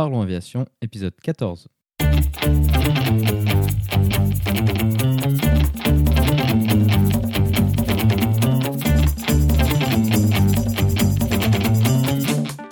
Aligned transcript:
Parlons 0.00 0.22
Aviation, 0.22 0.64
épisode 0.80 1.12
14. 1.22 1.68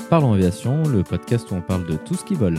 Parlons 0.09 0.33
Aviation, 0.33 0.85
le 0.85 1.03
podcast 1.03 1.51
où 1.51 1.57
on 1.57 1.61
parle 1.61 1.87
de 1.87 1.97
tout 1.97 2.15
ce 2.15 2.25
qui 2.25 2.35
vole. 2.35 2.59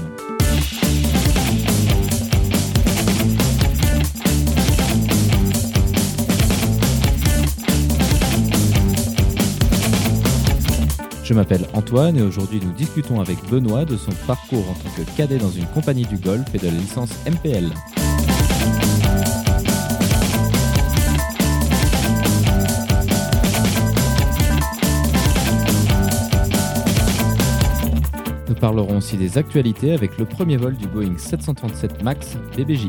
Je 11.29 11.35
m'appelle 11.35 11.67
Antoine 11.75 12.17
et 12.17 12.23
aujourd'hui 12.23 12.59
nous 12.59 12.71
discutons 12.71 13.21
avec 13.21 13.37
Benoît 13.51 13.85
de 13.85 13.95
son 13.97 14.09
parcours 14.25 14.67
en 14.67 14.73
tant 14.73 14.89
que 14.97 15.03
cadet 15.15 15.37
dans 15.37 15.51
une 15.51 15.67
compagnie 15.67 16.07
du 16.07 16.17
Golfe 16.17 16.55
et 16.55 16.57
de 16.57 16.65
la 16.65 16.71
licence 16.71 17.11
MPL. 17.27 17.69
Nous 28.47 28.55
parlerons 28.55 28.97
aussi 28.97 29.15
des 29.15 29.37
actualités 29.37 29.93
avec 29.93 30.17
le 30.17 30.25
premier 30.25 30.57
vol 30.57 30.73
du 30.73 30.87
Boeing 30.87 31.15
737 31.15 32.01
MAX 32.01 32.37
BBJ. 32.57 32.87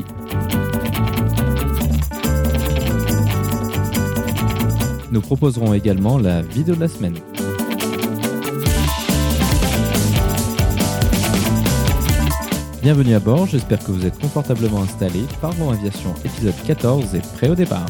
Nous 5.11 5.21
proposerons 5.21 5.75
également 5.75 6.17
la 6.17 6.41
vidéo 6.41 6.73
de 6.73 6.79
la 6.79 6.87
semaine. 6.87 7.13
Bienvenue 12.81 13.13
à 13.13 13.19
bord, 13.19 13.45
j'espère 13.45 13.77
que 13.77 13.91
vous 13.91 14.07
êtes 14.07 14.17
confortablement 14.17 14.81
installés. 14.81 15.25
Parlons 15.39 15.69
Aviation 15.69 16.15
épisode 16.25 16.55
14 16.65 17.13
et 17.13 17.19
prêt 17.19 17.47
au 17.47 17.53
départ. 17.53 17.85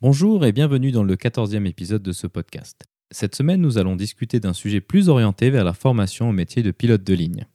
Bonjour 0.00 0.44
et 0.44 0.50
bienvenue 0.50 0.90
dans 0.90 1.04
le 1.04 1.14
14e 1.14 1.64
épisode 1.64 2.02
de 2.02 2.10
ce 2.10 2.26
podcast. 2.26 2.86
Cette 3.12 3.36
semaine, 3.36 3.60
nous 3.60 3.78
allons 3.78 3.94
discuter 3.94 4.40
d'un 4.40 4.52
sujet 4.52 4.80
plus 4.80 5.08
orienté 5.08 5.50
vers 5.50 5.62
la 5.62 5.74
formation 5.74 6.30
au 6.30 6.32
métier 6.32 6.64
de 6.64 6.72
pilote 6.72 7.04
de 7.04 7.14
ligne. 7.14 7.46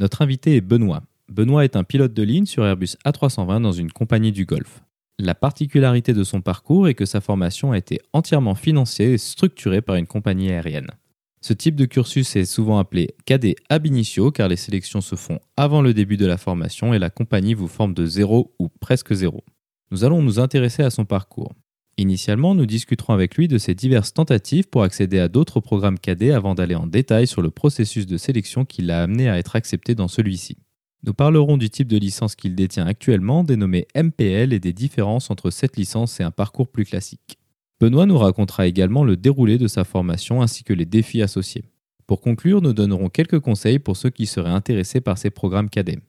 Notre 0.00 0.20
invité 0.20 0.56
est 0.56 0.60
Benoît. 0.60 1.02
Benoît 1.30 1.64
est 1.64 1.76
un 1.76 1.84
pilote 1.84 2.12
de 2.12 2.22
ligne 2.22 2.44
sur 2.44 2.66
Airbus 2.66 2.98
A320 3.06 3.62
dans 3.62 3.72
une 3.72 3.90
compagnie 3.90 4.32
du 4.32 4.44
Golfe. 4.44 4.82
La 5.20 5.34
particularité 5.34 6.14
de 6.14 6.22
son 6.22 6.40
parcours 6.40 6.86
est 6.86 6.94
que 6.94 7.04
sa 7.04 7.20
formation 7.20 7.72
a 7.72 7.78
été 7.78 8.00
entièrement 8.12 8.54
financée 8.54 9.04
et 9.04 9.18
structurée 9.18 9.82
par 9.82 9.96
une 9.96 10.06
compagnie 10.06 10.50
aérienne. 10.50 10.92
Ce 11.40 11.52
type 11.52 11.74
de 11.74 11.86
cursus 11.86 12.36
est 12.36 12.44
souvent 12.44 12.78
appelé 12.78 13.16
cadet 13.24 13.56
ab 13.68 13.86
initio 13.86 14.30
car 14.30 14.48
les 14.48 14.56
sélections 14.56 15.00
se 15.00 15.16
font 15.16 15.40
avant 15.56 15.82
le 15.82 15.92
début 15.92 16.16
de 16.16 16.26
la 16.26 16.36
formation 16.36 16.94
et 16.94 17.00
la 17.00 17.10
compagnie 17.10 17.54
vous 17.54 17.66
forme 17.66 17.94
de 17.94 18.06
zéro 18.06 18.54
ou 18.60 18.68
presque 18.68 19.12
zéro. 19.12 19.44
Nous 19.90 20.04
allons 20.04 20.22
nous 20.22 20.38
intéresser 20.38 20.84
à 20.84 20.90
son 20.90 21.04
parcours. 21.04 21.52
Initialement, 21.96 22.54
nous 22.54 22.66
discuterons 22.66 23.12
avec 23.12 23.36
lui 23.36 23.48
de 23.48 23.58
ses 23.58 23.74
diverses 23.74 24.14
tentatives 24.14 24.68
pour 24.68 24.84
accéder 24.84 25.18
à 25.18 25.28
d'autres 25.28 25.58
programmes 25.58 25.98
cadets 25.98 26.30
avant 26.30 26.54
d'aller 26.54 26.76
en 26.76 26.86
détail 26.86 27.26
sur 27.26 27.42
le 27.42 27.50
processus 27.50 28.06
de 28.06 28.16
sélection 28.16 28.64
qui 28.64 28.82
l'a 28.82 29.02
amené 29.02 29.28
à 29.28 29.36
être 29.36 29.56
accepté 29.56 29.96
dans 29.96 30.06
celui-ci. 30.06 30.58
Nous 31.04 31.14
parlerons 31.14 31.56
du 31.56 31.70
type 31.70 31.88
de 31.88 31.96
licence 31.96 32.34
qu'il 32.34 32.56
détient 32.56 32.86
actuellement, 32.86 33.44
dénommé 33.44 33.86
MPL, 33.94 34.52
et 34.52 34.60
des 34.60 34.72
différences 34.72 35.30
entre 35.30 35.50
cette 35.50 35.76
licence 35.76 36.18
et 36.18 36.24
un 36.24 36.32
parcours 36.32 36.68
plus 36.68 36.84
classique. 36.84 37.38
Benoît 37.80 38.06
nous 38.06 38.18
racontera 38.18 38.66
également 38.66 39.04
le 39.04 39.16
déroulé 39.16 39.58
de 39.58 39.68
sa 39.68 39.84
formation 39.84 40.42
ainsi 40.42 40.64
que 40.64 40.72
les 40.72 40.86
défis 40.86 41.22
associés. 41.22 41.66
Pour 42.08 42.20
conclure, 42.20 42.60
nous 42.62 42.72
donnerons 42.72 43.08
quelques 43.08 43.38
conseils 43.38 43.78
pour 43.78 43.96
ceux 43.96 44.10
qui 44.10 44.26
seraient 44.26 44.50
intéressés 44.50 45.00
par 45.00 45.18
ces 45.18 45.30
programmes 45.30 45.70
cadets. 45.70 46.00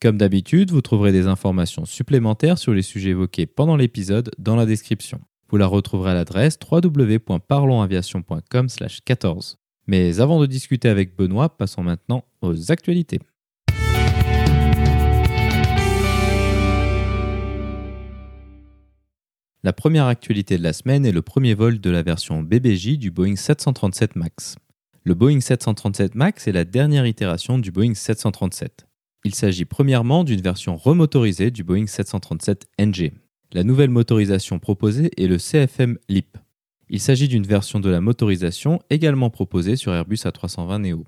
Comme 0.00 0.18
d'habitude, 0.18 0.72
vous 0.72 0.80
trouverez 0.80 1.12
des 1.12 1.28
informations 1.28 1.84
supplémentaires 1.84 2.58
sur 2.58 2.74
les 2.74 2.82
sujets 2.82 3.10
évoqués 3.10 3.46
pendant 3.46 3.76
l'épisode 3.76 4.32
dans 4.38 4.56
la 4.56 4.66
description. 4.66 5.20
Vous 5.48 5.58
la 5.58 5.66
retrouverez 5.66 6.10
à 6.10 6.14
l'adresse 6.14 6.58
www.parlonsaviation.com/14. 6.68 9.54
Mais 9.86 10.18
avant 10.18 10.40
de 10.40 10.46
discuter 10.46 10.88
avec 10.88 11.16
Benoît, 11.16 11.56
passons 11.56 11.84
maintenant 11.84 12.24
aux 12.40 12.72
actualités. 12.72 13.20
La 19.64 19.72
première 19.72 20.06
actualité 20.06 20.58
de 20.58 20.62
la 20.64 20.72
semaine 20.72 21.06
est 21.06 21.12
le 21.12 21.22
premier 21.22 21.54
vol 21.54 21.78
de 21.78 21.88
la 21.88 22.02
version 22.02 22.42
BBJ 22.42 22.98
du 22.98 23.12
Boeing 23.12 23.36
737 23.36 24.16
MAX. 24.16 24.56
Le 25.04 25.14
Boeing 25.14 25.38
737 25.38 26.16
MAX 26.16 26.48
est 26.48 26.52
la 26.52 26.64
dernière 26.64 27.06
itération 27.06 27.60
du 27.60 27.70
Boeing 27.70 27.94
737. 27.94 28.88
Il 29.24 29.36
s'agit 29.36 29.64
premièrement 29.64 30.24
d'une 30.24 30.40
version 30.40 30.76
remotorisée 30.76 31.52
du 31.52 31.62
Boeing 31.62 31.86
737 31.86 32.66
NG. 32.80 33.12
La 33.52 33.62
nouvelle 33.62 33.90
motorisation 33.90 34.58
proposée 34.58 35.12
est 35.16 35.28
le 35.28 35.38
CFM 35.38 35.96
LEAP. 36.08 36.38
Il 36.88 36.98
s'agit 36.98 37.28
d'une 37.28 37.46
version 37.46 37.78
de 37.78 37.88
la 37.88 38.00
motorisation 38.00 38.80
également 38.90 39.30
proposée 39.30 39.76
sur 39.76 39.94
Airbus 39.94 40.24
A320 40.24 40.90
Neo. 40.90 41.04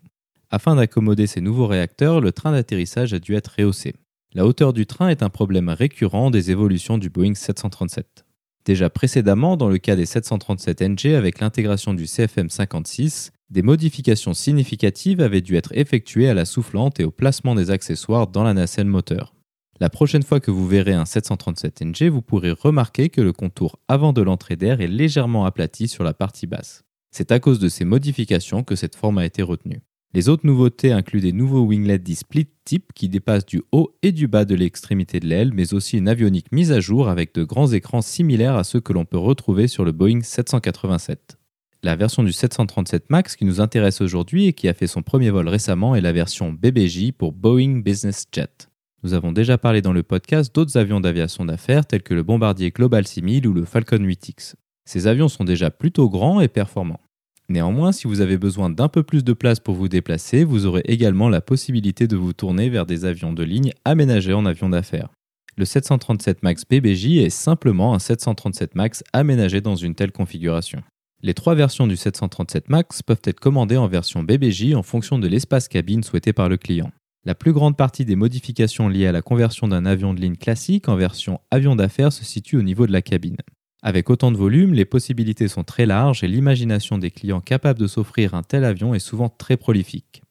Afin 0.50 0.76
d'accommoder 0.76 1.26
ces 1.26 1.40
nouveaux 1.40 1.66
réacteurs, 1.66 2.20
le 2.20 2.30
train 2.30 2.52
d'atterrissage 2.52 3.14
a 3.14 3.18
dû 3.18 3.34
être 3.34 3.56
rehaussé. 3.58 3.96
La 4.32 4.46
hauteur 4.46 4.72
du 4.72 4.86
train 4.86 5.08
est 5.08 5.24
un 5.24 5.28
problème 5.28 5.70
récurrent 5.70 6.30
des 6.30 6.52
évolutions 6.52 6.98
du 6.98 7.10
Boeing 7.10 7.34
737. 7.34 8.23
Déjà 8.64 8.88
précédemment, 8.88 9.56
dans 9.56 9.68
le 9.68 9.78
cas 9.78 9.94
des 9.94 10.06
737 10.06 10.80
NG 10.80 11.14
avec 11.14 11.40
l'intégration 11.40 11.92
du 11.92 12.06
CFM 12.06 12.48
56, 12.48 13.32
des 13.50 13.60
modifications 13.60 14.32
significatives 14.32 15.20
avaient 15.20 15.42
dû 15.42 15.56
être 15.56 15.76
effectuées 15.76 16.30
à 16.30 16.34
la 16.34 16.46
soufflante 16.46 16.98
et 16.98 17.04
au 17.04 17.10
placement 17.10 17.54
des 17.54 17.70
accessoires 17.70 18.26
dans 18.26 18.42
la 18.42 18.54
nacelle 18.54 18.86
moteur. 18.86 19.34
La 19.80 19.90
prochaine 19.90 20.22
fois 20.22 20.40
que 20.40 20.50
vous 20.50 20.66
verrez 20.66 20.94
un 20.94 21.04
737 21.04 21.82
NG, 21.82 22.08
vous 22.08 22.22
pourrez 22.22 22.52
remarquer 22.52 23.10
que 23.10 23.20
le 23.20 23.32
contour 23.32 23.78
avant 23.86 24.12
de 24.12 24.22
l'entrée 24.22 24.56
d'air 24.56 24.80
est 24.80 24.86
légèrement 24.86 25.44
aplati 25.44 25.88
sur 25.88 26.04
la 26.04 26.14
partie 26.14 26.46
basse. 26.46 26.84
C'est 27.10 27.32
à 27.32 27.40
cause 27.40 27.58
de 27.58 27.68
ces 27.68 27.84
modifications 27.84 28.62
que 28.62 28.76
cette 28.76 28.96
forme 28.96 29.18
a 29.18 29.26
été 29.26 29.42
retenue. 29.42 29.82
Les 30.14 30.28
autres 30.28 30.46
nouveautés 30.46 30.92
incluent 30.92 31.20
des 31.20 31.32
nouveaux 31.32 31.62
winglets 31.62 31.98
dits 31.98 32.14
split 32.14 32.46
type 32.64 32.92
qui 32.94 33.08
dépassent 33.08 33.46
du 33.46 33.64
haut 33.72 33.96
et 34.02 34.12
du 34.12 34.28
bas 34.28 34.44
de 34.44 34.54
l'extrémité 34.54 35.18
de 35.18 35.26
l'aile, 35.26 35.50
mais 35.52 35.74
aussi 35.74 35.98
une 35.98 36.06
avionique 36.06 36.52
mise 36.52 36.70
à 36.70 36.78
jour 36.78 37.08
avec 37.08 37.34
de 37.34 37.42
grands 37.42 37.72
écrans 37.72 38.00
similaires 38.00 38.54
à 38.54 38.62
ceux 38.62 38.78
que 38.78 38.92
l'on 38.92 39.04
peut 39.04 39.18
retrouver 39.18 39.66
sur 39.66 39.84
le 39.84 39.90
Boeing 39.90 40.20
787. 40.22 41.36
La 41.82 41.96
version 41.96 42.22
du 42.22 42.30
737 42.30 43.10
MAX 43.10 43.34
qui 43.34 43.44
nous 43.44 43.60
intéresse 43.60 44.00
aujourd'hui 44.00 44.46
et 44.46 44.52
qui 44.52 44.68
a 44.68 44.72
fait 44.72 44.86
son 44.86 45.02
premier 45.02 45.30
vol 45.30 45.48
récemment 45.48 45.96
est 45.96 46.00
la 46.00 46.12
version 46.12 46.52
BBJ 46.52 47.10
pour 47.10 47.32
Boeing 47.32 47.80
Business 47.80 48.26
Jet. 48.30 48.70
Nous 49.02 49.14
avons 49.14 49.32
déjà 49.32 49.58
parlé 49.58 49.82
dans 49.82 49.92
le 49.92 50.04
podcast 50.04 50.54
d'autres 50.54 50.76
avions 50.76 51.00
d'aviation 51.00 51.44
d'affaires 51.44 51.86
tels 51.86 52.04
que 52.04 52.14
le 52.14 52.22
Bombardier 52.22 52.70
Global 52.70 53.04
6000 53.04 53.48
ou 53.48 53.52
le 53.52 53.64
Falcon 53.64 53.98
8X. 53.98 54.54
Ces 54.84 55.08
avions 55.08 55.28
sont 55.28 55.44
déjà 55.44 55.72
plutôt 55.72 56.08
grands 56.08 56.40
et 56.40 56.48
performants. 56.48 57.00
Néanmoins, 57.48 57.92
si 57.92 58.06
vous 58.06 58.20
avez 58.20 58.38
besoin 58.38 58.70
d'un 58.70 58.88
peu 58.88 59.02
plus 59.02 59.22
de 59.22 59.34
place 59.34 59.60
pour 59.60 59.74
vous 59.74 59.88
déplacer, 59.88 60.44
vous 60.44 60.64
aurez 60.64 60.82
également 60.86 61.28
la 61.28 61.42
possibilité 61.42 62.06
de 62.06 62.16
vous 62.16 62.32
tourner 62.32 62.70
vers 62.70 62.86
des 62.86 63.04
avions 63.04 63.32
de 63.32 63.42
ligne 63.42 63.72
aménagés 63.84 64.32
en 64.32 64.46
avion 64.46 64.70
d'affaires. 64.70 65.10
Le 65.56 65.64
737 65.64 66.42
MAX 66.42 66.64
BBJ 66.68 67.18
est 67.18 67.30
simplement 67.30 67.94
un 67.94 67.98
737 67.98 68.74
MAX 68.74 69.04
aménagé 69.12 69.60
dans 69.60 69.76
une 69.76 69.94
telle 69.94 70.10
configuration. 70.10 70.82
Les 71.22 71.34
trois 71.34 71.54
versions 71.54 71.86
du 71.86 71.96
737 71.96 72.68
MAX 72.70 73.02
peuvent 73.02 73.22
être 73.24 73.40
commandées 73.40 73.76
en 73.76 73.88
version 73.88 74.22
BBJ 74.22 74.74
en 74.74 74.82
fonction 74.82 75.18
de 75.18 75.28
l'espace 75.28 75.68
cabine 75.68 76.02
souhaité 76.02 76.32
par 76.32 76.48
le 76.48 76.56
client. 76.56 76.90
La 77.26 77.34
plus 77.34 77.52
grande 77.52 77.76
partie 77.76 78.04
des 78.04 78.16
modifications 78.16 78.88
liées 78.88 79.06
à 79.06 79.12
la 79.12 79.22
conversion 79.22 79.68
d'un 79.68 79.86
avion 79.86 80.12
de 80.12 80.20
ligne 80.20 80.36
classique 80.36 80.88
en 80.88 80.96
version 80.96 81.40
avion 81.50 81.76
d'affaires 81.76 82.12
se 82.12 82.24
situe 82.24 82.56
au 82.56 82.62
niveau 82.62 82.86
de 82.86 82.92
la 82.92 83.00
cabine. 83.00 83.36
Avec 83.86 84.08
autant 84.08 84.32
de 84.32 84.38
volume, 84.38 84.72
les 84.72 84.86
possibilités 84.86 85.46
sont 85.46 85.62
très 85.62 85.84
larges 85.84 86.24
et 86.24 86.26
l'imagination 86.26 86.96
des 86.96 87.10
clients 87.10 87.42
capables 87.42 87.78
de 87.78 87.86
s'offrir 87.86 88.32
un 88.32 88.42
tel 88.42 88.64
avion 88.64 88.94
est 88.94 88.98
souvent 88.98 89.28
très 89.28 89.58
prolifique. 89.58 90.22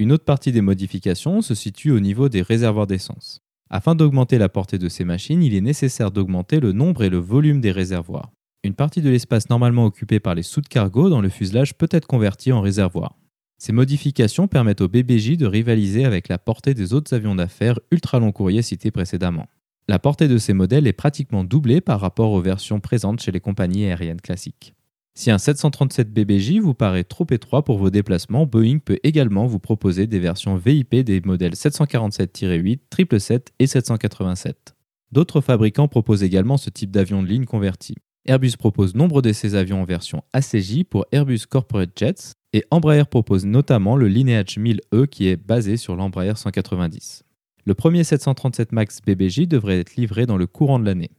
Une 0.00 0.10
autre 0.10 0.24
partie 0.24 0.50
des 0.50 0.60
modifications 0.60 1.40
se 1.40 1.54
situe 1.54 1.92
au 1.92 2.00
niveau 2.00 2.28
des 2.28 2.42
réservoirs 2.42 2.88
d'essence. 2.88 3.42
Afin 3.70 3.94
d'augmenter 3.94 4.38
la 4.38 4.48
portée 4.48 4.78
de 4.78 4.88
ces 4.88 5.04
machines, 5.04 5.44
il 5.44 5.54
est 5.54 5.60
nécessaire 5.60 6.10
d'augmenter 6.10 6.58
le 6.58 6.72
nombre 6.72 7.04
et 7.04 7.08
le 7.08 7.18
volume 7.18 7.60
des 7.60 7.70
réservoirs. 7.70 8.32
Une 8.64 8.74
partie 8.74 9.02
de 9.02 9.10
l'espace 9.10 9.48
normalement 9.50 9.84
occupé 9.84 10.18
par 10.18 10.34
les 10.34 10.42
sous 10.42 10.60
de 10.60 10.66
cargo 10.66 11.08
dans 11.08 11.20
le 11.20 11.28
fuselage 11.28 11.74
peut 11.74 11.88
être 11.92 12.08
convertie 12.08 12.50
en 12.50 12.60
réservoir. 12.60 13.14
Ces 13.56 13.72
modifications 13.72 14.48
permettent 14.48 14.80
au 14.80 14.88
BBJ 14.88 15.36
de 15.36 15.46
rivaliser 15.46 16.04
avec 16.04 16.26
la 16.26 16.38
portée 16.38 16.74
des 16.74 16.92
autres 16.92 17.14
avions 17.14 17.36
d'affaires 17.36 17.78
ultra 17.92 18.18
long 18.18 18.32
courrier 18.32 18.62
cités 18.62 18.90
précédemment. 18.90 19.46
La 19.88 20.00
portée 20.00 20.26
de 20.26 20.36
ces 20.36 20.52
modèles 20.52 20.88
est 20.88 20.92
pratiquement 20.92 21.44
doublée 21.44 21.80
par 21.80 22.00
rapport 22.00 22.32
aux 22.32 22.40
versions 22.40 22.80
présentes 22.80 23.20
chez 23.20 23.30
les 23.30 23.38
compagnies 23.38 23.84
aériennes 23.84 24.20
classiques. 24.20 24.74
Si 25.14 25.30
un 25.30 25.38
737 25.38 26.12
BBJ 26.12 26.58
vous 26.58 26.74
paraît 26.74 27.04
trop 27.04 27.26
étroit 27.30 27.64
pour 27.64 27.78
vos 27.78 27.88
déplacements, 27.88 28.46
Boeing 28.46 28.78
peut 28.84 28.98
également 29.04 29.46
vous 29.46 29.60
proposer 29.60 30.08
des 30.08 30.18
versions 30.18 30.56
VIP 30.56 30.96
des 30.96 31.20
modèles 31.20 31.54
747-8, 31.54 32.80
777 32.90 33.52
et 33.60 33.66
787. 33.68 34.74
D'autres 35.12 35.40
fabricants 35.40 35.88
proposent 35.88 36.24
également 36.24 36.56
ce 36.56 36.68
type 36.68 36.90
d'avion 36.90 37.22
de 37.22 37.28
ligne 37.28 37.44
converti. 37.44 37.94
Airbus 38.26 38.56
propose 38.58 38.96
nombre 38.96 39.22
de 39.22 39.32
ses 39.32 39.54
avions 39.54 39.82
en 39.82 39.84
version 39.84 40.24
ACJ 40.32 40.82
pour 40.82 41.06
Airbus 41.12 41.46
Corporate 41.48 41.90
Jets 41.94 42.32
et 42.52 42.64
Embraer 42.72 43.04
propose 43.04 43.46
notamment 43.46 43.96
le 43.96 44.08
Lineage 44.08 44.58
1000E 44.58 45.06
qui 45.06 45.28
est 45.28 45.36
basé 45.36 45.76
sur 45.76 45.94
l'Embraer 45.94 46.34
190. 46.34 47.25
Le 47.68 47.74
premier 47.74 48.04
737 48.04 48.70
MAX 48.70 49.00
BBJ 49.02 49.48
devrait 49.48 49.80
être 49.80 49.96
livré 49.96 50.24
dans 50.24 50.36
le 50.36 50.46
courant 50.46 50.78
de 50.78 50.84
l'année. 50.84 51.10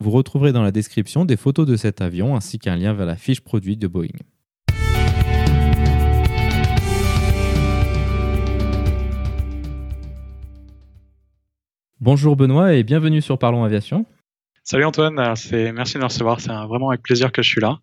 Vous 0.00 0.10
retrouverez 0.10 0.50
dans 0.50 0.64
la 0.64 0.72
description 0.72 1.24
des 1.24 1.36
photos 1.36 1.64
de 1.64 1.76
cet 1.76 2.00
avion 2.00 2.34
ainsi 2.34 2.58
qu'un 2.58 2.74
lien 2.74 2.92
vers 2.92 3.06
la 3.06 3.14
fiche 3.14 3.40
produit 3.40 3.76
de 3.76 3.86
Boeing. 3.86 4.08
Bonjour 12.00 12.34
Benoît 12.34 12.74
et 12.74 12.82
bienvenue 12.82 13.22
sur 13.22 13.38
Parlons 13.38 13.62
Aviation. 13.62 14.04
Salut 14.64 14.84
Antoine, 14.84 15.14
merci 15.14 15.52
de 15.52 15.98
me 16.00 16.04
recevoir, 16.04 16.40
c'est 16.40 16.50
vraiment 16.50 16.88
avec 16.88 17.02
plaisir 17.02 17.30
que 17.30 17.42
je 17.42 17.48
suis 17.48 17.60
là. 17.60 17.78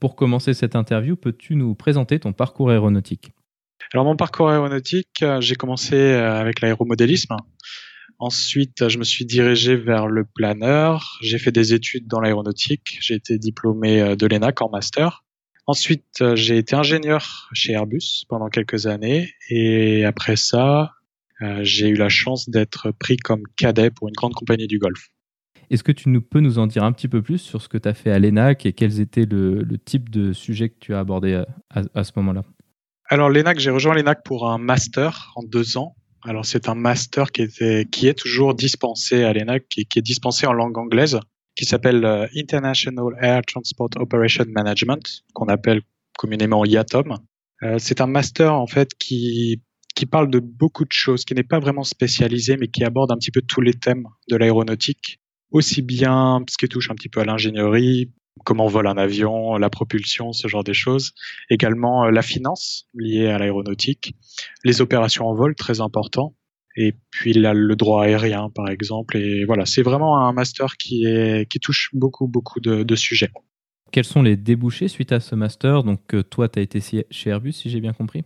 Pour 0.00 0.16
commencer 0.16 0.52
cette 0.52 0.76
interview, 0.76 1.16
peux-tu 1.16 1.56
nous 1.56 1.74
présenter 1.74 2.18
ton 2.18 2.34
parcours 2.34 2.68
aéronautique? 2.68 3.32
Alors 3.92 4.04
mon 4.04 4.16
parcours 4.16 4.50
aéronautique, 4.50 5.22
euh, 5.22 5.40
j'ai 5.40 5.54
commencé 5.54 5.94
euh, 5.94 6.40
avec 6.40 6.60
l'aéromodélisme. 6.60 7.36
Ensuite, 8.18 8.88
je 8.88 8.98
me 8.98 9.04
suis 9.04 9.24
dirigé 9.24 9.76
vers 9.76 10.06
le 10.06 10.24
planeur. 10.24 11.18
J'ai 11.20 11.38
fait 11.38 11.52
des 11.52 11.74
études 11.74 12.06
dans 12.06 12.20
l'aéronautique. 12.20 12.98
J'ai 13.00 13.14
été 13.14 13.38
diplômé 13.38 14.00
euh, 14.00 14.16
de 14.16 14.26
l'ENAC 14.26 14.62
en 14.62 14.70
master. 14.70 15.24
Ensuite, 15.66 16.22
j'ai 16.34 16.58
été 16.58 16.76
ingénieur 16.76 17.48
chez 17.54 17.72
Airbus 17.72 18.24
pendant 18.28 18.48
quelques 18.48 18.86
années. 18.86 19.32
Et 19.48 20.04
après 20.04 20.36
ça, 20.36 20.92
j'ai 21.62 21.88
eu 21.88 21.94
la 21.94 22.10
chance 22.10 22.50
d'être 22.50 22.90
pris 22.90 23.16
comme 23.16 23.44
cadet 23.56 23.90
pour 23.90 24.08
une 24.08 24.14
grande 24.14 24.34
compagnie 24.34 24.66
du 24.66 24.78
Golfe. 24.78 25.08
Est-ce 25.70 25.82
que 25.82 25.92
tu 25.92 26.20
peux 26.20 26.40
nous 26.40 26.58
en 26.58 26.66
dire 26.66 26.84
un 26.84 26.92
petit 26.92 27.08
peu 27.08 27.22
plus 27.22 27.38
sur 27.38 27.62
ce 27.62 27.68
que 27.68 27.78
tu 27.78 27.88
as 27.88 27.94
fait 27.94 28.10
à 28.10 28.18
l'ENAC 28.18 28.66
et 28.66 28.74
quels 28.74 29.00
étaient 29.00 29.24
le, 29.24 29.66
type 29.84 30.10
de 30.10 30.32
sujet 30.32 30.68
que 30.68 30.78
tu 30.78 30.94
as 30.94 30.98
abordé 30.98 31.42
à, 31.70 32.04
ce 32.04 32.12
moment-là? 32.16 32.42
Alors 33.14 33.30
l'ENAC, 33.30 33.60
j'ai 33.60 33.70
rejoint 33.70 33.94
l'ENAC 33.94 34.24
pour 34.24 34.50
un 34.50 34.58
master 34.58 35.30
en 35.36 35.44
deux 35.44 35.78
ans. 35.78 35.94
Alors 36.24 36.44
c'est 36.44 36.68
un 36.68 36.74
master 36.74 37.30
qui, 37.30 37.46
qui 37.92 38.08
est 38.08 38.18
toujours 38.18 38.56
dispensé 38.56 39.22
à 39.22 39.32
l'ENAC, 39.32 39.68
qui, 39.68 39.86
qui 39.86 40.00
est 40.00 40.02
dispensé 40.02 40.48
en 40.48 40.52
langue 40.52 40.76
anglaise, 40.76 41.20
qui 41.54 41.64
s'appelle 41.64 42.04
euh, 42.04 42.26
International 42.36 43.14
Air 43.20 43.42
Transport 43.46 43.90
Operation 43.98 44.46
Management, 44.48 45.22
qu'on 45.32 45.46
appelle 45.46 45.82
communément 46.18 46.64
IATOM. 46.64 47.14
Euh, 47.62 47.76
c'est 47.78 48.00
un 48.00 48.08
master 48.08 48.52
en 48.52 48.66
fait 48.66 48.94
qui 48.98 49.62
qui 49.94 50.06
parle 50.06 50.28
de 50.28 50.40
beaucoup 50.40 50.84
de 50.84 50.92
choses, 50.92 51.24
qui 51.24 51.34
n'est 51.34 51.44
pas 51.44 51.60
vraiment 51.60 51.84
spécialisé, 51.84 52.56
mais 52.56 52.66
qui 52.66 52.82
aborde 52.82 53.12
un 53.12 53.16
petit 53.16 53.30
peu 53.30 53.42
tous 53.42 53.60
les 53.60 53.74
thèmes 53.74 54.08
de 54.28 54.34
l'aéronautique 54.34 55.20
aussi 55.54 55.82
bien 55.82 56.44
ce 56.50 56.58
qui 56.58 56.68
touche 56.68 56.90
un 56.90 56.96
petit 56.96 57.08
peu 57.08 57.20
à 57.20 57.24
l'ingénierie, 57.24 58.10
comment 58.44 58.66
vole 58.66 58.86
un 58.86 58.96
avion, 58.96 59.56
la 59.56 59.70
propulsion, 59.70 60.32
ce 60.32 60.48
genre 60.48 60.64
de 60.64 60.72
choses. 60.72 61.12
Également 61.50 62.04
euh, 62.04 62.10
la 62.10 62.22
finance 62.22 62.88
liée 62.94 63.28
à 63.28 63.38
l'aéronautique, 63.38 64.14
les 64.64 64.80
opérations 64.80 65.26
en 65.26 65.34
vol, 65.34 65.54
très 65.54 65.80
important. 65.80 66.34
Et 66.76 66.94
puis 67.10 67.34
le 67.34 67.74
droit 67.76 68.04
aérien, 68.04 68.50
par 68.52 68.68
exemple. 68.68 69.16
Et 69.16 69.44
voilà, 69.44 69.64
c'est 69.64 69.82
vraiment 69.82 70.26
un 70.26 70.32
master 70.32 70.76
qui, 70.76 71.04
est, 71.04 71.48
qui 71.48 71.60
touche 71.60 71.90
beaucoup, 71.92 72.26
beaucoup 72.26 72.58
de, 72.58 72.96
sujets. 72.96 73.30
Quels 73.92 74.04
sont 74.04 74.22
les 74.22 74.36
débouchés 74.36 74.88
suite 74.88 75.12
à 75.12 75.20
ce 75.20 75.36
master? 75.36 75.84
Donc, 75.84 76.14
euh, 76.14 76.24
toi, 76.24 76.48
tu 76.48 76.58
as 76.58 76.62
été 76.62 76.80
chez 76.80 77.30
Airbus, 77.30 77.52
si 77.52 77.70
j'ai 77.70 77.80
bien 77.80 77.92
compris? 77.92 78.24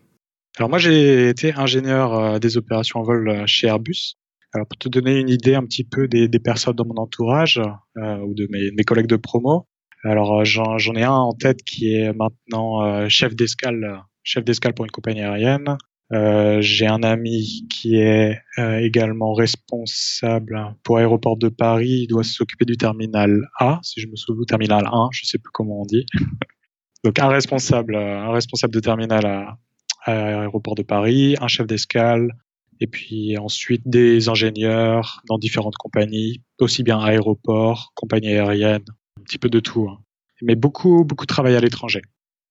Alors, 0.57 0.71
moi, 0.71 0.79
j'ai 0.79 1.29
été 1.29 1.53
ingénieur 1.53 2.15
euh, 2.15 2.39
des 2.39 2.57
opérations 2.57 3.01
en 3.01 3.03
vol 3.03 3.47
chez 3.47 3.67
Airbus. 3.67 4.17
Alors 4.55 4.67
pour 4.67 4.79
te 4.79 4.89
donner 4.89 5.19
une 5.19 5.29
idée 5.29 5.55
un 5.55 5.65
petit 5.65 5.85
peu 5.85 6.09
des, 6.09 6.29
des 6.29 6.39
personnes 6.39 6.75
dans 6.75 6.87
mon 6.87 6.97
entourage 6.97 7.61
euh, 7.99 8.19
ou 8.21 8.35
de 8.35 8.49
mes, 8.51 8.71
mes, 8.71 8.83
collègues 8.83 9.07
de 9.07 9.17
promo, 9.17 9.67
alors 10.05 10.41
euh, 10.41 10.45
j'en 10.45 10.95
ai 10.95 11.03
un 11.03 11.13
en 11.13 11.33
tête 11.33 11.63
qui 11.63 11.95
est 11.95 12.13
maintenant 12.13 12.85
euh, 12.85 13.09
chef 13.09 13.35
d'escale, 13.35 14.03
chef 14.23 14.45
d'escale 14.45 14.75
pour 14.75 14.85
une 14.85 14.91
compagnie 14.91 15.23
aérienne. 15.23 15.77
Euh, 16.13 16.61
J'ai 16.63 16.87
un 16.87 17.03
ami 17.03 17.67
qui 17.71 17.97
est 17.97 18.39
euh, 18.59 18.79
également 18.79 19.35
responsable 19.35 20.75
pour 20.83 20.99
Aéroport 20.99 21.37
de 21.37 21.49
Paris. 21.49 22.05
Il 22.05 22.07
doit 22.07 22.25
s'occuper 22.25 22.65
du 22.65 22.77
terminal 22.77 23.49
A, 23.59 23.79
si 23.83 24.01
je 24.01 24.07
me 24.09 24.17
souviens, 24.17 24.45
terminal 24.47 24.89
1, 24.91 25.09
je 25.13 25.27
sais 25.27 25.39
plus 25.39 25.51
comment 25.53 25.83
on 25.83 25.85
dit. 25.85 26.07
Donc 27.05 27.19
un 27.19 27.29
responsable, 27.29 27.95
un 27.97 28.33
responsable 28.33 28.73
de 28.73 28.81
terminal 28.81 29.27
à, 29.27 29.59
à 30.05 30.41
Aéroport 30.41 30.75
de 30.75 30.83
Paris, 30.83 31.37
un 31.41 31.49
chef 31.49 31.67
d'escale, 31.67 32.33
et 32.81 32.87
puis 32.87 33.37
ensuite 33.37 33.83
des 33.87 34.29
ingénieurs 34.29 35.21
dans 35.29 35.39
différentes 35.39 35.77
compagnies, 35.77 36.43
aussi 36.59 36.83
bien 36.83 36.99
aéroports, 37.01 37.93
compagnies 37.95 38.29
aériennes, 38.29 38.85
un 39.19 39.23
petit 39.25 39.39
peu 39.39 39.49
de 39.49 39.61
tout. 39.61 39.89
Hein. 39.89 39.99
Mais 40.43 40.55
beaucoup, 40.55 41.05
beaucoup 41.05 41.25
de 41.25 41.33
travail 41.33 41.57
à 41.57 41.61
l'étranger. 41.61 42.03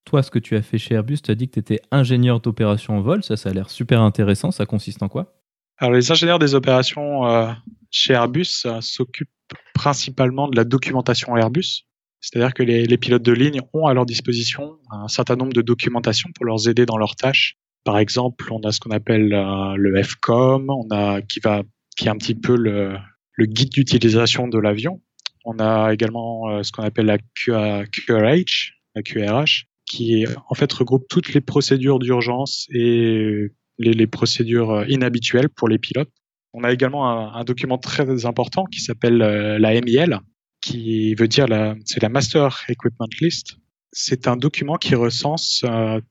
Toi, 0.06 0.24
ce 0.24 0.32
que 0.32 0.40
tu 0.40 0.56
as 0.56 0.62
fait 0.62 0.78
chez 0.78 0.96
Airbus, 0.96 1.18
tu 1.18 1.32
as 1.32 1.36
dit 1.36 1.48
que 1.48 1.54
tu 1.54 1.60
étais 1.60 1.82
ingénieur 1.92 2.40
d'opération 2.40 2.98
en 2.98 3.02
vol. 3.02 3.24
Ça, 3.24 3.36
ça 3.38 3.50
a 3.50 3.54
l'air 3.54 3.70
super 3.70 4.02
intéressant. 4.02 4.52
Ça 4.52 4.66
consiste 4.66 5.04
en 5.04 5.10
quoi? 5.10 5.34
Alors, 5.78 5.94
les 5.94 6.12
ingénieurs 6.12 6.40
des 6.40 6.56
opérations 6.56 7.26
euh, 7.28 7.52
chez 7.92 8.14
Airbus 8.14 8.64
euh, 8.66 8.80
s'occupent 8.82 9.30
principalement 9.74 10.48
de 10.48 10.56
la 10.56 10.64
documentation 10.64 11.36
Airbus. 11.36 11.84
C'est-à-dire 12.20 12.54
que 12.54 12.64
les, 12.64 12.86
les, 12.86 12.98
pilotes 12.98 13.24
de 13.24 13.32
ligne 13.32 13.62
ont 13.74 13.86
à 13.86 13.94
leur 13.94 14.06
disposition 14.06 14.78
un 14.92 15.08
certain 15.08 15.36
nombre 15.36 15.54
de 15.54 15.62
documentations 15.62 16.30
pour 16.34 16.46
leur 16.46 16.68
aider 16.68 16.86
dans 16.86 16.98
leurs 16.98 17.16
tâches 17.16 17.58
par 17.88 18.00
exemple, 18.00 18.52
on 18.52 18.60
a 18.68 18.74
ce 18.74 18.82
qu'on 18.82 18.92
appelle 18.92 19.34
euh, 19.34 19.76
le 19.78 20.04
FCOM, 20.04 20.70
on 20.70 20.88
a 20.92 21.22
qui 21.22 21.40
va 21.40 21.64
qui 21.96 22.08
est 22.08 22.10
un 22.10 22.18
petit 22.18 22.36
peu 22.36 22.58
le, 22.58 22.98
le 23.32 23.46
guide 23.46 23.70
d'utilisation 23.70 24.50
de 24.50 24.60
l'avion. 24.60 25.02
On 25.50 25.60
a 25.60 25.94
également 25.94 26.50
euh, 26.50 26.62
ce 26.62 26.74
qu'on 26.74 26.84
appelle 26.84 27.06
la 27.06 27.18
QRH, 27.18 28.74
la 28.96 29.02
QRH, 29.02 29.68
qui 29.86 30.26
en 30.50 30.56
fait 30.56 30.72
regroupe 30.74 31.06
toutes 31.08 31.34
les 31.34 31.40
procédures 31.40 32.00
d'urgence 32.00 32.68
et 32.74 33.48
les, 33.80 34.08
procédures 34.08 34.72
euh, 34.72 34.86
inhabituelles 34.90 35.48
pour 35.48 35.70
les 35.70 35.80
pilotes. 35.80 36.12
On 36.52 36.66
a 36.66 36.74
également 36.74 37.34
un, 37.34 37.44
document 37.46 37.78
très 37.78 38.26
important 38.26 38.66
qui 38.66 38.82
s'appelle 38.82 39.18
la 39.18 39.82
MIL, 39.82 40.20
qui 40.60 41.16
veut 41.16 41.28
dire 41.30 41.48
la, 41.48 41.76
c'est 41.86 42.02
la 42.02 42.10
Master 42.10 42.66
Equipment 42.68 43.08
List. 43.22 43.58
C'est 43.94 44.28
un 44.28 44.36
document 44.36 44.76
qui 44.76 44.96
recense 44.96 45.62
euh, 45.66 46.02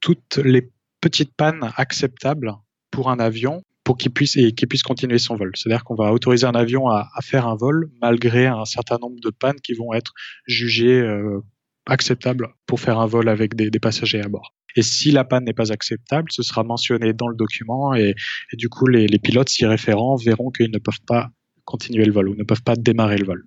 toutes 0.00 0.36
les 0.36 0.70
petite 1.00 1.34
panne 1.36 1.70
acceptable 1.76 2.54
pour 2.90 3.10
un 3.10 3.18
avion 3.18 3.62
pour 3.84 3.98
qu'il 3.98 4.12
puisse 4.12 4.36
et 4.36 4.52
qu'il 4.52 4.66
puisse 4.66 4.82
continuer 4.82 5.18
son 5.18 5.36
vol. 5.36 5.52
C'est-à-dire 5.54 5.84
qu'on 5.84 5.94
va 5.94 6.12
autoriser 6.12 6.46
un 6.46 6.54
avion 6.54 6.88
à, 6.88 7.08
faire 7.22 7.46
un 7.46 7.54
vol 7.54 7.90
malgré 8.00 8.46
un 8.46 8.64
certain 8.64 8.98
nombre 9.00 9.20
de 9.20 9.30
pannes 9.30 9.60
qui 9.62 9.74
vont 9.74 9.92
être 9.92 10.12
jugées 10.46 11.00
euh, 11.00 11.40
acceptables 11.86 12.48
pour 12.66 12.80
faire 12.80 12.98
un 12.98 13.06
vol 13.06 13.28
avec 13.28 13.54
des, 13.54 13.70
passagers 13.78 14.22
à 14.22 14.28
bord. 14.28 14.54
Et 14.76 14.82
si 14.82 15.10
la 15.10 15.24
panne 15.24 15.44
n'est 15.44 15.52
pas 15.52 15.70
acceptable, 15.70 16.32
ce 16.32 16.42
sera 16.42 16.64
mentionné 16.64 17.12
dans 17.12 17.28
le 17.28 17.36
document 17.36 17.94
et, 17.94 18.14
du 18.54 18.68
coup 18.68 18.86
les, 18.86 19.06
les 19.06 19.18
pilotes 19.18 19.50
s'y 19.50 19.66
référant 19.66 20.16
verront 20.16 20.50
qu'ils 20.50 20.72
ne 20.72 20.78
peuvent 20.78 21.04
pas 21.06 21.30
continuer 21.64 22.04
le 22.04 22.12
vol 22.12 22.30
ou 22.30 22.34
ne 22.34 22.42
peuvent 22.42 22.62
pas 22.62 22.76
démarrer 22.76 23.18
le 23.18 23.26
vol. 23.26 23.44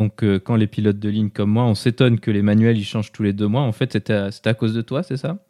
Donc, 0.00 0.24
euh, 0.24 0.38
quand 0.38 0.56
les 0.56 0.66
pilotes 0.66 0.98
de 0.98 1.10
ligne 1.10 1.28
comme 1.28 1.50
moi, 1.50 1.64
on 1.64 1.74
s'étonne 1.74 2.20
que 2.20 2.30
les 2.30 2.40
manuels 2.40 2.78
ils 2.78 2.86
changent 2.86 3.12
tous 3.12 3.22
les 3.22 3.34
deux 3.34 3.48
mois, 3.48 3.60
en 3.60 3.72
fait, 3.72 3.92
c'était 3.92 4.14
à, 4.14 4.30
à, 4.46 4.54
cause 4.54 4.72
de 4.72 4.80
toi, 4.80 5.02
c'est 5.02 5.18
ça? 5.18 5.44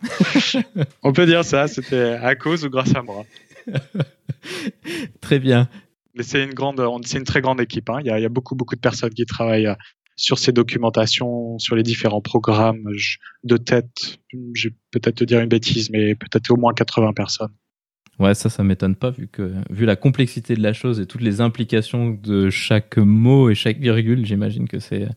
On 1.05 1.13
peut 1.13 1.25
dire 1.25 1.45
ça, 1.45 1.69
c'était 1.69 2.19
à 2.21 2.35
cause 2.35 2.65
ou 2.65 2.69
grâce 2.69 2.93
à 2.97 3.03
moi. 3.03 3.25
très 5.21 5.39
bien. 5.39 5.69
C'est 6.21 6.43
une 6.45 6.55
grande, 6.55 6.81
c'est 7.05 7.19
une 7.19 7.25
très 7.25 7.41
grande 7.41 7.61
équipe. 7.61 7.89
Hein. 7.89 7.99
Il, 8.01 8.07
y 8.07 8.11
a, 8.11 8.19
il, 8.19 8.23
y 8.23 8.27
a, 8.27 8.29
beaucoup, 8.29 8.55
beaucoup 8.55 8.75
de 8.75 8.81
personnes 8.81 9.15
qui 9.15 9.25
travaillent 9.27 9.69
euh, 9.69 9.75
sur 10.17 10.39
ces 10.39 10.53
documentations, 10.53 11.59
sur 11.59 11.77
les 11.77 11.83
différents 11.83 12.21
programmes. 12.21 12.85
De 13.45 13.57
tête, 13.57 14.19
je 14.55 14.69
vais 14.69 14.75
peut-être 14.91 15.17
te 15.17 15.25
dire 15.25 15.41
une 15.41 15.49
bêtise, 15.49 15.91
mais 15.91 16.15
peut-être 16.15 16.51
au 16.51 16.57
moins 16.57 16.75
80 16.75 17.13
personnes. 17.13 17.53
Ouais, 18.19 18.35
ça, 18.35 18.51
ça 18.51 18.63
m'étonne 18.63 18.97
pas 18.97 19.11
vu 19.11 19.29
que 19.29 19.55
vu 19.71 19.87
la 19.87 19.97
complexité 19.97 20.55
de 20.55 20.63
la 20.63 20.75
chose 20.75 21.01
et 21.01 21.07
toutes 21.07 21.23
les 21.23 21.41
implications 21.41 22.11
de 22.11 22.51
chaque 22.51 22.99
mot 22.99 23.49
et 23.49 23.55
chaque 23.55 23.79
virgule, 23.79 24.27
j'imagine 24.27 24.69
que 24.69 24.79
c'est 24.79 25.09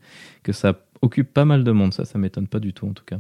que 0.42 0.54
ça 0.54 0.86
occupe 1.02 1.34
pas 1.34 1.44
mal 1.44 1.66
de 1.66 1.72
monde. 1.72 1.94
Ça, 1.94 2.06
ça 2.06 2.18
m'étonne 2.18 2.48
pas 2.48 2.60
du 2.60 2.72
tout 2.72 2.88
en 2.88 2.94
tout 2.94 3.04
cas. 3.04 3.20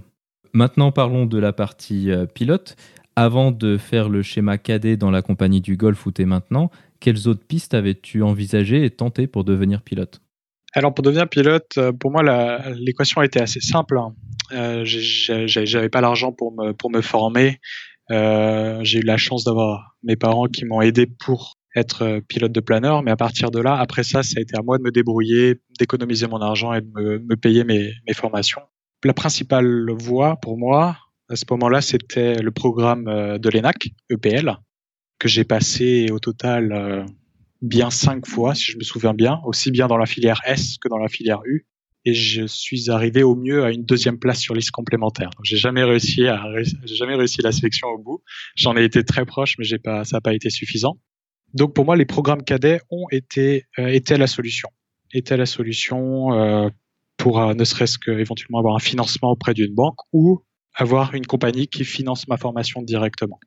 Maintenant, 0.53 0.91
parlons 0.91 1.25
de 1.25 1.37
la 1.37 1.51
partie 1.51 2.11
euh, 2.11 2.25
pilote. 2.25 2.77
Avant 3.15 3.51
de 3.51 3.77
faire 3.77 4.09
le 4.09 4.21
schéma 4.21 4.57
cadet 4.57 4.97
dans 4.97 5.11
la 5.11 5.21
compagnie 5.21 5.61
du 5.61 5.77
Golf 5.77 6.05
où 6.05 6.11
tu 6.11 6.23
es 6.23 6.25
maintenant, 6.25 6.71
quelles 6.99 7.27
autres 7.27 7.45
pistes 7.45 7.73
avais-tu 7.73 8.23
envisagé 8.23 8.85
et 8.85 8.89
tenté 8.89 9.27
pour 9.27 9.43
devenir 9.43 9.81
pilote? 9.81 10.21
Alors, 10.73 10.93
pour 10.93 11.03
devenir 11.03 11.29
pilote, 11.29 11.73
euh, 11.77 11.91
pour 11.91 12.11
moi, 12.11 12.23
l'équation 12.75 13.21
était 13.21 13.41
assez 13.41 13.59
simple. 13.59 13.97
Hein. 13.99 14.15
Euh, 14.51 14.83
J'avais 14.85 15.89
pas 15.89 16.01
l'argent 16.01 16.31
pour 16.31 16.51
me, 16.53 16.73
pour 16.73 16.89
me 16.89 17.01
former. 17.01 17.59
Euh, 18.11 18.79
j'ai 18.83 18.99
eu 18.99 19.03
la 19.03 19.17
chance 19.17 19.43
d'avoir 19.43 19.95
mes 20.03 20.15
parents 20.15 20.47
qui 20.47 20.65
m'ont 20.65 20.81
aidé 20.81 21.07
pour 21.07 21.57
être 21.75 22.03
euh, 22.03 22.21
pilote 22.21 22.51
de 22.51 22.59
planeur, 22.59 23.01
mais 23.03 23.11
à 23.11 23.15
partir 23.15 23.49
de 23.49 23.59
là, 23.59 23.75
après 23.75 24.03
ça, 24.03 24.23
ça 24.23 24.35
a 24.37 24.41
été 24.41 24.57
à 24.57 24.61
moi 24.61 24.77
de 24.77 24.83
me 24.83 24.91
débrouiller, 24.91 25.59
d'économiser 25.79 26.27
mon 26.27 26.41
argent 26.41 26.73
et 26.73 26.81
de 26.81 26.91
me, 26.93 27.19
me 27.19 27.35
payer 27.35 27.63
mes, 27.63 27.93
mes, 28.07 28.13
formations. 28.13 28.61
La 29.03 29.13
principale 29.13 29.89
voie 29.91 30.35
pour 30.37 30.57
moi, 30.57 30.97
à 31.29 31.35
ce 31.35 31.45
moment-là, 31.51 31.81
c'était 31.81 32.35
le 32.35 32.51
programme 32.51 33.07
euh, 33.07 33.37
de 33.37 33.49
l'ENAC, 33.49 33.89
EPL, 34.09 34.57
que 35.19 35.27
j'ai 35.27 35.43
passé 35.43 36.07
au 36.11 36.19
total 36.19 37.05
bien 37.61 37.89
cinq 37.89 38.27
fois, 38.27 38.55
si 38.55 38.73
je 38.73 38.77
me 38.77 38.83
souviens 38.83 39.13
bien, 39.13 39.39
aussi 39.45 39.71
bien 39.71 39.87
dans 39.87 39.97
la 39.97 40.05
filière 40.05 40.41
S 40.45 40.77
que 40.77 40.89
dans 40.89 40.97
la 40.97 41.07
filière 41.07 41.39
U. 41.45 41.65
Et 42.05 42.13
je 42.13 42.45
suis 42.45 42.89
arrivé 42.89 43.23
au 43.23 43.35
mieux 43.35 43.63
à 43.63 43.71
une 43.71 43.85
deuxième 43.85 44.19
place 44.19 44.39
sur 44.39 44.53
liste 44.53 44.71
complémentaire. 44.71 45.29
Donc 45.29 45.45
j'ai 45.45 45.55
jamais 45.55 45.85
réussi 45.85 46.27
à, 46.27 46.43
j'ai 46.83 46.95
jamais 46.95 47.15
réussi 47.15 47.41
la 47.41 47.53
sélection 47.53 47.87
au 47.87 47.97
bout. 47.97 48.21
J'en 48.55 48.75
ai 48.75 48.83
été 48.83 49.05
très 49.05 49.25
proche, 49.25 49.55
mais 49.57 49.63
j'ai 49.63 49.79
pas, 49.79 50.03
ça 50.03 50.17
n'a 50.17 50.21
pas 50.21 50.33
été 50.33 50.49
suffisant. 50.49 50.99
Donc 51.53 51.73
pour 51.73 51.85
moi, 51.85 51.95
les 51.95 52.05
programmes 52.05 52.43
cadets 52.43 52.81
ont 52.89 53.05
été, 53.11 53.67
euh, 53.79 53.87
étaient 53.87 54.17
la 54.17 54.27
solution, 54.27 54.67
étaient 55.13 55.37
la 55.37 55.45
solution 55.45 56.33
euh, 56.33 56.69
pour 57.15 57.39
euh, 57.39 57.53
ne 57.53 57.63
serait-ce 57.63 57.97
qu'éventuellement 57.97 58.59
avoir 58.59 58.75
un 58.75 58.79
financement 58.79 59.31
auprès 59.31 59.53
d'une 59.53 59.73
banque 59.73 59.99
ou 60.11 60.43
avoir 60.75 61.13
une 61.13 61.25
compagnie 61.25 61.67
qui 61.67 61.85
finance 61.85 62.27
ma 62.27 62.37
formation 62.37 62.81
directement. 62.81 63.39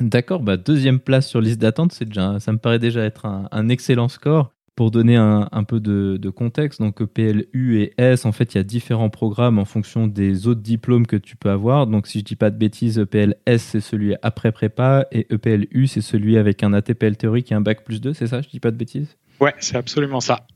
D'accord, 0.00 0.40
bah 0.40 0.56
deuxième 0.56 1.00
place 1.00 1.28
sur 1.28 1.40
liste 1.40 1.60
d'attente, 1.60 1.92
c'est 1.92 2.06
déjà, 2.06 2.40
ça 2.40 2.52
me 2.52 2.58
paraît 2.58 2.78
déjà 2.78 3.04
être 3.04 3.26
un, 3.26 3.68
excellent 3.68 4.08
score. 4.08 4.52
Pour 4.74 4.90
donner 4.90 5.16
un, 5.16 5.64
peu 5.64 5.80
de, 5.80 6.30
contexte, 6.30 6.80
donc 6.80 7.04
PLU 7.04 7.82
et 7.82 7.92
S, 7.98 8.24
en 8.24 8.32
fait, 8.32 8.54
il 8.54 8.56
y 8.56 8.60
a 8.60 8.64
différents 8.64 9.10
programmes 9.10 9.58
en 9.58 9.66
fonction 9.66 10.06
des 10.06 10.46
autres 10.46 10.62
diplômes 10.62 11.06
que 11.06 11.16
tu 11.16 11.36
peux 11.36 11.50
avoir. 11.50 11.86
Donc, 11.86 12.06
si 12.06 12.20
je 12.20 12.24
dis 12.24 12.36
pas 12.36 12.50
de 12.50 12.56
bêtises, 12.56 12.98
EPLS, 12.98 13.58
c'est 13.58 13.82
celui 13.82 14.14
après 14.22 14.50
prépa, 14.50 15.06
et 15.12 15.26
EPLU, 15.30 15.86
c'est 15.88 16.00
celui 16.00 16.38
avec 16.38 16.62
un 16.62 16.72
ATPL 16.72 17.16
théorique 17.16 17.52
et 17.52 17.54
un 17.54 17.60
bac 17.60 17.84
plus 17.84 18.00
2, 18.00 18.14
c'est 18.14 18.28
ça 18.28 18.40
Je 18.40 18.48
dis 18.48 18.60
pas 18.60 18.70
de 18.70 18.76
bêtises? 18.76 19.18
Ouais, 19.40 19.54
c'est 19.58 19.76
absolument 19.76 20.20
ça. 20.20 20.46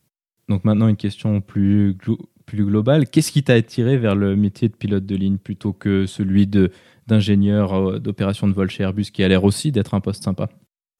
Donc 0.49 0.65
maintenant, 0.65 0.89
une 0.89 0.97
question 0.97 1.43
plus, 1.43 1.95
plus 2.47 2.65
globale. 2.65 3.09
Qu'est-ce 3.09 3.33
qui 3.33 3.43
t'a 3.43 3.55
attiré 3.55 3.99
vers 3.99 4.15
le 4.15 4.37
métier 4.37 4.69
de 4.69 4.75
pilote 4.75 5.05
de 5.05 5.17
ligne 5.17 5.39
plutôt 5.39 5.73
que 5.73 6.07
celui 6.07 6.49
d'ingénieur 7.07 7.75
euh, 7.75 7.99
d'opération 7.99 8.49
de 8.49 8.53
vol 8.53 8.71
chez 8.71 8.85
Airbus 8.85 9.07
qui 9.13 9.23
a 9.23 9.29
l'air 9.29 9.45
aussi 9.45 9.73
d'être 9.73 9.95
un 9.95 10.01
poste 10.01 10.25
sympa? 10.25 10.49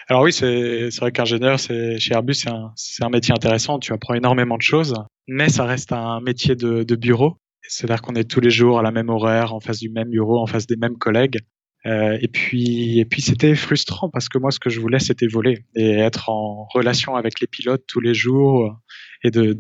Alors 0.09 0.23
oui, 0.23 0.33
c'est 0.33 0.89
vrai 1.01 1.11
qu'ingénieur 1.11 1.59
chez 1.59 1.99
Airbus, 2.11 2.35
c'est 2.35 2.51
un, 2.51 2.73
un, 3.01 3.09
métier 3.09 3.35
intéressant. 3.35 3.79
Tu 3.79 3.93
apprends 3.93 4.15
énormément 4.15 4.57
de 4.57 4.63
choses, 4.63 4.95
mais 5.27 5.49
ça 5.49 5.65
reste 5.65 5.93
un 5.93 6.21
métier 6.21 6.55
de, 6.55 6.85
de 6.85 6.97
bureau. 6.97 7.39
C'est-à-dire 7.63 8.03
qu'on 8.03 8.15
est 8.15 8.31
tous 8.31 8.41
les 8.41 8.51
jours 8.51 8.79
à 8.79 8.83
la 8.83 8.93
même 8.93 9.09
horaire, 9.09 9.53
en 9.53 9.59
face 9.59 9.81
du 9.81 9.89
même 9.89 10.11
bureau, 10.11 10.39
en 10.39 10.47
face 10.47 10.67
des 10.67 10.77
mêmes 10.77 10.97
collègues. 10.97 11.39
Euh, 11.87 12.19
et 12.21 12.29
puis, 12.29 12.99
et 12.99 13.05
puis 13.05 13.23
c'était 13.23 13.55
frustrant 13.55 14.11
parce 14.11 14.29
que 14.29 14.39
moi, 14.39 14.51
ce 14.51 14.59
que 14.59 14.71
je 14.71 14.81
voulais, 14.81 14.99
c'était 14.99 15.29
voler 15.29 15.65
et 15.77 15.93
être 15.93 16.29
en 16.29 16.67
relation 16.75 17.15
avec 17.15 17.41
les 17.41 17.47
pilotes 17.47 17.85
tous 17.87 18.01
les 18.01 18.13
jours 18.13 18.81
et 19.23 19.31
de, 19.31 19.57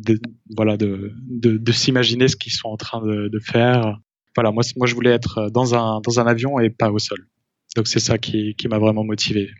voilà, 0.56 0.76
de, 0.76 1.12
de, 1.28 1.72
s'imaginer 1.72 2.28
ce 2.28 2.36
qu'ils 2.36 2.52
sont 2.52 2.68
en 2.68 2.76
train 2.76 3.00
de, 3.00 3.28
de 3.28 3.38
faire 3.38 4.00
voilà, 4.36 4.52
moi, 4.52 4.62
moi, 4.76 4.86
je 4.86 4.94
voulais 4.94 5.10
être 5.10 5.50
dans 5.50 5.74
un, 5.74 6.00
dans 6.02 6.20
un 6.20 6.26
avion 6.26 6.60
et 6.60 6.68
pas 6.68 6.90
au 6.90 6.98
sol. 6.98 7.26
Donc 7.74 7.88
c'est 7.88 8.00
ça 8.00 8.18
qui, 8.18 8.54
qui 8.54 8.68
m'a 8.68 8.78
vraiment 8.78 9.02
motivé. 9.02 9.50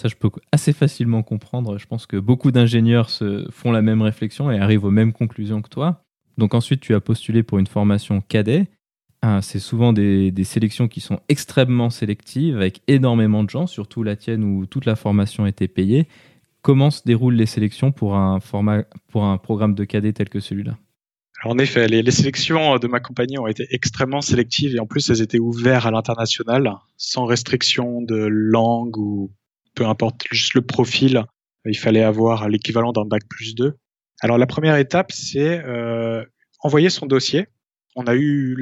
Ça, 0.00 0.08
je 0.08 0.14
peux 0.14 0.30
assez 0.52 0.72
facilement 0.72 1.22
comprendre. 1.22 1.78
Je 1.78 1.86
pense 1.86 2.06
que 2.06 2.16
beaucoup 2.16 2.52
d'ingénieurs 2.52 3.10
font 3.50 3.72
la 3.72 3.82
même 3.82 4.02
réflexion 4.02 4.50
et 4.50 4.58
arrivent 4.58 4.84
aux 4.84 4.90
mêmes 4.90 5.12
conclusions 5.12 5.62
que 5.62 5.68
toi. 5.68 6.04
Donc 6.38 6.54
ensuite, 6.54 6.80
tu 6.80 6.94
as 6.94 7.00
postulé 7.00 7.42
pour 7.42 7.58
une 7.58 7.66
formation 7.66 8.20
cadet. 8.20 8.68
Ah, 9.22 9.40
c'est 9.42 9.58
souvent 9.58 9.92
des, 9.92 10.32
sélections 10.44 10.88
qui 10.88 11.00
sont 11.00 11.20
extrêmement 11.28 11.90
sélectives, 11.90 12.56
avec 12.56 12.80
énormément 12.88 13.44
de 13.44 13.50
gens, 13.50 13.66
surtout 13.66 14.02
la 14.02 14.16
tienne 14.16 14.44
où 14.44 14.64
toute 14.66 14.86
la 14.86 14.96
formation 14.96 15.46
était 15.46 15.68
payée. 15.68 16.08
Comment 16.62 16.90
se 16.90 17.02
déroulent 17.04 17.34
les 17.34 17.46
sélections 17.46 17.92
pour 17.92 18.16
un, 18.16 18.40
format, 18.40 18.84
pour 19.08 19.24
un 19.24 19.36
programme 19.36 19.74
de 19.74 19.84
cadet 19.84 20.12
tel 20.12 20.28
que 20.28 20.40
celui-là? 20.40 20.78
En 21.44 21.58
effet, 21.58 21.86
les, 21.88 22.02
les, 22.02 22.10
sélections 22.10 22.76
de 22.76 22.86
ma 22.86 23.00
compagnie 23.00 23.38
ont 23.38 23.46
été 23.46 23.66
extrêmement 23.70 24.20
sélectives 24.20 24.76
et 24.76 24.80
en 24.80 24.86
plus 24.86 25.08
elles 25.08 25.22
étaient 25.22 25.38
ouvertes 25.38 25.86
à 25.86 25.90
l'international, 25.90 26.74
sans 26.98 27.24
restriction 27.24 28.02
de 28.02 28.26
langue 28.28 28.98
ou 28.98 29.30
peu 29.74 29.86
importe, 29.86 30.24
juste 30.30 30.54
le 30.54 30.62
profil. 30.62 31.24
Il 31.64 31.76
fallait 31.76 32.02
avoir 32.02 32.48
l'équivalent 32.48 32.92
d'un 32.92 33.04
bac 33.04 33.22
plus 33.28 33.54
2. 33.54 33.74
Alors 34.20 34.38
la 34.38 34.46
première 34.46 34.76
étape, 34.76 35.12
c'est 35.12 35.64
euh, 35.64 36.24
envoyer 36.60 36.90
son 36.90 37.06
dossier. 37.06 37.46
On 37.96 38.04
a 38.06 38.14
eu 38.14 38.56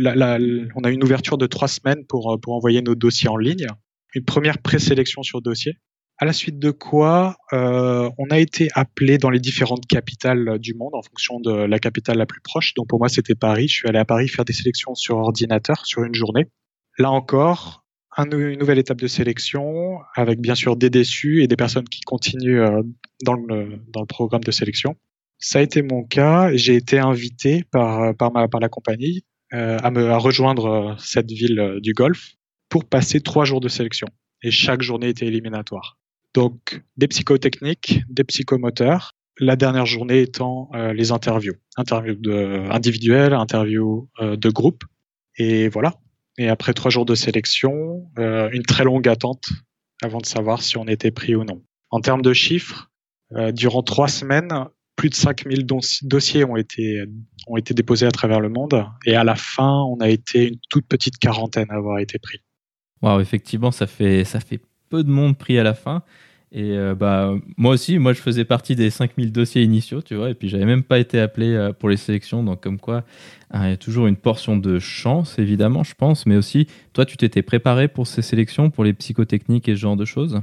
on 0.75 0.85
a 0.85 0.91
une 0.91 1.05
ouverture 1.05 1.39
de 1.39 1.47
trois 1.47 1.69
semaines 1.69 2.05
pour 2.07 2.39
pour 2.41 2.55
envoyer 2.55 2.83
nos 2.83 2.95
dossiers 2.95 3.29
en 3.29 3.37
ligne. 3.37 3.67
Une 4.15 4.25
première 4.25 4.59
présélection 4.59 5.23
sur 5.23 5.43
dossier. 5.43 5.75
À 6.21 6.25
la 6.25 6.33
suite 6.33 6.59
de 6.59 6.73
quoi, 6.73 7.37
euh, 7.53 8.11
on 8.19 8.27
a 8.31 8.41
été 8.41 8.69
appelé 8.75 9.19
dans 9.19 9.31
les 9.31 9.39
différentes 9.39 9.87
capitales 9.87 10.59
du 10.59 10.75
monde 10.75 10.93
en 10.95 11.03
fonction 11.03 11.39
de 11.39 11.53
la 11.53 11.79
capitale 11.79 12.19
la 12.19 12.27
plus 12.27 12.41
proche. 12.41 12.75
Donc 12.75 12.89
pour 12.89 12.99
moi, 12.99 13.09
c'était 13.09 13.37
Paris. 13.37 13.69
Je 13.69 13.75
suis 13.75 13.89
allé 13.89 14.01
à 14.01 14.05
Paris 14.05 14.27
faire 14.27 14.45
des 14.45 14.53
sélections 14.53 14.97
sur 14.97 15.19
ordinateur 15.19 15.87
sur 15.87 16.03
une 16.03 16.15
journée. 16.15 16.47
Là 16.99 17.13
encore, 17.13 17.85
une 18.19 18.59
nouvelle 18.59 18.79
étape 18.79 18.99
de 18.99 19.07
sélection 19.07 19.99
avec 20.17 20.41
bien 20.41 20.57
sûr 20.57 20.77
des 20.77 20.91
déçus 20.91 21.45
et 21.45 21.47
des 21.47 21.55
personnes 21.55 21.89
qui 21.89 22.01
continuent 22.01 22.63
euh, 22.63 22.83
dans 23.25 23.35
le, 23.35 23.81
dans 23.93 24.01
le 24.01 24.07
programme 24.07 24.43
de 24.43 24.51
sélection. 24.51 24.97
Ça 25.39 25.61
a 25.61 25.63
été 25.63 25.83
mon 25.83 26.05
cas. 26.05 26.51
J'ai 26.55 26.75
été 26.75 26.99
invité 26.99 27.65
par, 27.71 28.15
par, 28.17 28.33
ma, 28.33 28.47
la 28.61 28.69
compagnie 28.69 29.25
euh, 29.53 29.79
à, 29.83 29.91
me, 29.91 30.11
à 30.11 30.19
rejoindre 30.19 30.97
cette 30.99 31.31
ville 31.31 31.79
du 31.81 31.93
Golfe 31.93 32.33
pour 32.69 32.85
passer 32.85 33.21
trois 33.21 33.45
jours 33.45 33.61
de 33.61 33.69
sélection. 33.69 34.09
Et 34.43 34.51
chaque 34.51 34.83
journée 34.83 35.09
était 35.09 35.27
éliminatoire. 35.27 35.99
Donc 36.35 36.83
des 36.97 37.09
psychotechniques, 37.09 38.03
des 38.09 38.25
psychomoteurs. 38.25 39.13
La 39.41 39.57
dernière 39.57 39.87
journée 39.87 40.21
étant 40.21 40.69
euh, 40.75 40.93
les 40.93 41.13
interviews, 41.13 41.55
interviews 41.77 42.17
individuelles, 42.71 43.35
interviews 43.35 44.09
euh, 44.21 44.37
de 44.37 44.51
groupe. 44.51 44.83
Et 45.37 45.69
voilà. 45.69 45.95
Et 46.39 46.49
après 46.49 46.75
trois 46.75 46.91
jours 46.91 47.05
de 47.05 47.15
sélection, 47.15 48.11
euh, 48.19 48.49
une 48.53 48.65
très 48.65 48.85
longue 48.85 49.09
attente 49.09 49.49
avant 50.03 50.19
de 50.19 50.27
savoir 50.27 50.63
si 50.63 50.77
on 50.77 50.87
était 50.87 51.11
pris 51.11 51.35
ou 51.35 51.45
non. 51.45 51.63
En 51.91 52.01
termes 52.01 52.23
de 52.23 52.33
chiffres, 52.33 52.91
durant 53.53 53.83
trois 53.83 54.09
semaines, 54.09 54.67
plus 54.99 55.11
de 55.11 55.15
5000 55.15 55.65
dossiers 56.03 56.45
ont 56.45 56.57
été, 56.57 57.05
ont 57.47 57.57
été 57.57 57.73
déposés 57.73 58.05
à 58.05 58.11
travers 58.11 58.41
le 58.41 58.49
monde. 58.49 58.85
Et 59.07 59.15
à 59.15 59.23
la 59.23 59.37
fin, 59.37 59.85
on 59.85 59.97
a 60.01 60.09
été 60.09 60.49
une 60.49 60.59
toute 60.69 60.87
petite 60.87 61.19
quarantaine 61.19 61.69
à 61.71 61.77
avoir 61.77 62.01
été 62.01 62.19
pris. 62.19 62.41
Wow, 63.01 63.21
effectivement, 63.21 63.71
ça 63.71 63.87
fait, 63.87 64.25
ça 64.25 64.41
fait 64.41 64.61
peu 64.89 65.05
de 65.05 65.09
monde 65.09 65.39
pris 65.39 65.57
à 65.57 65.63
la 65.63 65.75
fin. 65.75 66.03
Et 66.51 66.73
euh, 66.73 66.97
bah, 66.97 67.33
moi 67.57 67.75
aussi, 67.75 67.99
moi 67.99 68.13
je 68.13 68.21
faisais 68.21 68.45
partie 68.45 68.75
des 68.75 68.91
5000 68.91 69.31
dossiers 69.31 69.63
initiaux, 69.63 70.03
tu 70.03 70.15
vois, 70.15 70.31
et 70.31 70.35
puis 70.35 70.49
j'avais 70.49 70.65
même 70.65 70.83
pas 70.83 70.99
été 70.99 71.21
appelé 71.21 71.53
euh, 71.53 71.75
pour 71.75 71.91
les 71.91 71.99
sélections, 71.99 72.43
donc 72.43 72.63
comme 72.63 72.79
quoi 72.79 73.05
hein, 73.51 73.67
il 73.67 73.71
y 73.71 73.75
a 73.75 73.77
toujours 73.77 74.07
une 74.07 74.17
portion 74.17 74.57
de 74.57 74.79
chance, 74.79 75.39
évidemment, 75.39 75.85
je 75.85 75.95
pense, 75.95 76.25
mais 76.25 76.37
aussi, 76.37 76.67
toi, 76.95 77.05
tu 77.05 77.19
t'étais 77.19 77.43
préparé 77.43 77.87
pour 77.87 78.07
ces 78.07 78.23
sélections, 78.23 78.71
pour 78.71 78.83
les 78.83 78.95
psychotechniques 78.95 79.69
et 79.69 79.75
ce 79.75 79.81
genre 79.81 79.97
de 79.97 80.07
choses? 80.07 80.41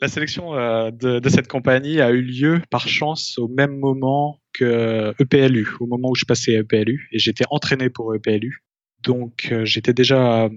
La 0.00 0.08
sélection 0.08 0.54
euh, 0.54 0.90
de, 0.90 1.28
cette 1.28 1.48
compagnie 1.48 2.00
a 2.00 2.10
eu 2.10 2.22
lieu 2.22 2.62
par 2.70 2.88
chance 2.88 3.38
au 3.38 3.48
même 3.48 3.78
moment 3.78 4.40
que 4.52 5.14
EPLU, 5.20 5.68
au 5.80 5.86
moment 5.86 6.10
où 6.10 6.14
je 6.14 6.24
passais 6.24 6.56
à 6.56 6.60
EPLU, 6.60 7.08
et 7.12 7.18
j'étais 7.18 7.44
entraîné 7.50 7.90
pour 7.90 8.14
EPLU. 8.14 8.64
Donc 9.02 9.52
j'étais 9.64 9.92
déjà 9.92 10.48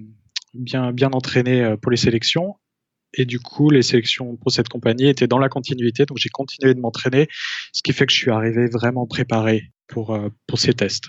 bien, 0.54 0.92
bien 0.92 1.12
entraîné 1.12 1.76
pour 1.82 1.92
les 1.92 1.98
sélections 1.98 2.56
et 3.18 3.26
du 3.26 3.40
coup, 3.40 3.70
les 3.70 3.82
sélections 3.82 4.36
pour 4.36 4.52
cette 4.52 4.70
compagnie 4.70 5.08
étaient 5.08 5.28
dans 5.28 5.40
la 5.40 5.50
continuité. 5.50 6.06
Donc, 6.06 6.18
j'ai 6.18 6.30
continué 6.30 6.74
de 6.74 6.80
m'entraîner, 6.80 7.28
ce 7.72 7.82
qui 7.82 7.94
fait 7.94 8.06
que 8.06 8.12
je 8.12 8.18
suis 8.18 8.32
arrivé 8.32 8.68
vraiment 8.68 9.08
préparé 9.08 9.72
pour, 9.88 10.14
euh, 10.14 10.30
pour 10.48 10.60
ces 10.60 10.74
tests. 10.74 11.06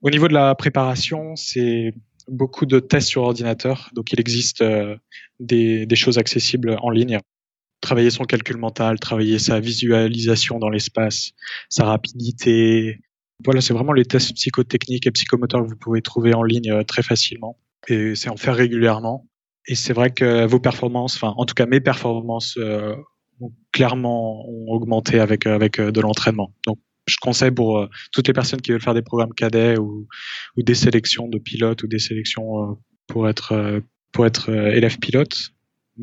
Au 0.00 0.10
niveau 0.10 0.28
de 0.28 0.34
la 0.34 0.54
préparation, 0.54 1.36
c'est 1.36 1.94
beaucoup 2.28 2.66
de 2.66 2.80
tests 2.80 3.08
sur 3.08 3.22
ordinateur. 3.22 3.90
Donc, 3.94 4.12
il 4.12 4.20
existe 4.20 4.62
euh, 4.62 4.96
des, 5.40 5.86
des 5.86 5.96
choses 5.96 6.18
accessibles 6.18 6.76
en 6.80 6.90
ligne. 6.90 7.18
Travailler 7.82 8.10
son 8.10 8.24
calcul 8.24 8.56
mental, 8.56 8.98
travailler 9.00 9.40
sa 9.40 9.58
visualisation 9.58 10.60
dans 10.60 10.70
l'espace, 10.70 11.32
sa 11.68 11.84
rapidité. 11.84 13.00
Voilà, 13.44 13.60
c'est 13.60 13.74
vraiment 13.74 13.92
les 13.92 14.04
tests 14.04 14.32
psychotechniques 14.34 15.06
et 15.06 15.10
psychomoteurs 15.10 15.62
que 15.64 15.68
vous 15.68 15.76
pouvez 15.76 16.00
trouver 16.00 16.32
en 16.32 16.44
ligne 16.44 16.70
euh, 16.70 16.84
très 16.84 17.02
facilement. 17.02 17.58
Et 17.88 18.14
c'est 18.14 18.30
en 18.30 18.36
faire 18.36 18.54
régulièrement 18.54 19.28
et 19.66 19.74
c'est 19.74 19.92
vrai 19.92 20.10
que 20.10 20.46
vos 20.46 20.60
performances, 20.60 21.16
enfin 21.16 21.34
en 21.36 21.44
tout 21.44 21.54
cas 21.54 21.66
mes 21.66 21.80
performances, 21.80 22.56
euh, 22.56 22.94
ont 23.40 23.52
clairement 23.72 24.48
ont 24.48 24.68
augmenté 24.68 25.18
avec 25.18 25.46
avec 25.46 25.80
euh, 25.80 25.90
de 25.90 26.00
l'entraînement. 26.00 26.54
Donc 26.66 26.78
je 27.08 27.16
conseille 27.20 27.50
pour 27.50 27.88
toutes 28.12 28.28
les 28.28 28.32
personnes 28.32 28.60
qui 28.60 28.70
veulent 28.70 28.80
faire 28.80 28.94
des 28.94 29.02
programmes 29.02 29.34
cadets 29.34 29.76
ou, 29.76 30.06
ou 30.56 30.62
des 30.62 30.76
sélections 30.76 31.26
de 31.26 31.38
pilotes 31.38 31.82
ou 31.82 31.88
des 31.88 31.98
sélections 31.98 32.78
pour 33.08 33.28
être 33.28 33.82
pour 34.12 34.24
être 34.24 34.50
élève 34.50 34.98
pilote. 35.00 35.52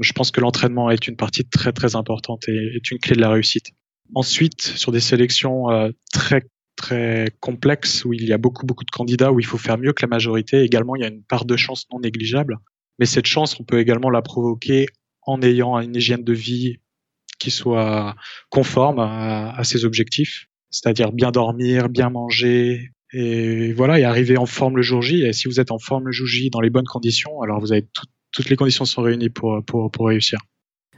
Je 0.01 0.13
pense 0.13 0.32
que 0.32 0.41
l'entraînement 0.41 0.89
est 0.89 1.08
une 1.08 1.15
partie 1.15 1.46
très 1.46 1.72
très 1.72 1.96
importante 1.96 2.48
et 2.48 2.75
est 2.75 2.91
une 2.91 3.00
clé 3.00 3.15
de 3.15 3.22
la 3.22 3.29
réussite. 3.29 3.68
Ensuite, 4.15 4.62
sur 4.62 4.91
des 4.91 5.00
sélections 5.00 5.65
très 6.12 6.44
très 6.75 7.27
complexes 7.41 8.06
où 8.06 8.13
il 8.13 8.24
y 8.24 8.32
a 8.32 8.38
beaucoup 8.38 8.65
beaucoup 8.65 8.86
de 8.86 8.91
candidats 8.91 9.32
où 9.32 9.39
il 9.39 9.46
faut 9.46 9.58
faire 9.58 9.77
mieux 9.77 9.91
que 9.91 10.01
la 10.01 10.08
majorité, 10.08 10.62
également 10.62 10.96
il 10.96 11.01
y 11.01 11.06
a 11.06 11.10
une 11.10 11.24
part 11.24 11.46
de 11.46 11.58
chance 11.58 11.86
non 11.91 12.00
négligeable. 12.00 12.58
Mais 13.00 13.06
cette 13.06 13.25
chance, 13.25 13.60
on 13.60 13.63
peut 13.63 13.79
également 13.79 14.10
la 14.10 14.22
provoquer 14.22 14.88
en 15.24 15.41
ayant 15.41 15.79
une 15.79 15.96
hygiène 15.96 16.24
de 16.24 16.34
vie 16.34 16.77
qui 17.39 17.51
soit 17.51 18.15
conforme 18.50 19.00
à, 19.00 19.51
à 19.51 19.63
ses 19.63 19.86
objectifs, 19.86 20.48
c'est-à-dire 20.70 21.12
bien 21.12 21.32
dormir, 21.32 21.89
bien 21.89 22.10
manger, 22.10 22.91
et 23.12 23.74
voilà, 23.74 24.00
et 24.00 24.03
arriver 24.03 24.38
en 24.38 24.46
forme 24.46 24.75
le 24.75 24.82
jour 24.82 25.01
J. 25.01 25.24
Et 25.24 25.34
si 25.34 25.48
vous 25.48 25.60
êtes 25.60 25.72
en 25.72 25.79
forme 25.79 26.06
le 26.06 26.12
jour 26.12 26.27
J 26.27 26.50
dans 26.50 26.62
les 26.62 26.70
bonnes 26.70 26.86
conditions, 26.86 27.41
alors 27.41 27.60
vous 27.60 27.72
avez 27.72 27.88
toutes 27.94 28.10
les 28.50 28.55
conditions 28.55 28.86
sont 28.86 29.01
réunies 29.01 29.29
pour, 29.29 29.63
pour, 29.63 29.91
pour 29.91 30.07
réussir. 30.07 30.39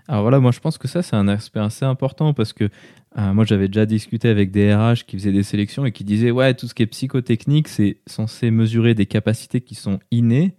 Alors 0.07 0.23
voilà, 0.23 0.39
moi 0.39 0.51
je 0.51 0.59
pense 0.59 0.77
que 0.77 0.87
ça 0.87 1.01
c'est 1.01 1.15
un 1.15 1.27
aspect 1.27 1.59
assez 1.59 1.85
important 1.85 2.33
parce 2.33 2.53
que 2.53 2.69
euh, 3.17 3.33
moi 3.33 3.45
j'avais 3.45 3.67
déjà 3.67 3.85
discuté 3.85 4.29
avec 4.29 4.51
des 4.51 4.73
RH 4.73 5.05
qui 5.05 5.17
faisaient 5.17 5.31
des 5.31 5.43
sélections 5.43 5.85
et 5.85 5.91
qui 5.91 6.03
disaient 6.03 6.31
ouais 6.31 6.53
tout 6.53 6.67
ce 6.67 6.73
qui 6.73 6.83
est 6.83 6.87
psychotechnique 6.87 7.67
c'est 7.67 7.97
censé 8.07 8.51
mesurer 8.51 8.93
des 8.93 9.05
capacités 9.05 9.61
qui 9.61 9.75
sont 9.75 9.99
innées, 10.09 10.55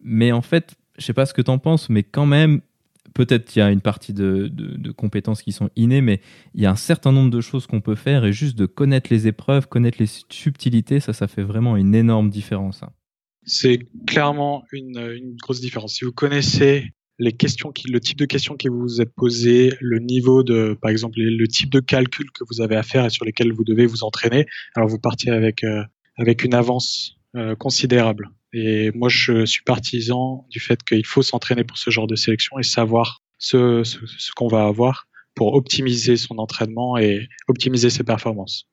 mais 0.00 0.32
en 0.32 0.42
fait 0.42 0.76
je 0.98 1.04
sais 1.04 1.12
pas 1.12 1.26
ce 1.26 1.34
que 1.34 1.42
tu 1.42 1.50
en 1.50 1.58
penses, 1.58 1.90
mais 1.90 2.04
quand 2.04 2.26
même 2.26 2.60
peut-être 3.12 3.46
qu'il 3.46 3.60
y 3.60 3.62
a 3.62 3.70
une 3.70 3.80
partie 3.80 4.12
de, 4.12 4.50
compétences 4.96 5.42
qui 5.42 5.52
sont 5.52 5.70
innées, 5.74 6.02
mais 6.02 6.20
il 6.54 6.62
y 6.62 6.66
a 6.66 6.70
un 6.70 6.76
certain 6.76 7.12
nombre 7.12 7.30
de 7.30 7.40
choses 7.40 7.66
qu'on 7.66 7.80
peut 7.80 7.94
faire 7.94 8.24
et 8.24 8.32
juste 8.32 8.58
de 8.58 8.66
connaître 8.66 9.10
les 9.10 9.26
épreuves, 9.26 9.68
connaître 9.68 9.96
les 9.98 10.08
subtilités, 10.28 11.00
ça, 11.00 11.12
ça 11.12 11.26
fait 11.26 11.42
vraiment 11.42 11.76
une 11.76 11.94
énorme 11.94 12.28
différence. 12.28 12.82
Hein. 12.82 12.90
C'est 13.46 13.78
clairement 14.06 14.64
une, 14.72 15.36
grosse 15.40 15.60
différence. 15.60 15.94
Si 15.94 16.04
vous 16.04 16.12
connaissez 16.12 16.90
les 17.18 17.32
questions 17.32 17.72
qui, 17.72 17.88
le 17.88 18.00
type 18.00 18.18
de 18.18 18.26
questions 18.26 18.56
qui 18.56 18.68
vous 18.68 19.00
êtes 19.00 19.14
posées, 19.14 19.72
le 19.80 20.00
niveau 20.00 20.42
de, 20.42 20.76
par 20.82 20.90
exemple, 20.90 21.18
le 21.18 21.48
type 21.48 21.70
de 21.70 21.80
calcul 21.80 22.30
que 22.32 22.44
vous 22.50 22.60
avez 22.60 22.76
à 22.76 22.82
faire 22.82 23.06
et 23.06 23.10
sur 23.10 23.24
lesquels 23.24 23.52
vous 23.52 23.64
devez 23.64 23.86
vous 23.86 24.04
entraîner, 24.04 24.46
alors 24.74 24.88
vous 24.88 24.98
partez 24.98 25.30
avec, 25.30 25.64
euh, 25.64 25.82
avec 26.16 26.44
une 26.44 26.54
avance 26.54 27.16
euh, 27.36 27.54
considérable. 27.54 28.30
Et 28.52 28.90
moi, 28.92 29.08
je 29.08 29.44
suis 29.44 29.62
partisan 29.62 30.46
du 30.50 30.60
fait 30.60 30.82
qu'il 30.82 31.04
faut 31.06 31.22
s'entraîner 31.22 31.64
pour 31.64 31.78
ce 31.78 31.90
genre 31.90 32.06
de 32.06 32.16
sélection 32.16 32.58
et 32.58 32.62
savoir 32.62 33.22
ce, 33.38 33.82
ce, 33.84 34.32
qu'on 34.34 34.48
va 34.48 34.64
avoir 34.64 35.06
pour 35.34 35.54
optimiser 35.54 36.16
son 36.16 36.38
entraînement 36.38 36.96
et 36.96 37.28
optimiser 37.48 37.90
ses 37.90 38.02
performances. 38.02 38.66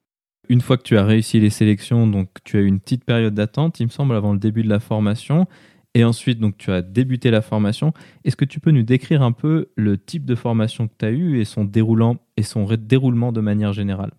Une 0.49 0.61
fois 0.61 0.77
que 0.77 0.83
tu 0.83 0.97
as 0.97 1.05
réussi 1.05 1.39
les 1.39 1.49
sélections, 1.49 2.05
donc 2.07 2.29
tu 2.43 2.57
as 2.57 2.61
eu 2.61 2.65
une 2.65 2.79
petite 2.79 3.05
période 3.05 3.33
d'attente, 3.33 3.79
il 3.79 3.85
me 3.85 3.91
semble, 3.91 4.15
avant 4.15 4.33
le 4.33 4.39
début 4.39 4.63
de 4.63 4.69
la 4.69 4.79
formation. 4.79 5.47
Et 5.95 6.03
ensuite, 6.03 6.39
donc, 6.39 6.57
tu 6.57 6.71
as 6.71 6.81
débuté 6.81 7.29
la 7.29 7.41
formation. 7.41 7.93
Est-ce 8.25 8.35
que 8.35 8.45
tu 8.45 8.59
peux 8.59 8.71
nous 8.71 8.83
décrire 8.83 9.21
un 9.21 9.31
peu 9.31 9.69
le 9.75 9.97
type 9.97 10.25
de 10.25 10.33
formation 10.35 10.87
que 10.87 10.93
tu 10.97 11.05
as 11.05 11.11
eu 11.11 11.39
et 11.39 11.45
son, 11.45 11.65
déroulant, 11.65 12.17
et 12.35 12.43
son 12.43 12.65
déroulement 12.65 13.31
de 13.31 13.41
manière 13.41 13.73
générale? 13.73 14.11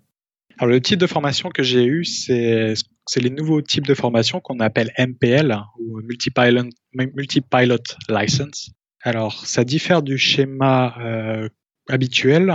Alors, 0.58 0.70
le 0.70 0.80
type 0.80 1.00
de 1.00 1.08
formation 1.08 1.48
que 1.48 1.64
j'ai 1.64 1.84
eu, 1.84 2.04
c'est 2.04 2.74
les 3.16 3.30
nouveaux 3.30 3.60
types 3.60 3.86
de 3.86 3.94
formation 3.94 4.40
qu'on 4.40 4.60
appelle 4.60 4.92
MPL 4.98 5.56
ou 5.80 6.00
Multi-Pilot, 6.00 7.82
License. 8.08 8.70
Alors, 9.02 9.44
ça 9.44 9.64
diffère 9.64 10.02
du 10.02 10.16
schéma 10.16 10.94
euh, 11.00 11.48
habituel 11.88 12.54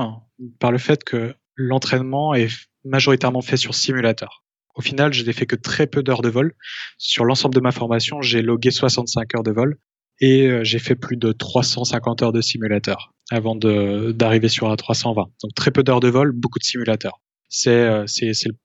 par 0.59 0.71
le 0.71 0.77
fait 0.77 1.03
que 1.03 1.35
l'entraînement 1.55 2.33
est 2.33 2.68
majoritairement 2.85 3.41
fait 3.41 3.57
sur 3.57 3.75
simulateur. 3.75 4.43
Au 4.75 4.81
final, 4.81 5.13
je 5.13 5.23
n'ai 5.23 5.33
fait 5.33 5.45
que 5.45 5.55
très 5.55 5.87
peu 5.87 6.03
d'heures 6.03 6.21
de 6.21 6.29
vol. 6.29 6.53
Sur 6.97 7.25
l'ensemble 7.25 7.55
de 7.55 7.59
ma 7.59 7.71
formation, 7.71 8.21
j'ai 8.21 8.41
logué 8.41 8.71
65 8.71 9.35
heures 9.35 9.43
de 9.43 9.51
vol 9.51 9.77
et 10.21 10.47
euh, 10.47 10.63
j'ai 10.63 10.79
fait 10.79 10.95
plus 10.95 11.17
de 11.17 11.31
350 11.31 12.21
heures 12.21 12.33
de 12.33 12.41
simulateur 12.41 13.13
avant 13.31 13.55
d'arriver 13.55 14.49
sur 14.49 14.69
la 14.69 14.75
320. 14.75 15.23
Donc 15.43 15.53
très 15.55 15.71
peu 15.71 15.83
d'heures 15.83 15.99
de 15.99 16.09
vol, 16.09 16.31
beaucoup 16.31 16.59
de 16.59 16.63
simulateurs 16.63 17.19
c'est 17.49 17.71
euh, 17.71 18.05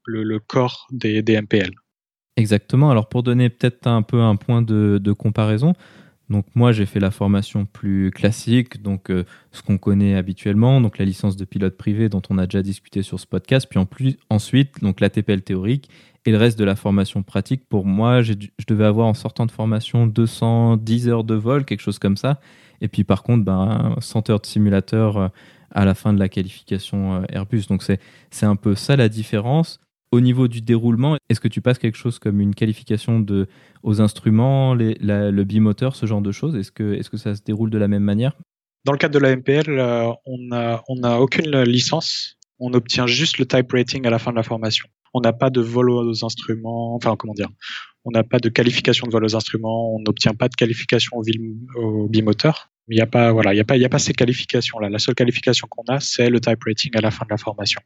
le, 0.06 0.38
corps 0.38 0.86
des, 0.92 1.22
MPL. 1.22 1.70
Exactement. 2.36 2.90
Alors 2.90 3.08
pour 3.08 3.22
donner 3.22 3.48
peut-être 3.48 3.86
un 3.86 4.02
peu 4.02 4.20
un 4.20 4.36
point 4.36 4.62
de, 4.62 5.12
comparaison, 5.12 5.72
donc 6.30 6.46
moi 6.54 6.72
j'ai 6.72 6.86
fait 6.86 7.00
la 7.00 7.10
formation 7.10 7.66
plus 7.66 8.10
classique, 8.10 8.82
donc 8.82 9.10
euh, 9.10 9.24
ce 9.52 9.62
qu'on 9.62 9.78
connaît 9.78 10.14
habituellement, 10.14 10.80
donc 10.80 10.98
la 10.98 11.04
licence 11.04 11.36
de 11.36 11.44
pilote 11.44 11.76
privé 11.76 12.08
dont 12.08 12.22
on 12.30 12.38
a 12.38 12.46
déjà 12.46 12.62
discuté 12.62 13.02
sur 13.02 13.20
ce 13.20 13.26
podcast, 13.26 13.66
puis 13.68 13.78
en 13.78 13.86
plus, 13.86 14.16
ensuite 14.30 14.80
donc 14.82 15.00
la 15.00 15.10
TPL 15.10 15.42
théorique 15.42 15.90
et 16.24 16.30
le 16.30 16.38
reste 16.38 16.58
de 16.58 16.64
la 16.64 16.76
formation 16.76 17.22
pratique. 17.22 17.68
Pour 17.68 17.84
moi, 17.84 18.22
je 18.22 18.32
devais 18.66 18.86
avoir 18.86 19.06
en 19.06 19.14
sortant 19.14 19.44
de 19.44 19.50
formation 19.50 20.06
210 20.06 21.08
heures 21.08 21.24
de 21.24 21.34
vol, 21.34 21.66
quelque 21.66 21.82
chose 21.82 21.98
comme 21.98 22.16
ça, 22.16 22.40
et 22.80 22.88
puis 22.88 23.04
par 23.04 23.22
contre 23.22 23.44
ben, 23.44 23.96
100 24.00 24.30
heures 24.30 24.40
de 24.40 24.46
simulateur 24.46 25.16
euh, 25.18 25.28
à 25.70 25.84
la 25.84 25.94
fin 25.94 26.12
de 26.12 26.18
la 26.18 26.28
qualification 26.28 27.16
euh, 27.16 27.24
Airbus. 27.28 27.64
Donc 27.68 27.82
c'est 27.82 28.46
un 28.46 28.56
peu 28.56 28.74
ça 28.74 28.96
la 28.96 29.08
différence. 29.08 29.80
Au 30.14 30.20
niveau 30.20 30.46
du 30.46 30.60
déroulement, 30.60 31.16
est-ce 31.28 31.40
que 31.40 31.48
tu 31.48 31.60
passes 31.60 31.80
quelque 31.80 31.98
chose 31.98 32.20
comme 32.20 32.40
une 32.40 32.54
qualification 32.54 33.26
aux 33.82 34.00
instruments, 34.00 34.72
le 34.72 35.42
bimoteur, 35.42 35.96
ce 35.96 36.06
genre 36.06 36.22
de 36.22 36.30
choses? 36.30 36.54
Est-ce 36.54 36.70
que, 36.70 36.94
est 36.94 37.08
que 37.08 37.16
ça 37.16 37.34
se 37.34 37.42
déroule 37.42 37.68
de 37.68 37.78
la 37.78 37.88
même 37.88 38.04
manière? 38.04 38.36
Dans 38.84 38.92
le 38.92 38.98
cadre 38.98 39.14
de 39.14 39.18
la 39.18 39.34
MPL, 39.34 39.64
euh, 39.70 40.12
on 40.24 40.38
n'a 41.00 41.20
aucune 41.20 41.62
licence. 41.62 42.36
On 42.60 42.74
obtient 42.74 43.08
juste 43.08 43.38
le 43.38 43.46
type 43.46 43.72
rating 43.72 44.06
à 44.06 44.10
la 44.10 44.20
fin 44.20 44.30
de 44.30 44.36
la 44.36 44.44
formation. 44.44 44.86
On 45.14 45.20
n'a 45.20 45.32
pas 45.32 45.50
de 45.50 45.60
vol 45.60 45.90
aux 45.90 46.24
instruments, 46.24 46.94
enfin 46.94 47.16
comment 47.18 47.34
dire, 47.34 47.48
on 48.04 48.12
n'a 48.12 48.22
pas 48.22 48.38
de 48.38 48.48
qualification 48.48 49.08
de 49.08 49.12
vol 49.12 49.24
aux 49.24 49.34
instruments, 49.34 49.96
on 49.96 49.98
n'obtient 49.98 50.34
pas 50.34 50.48
de 50.48 50.54
qualification 50.54 51.20
au, 51.74 52.06
bimoteur. 52.06 52.70
Il 52.86 52.94
n'y 52.94 53.02
a 53.02 53.32
voilà, 53.32 53.50
a 53.50 53.88
pas 53.88 53.98
ces 53.98 54.12
qualifications-là. 54.12 54.90
La 54.90 55.00
seule 55.00 55.16
qualification 55.16 55.66
qu'on 55.68 55.92
a, 55.92 55.98
c'est 55.98 56.30
le 56.30 56.40
type 56.40 56.62
rating 56.64 56.92
à 56.94 57.00
la 57.00 57.10
fin 57.10 57.24
de 57.24 57.30
la 57.30 57.36
formation. 57.36 57.80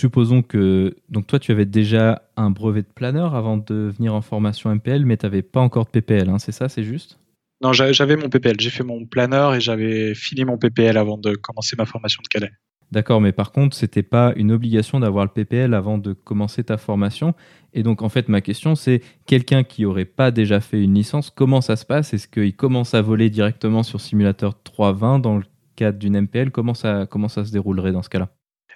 Supposons 0.00 0.42
que, 0.42 0.96
donc 1.08 1.26
toi, 1.26 1.38
tu 1.38 1.50
avais 1.50 1.66
déjà 1.66 2.22
un 2.36 2.50
brevet 2.50 2.82
de 2.82 2.92
planeur 2.94 3.34
avant 3.34 3.56
de 3.56 3.92
venir 3.96 4.14
en 4.14 4.20
formation 4.20 4.70
MPL, 4.70 5.04
mais 5.04 5.16
tu 5.16 5.26
n'avais 5.26 5.42
pas 5.42 5.60
encore 5.60 5.86
de 5.86 5.90
PPL, 5.90 6.28
hein, 6.28 6.38
c'est 6.38 6.52
ça, 6.52 6.68
c'est 6.68 6.84
juste? 6.84 7.18
Non, 7.60 7.72
j'avais 7.72 8.16
mon 8.16 8.28
PPL. 8.28 8.60
J'ai 8.60 8.70
fait 8.70 8.84
mon 8.84 9.04
planeur 9.04 9.56
et 9.56 9.60
j'avais 9.60 10.14
fini 10.14 10.44
mon 10.44 10.56
PPL 10.56 10.96
avant 10.96 11.18
de 11.18 11.34
commencer 11.34 11.74
ma 11.76 11.86
formation 11.86 12.22
de 12.22 12.28
cadet. 12.28 12.52
D'accord, 12.92 13.20
mais 13.20 13.32
par 13.32 13.50
contre, 13.50 13.76
c'était 13.76 14.04
pas 14.04 14.32
une 14.36 14.52
obligation 14.52 15.00
d'avoir 15.00 15.24
le 15.24 15.30
PPL 15.30 15.74
avant 15.74 15.98
de 15.98 16.12
commencer 16.12 16.62
ta 16.62 16.78
formation. 16.78 17.34
Et 17.74 17.82
donc, 17.82 18.00
en 18.02 18.08
fait, 18.08 18.28
ma 18.28 18.40
question, 18.40 18.76
c'est 18.76 19.02
quelqu'un 19.26 19.64
qui 19.64 19.84
aurait 19.84 20.04
pas 20.04 20.30
déjà 20.30 20.60
fait 20.60 20.82
une 20.82 20.94
licence, 20.94 21.30
comment 21.30 21.60
ça 21.60 21.74
se 21.74 21.84
passe? 21.84 22.14
Est-ce 22.14 22.28
qu'il 22.28 22.54
commence 22.54 22.94
à 22.94 23.02
voler 23.02 23.28
directement 23.28 23.82
sur 23.82 24.00
simulateur 24.00 24.62
320 24.62 25.18
dans 25.18 25.38
le 25.38 25.44
cadre 25.76 25.98
d'une 25.98 26.20
MPL 26.20 26.50
comment 26.50 26.74
ça, 26.74 27.06
comment 27.10 27.28
ça 27.28 27.44
se 27.44 27.52
déroulerait 27.52 27.92
dans 27.92 28.02
ce 28.02 28.08
cas-là? 28.08 28.30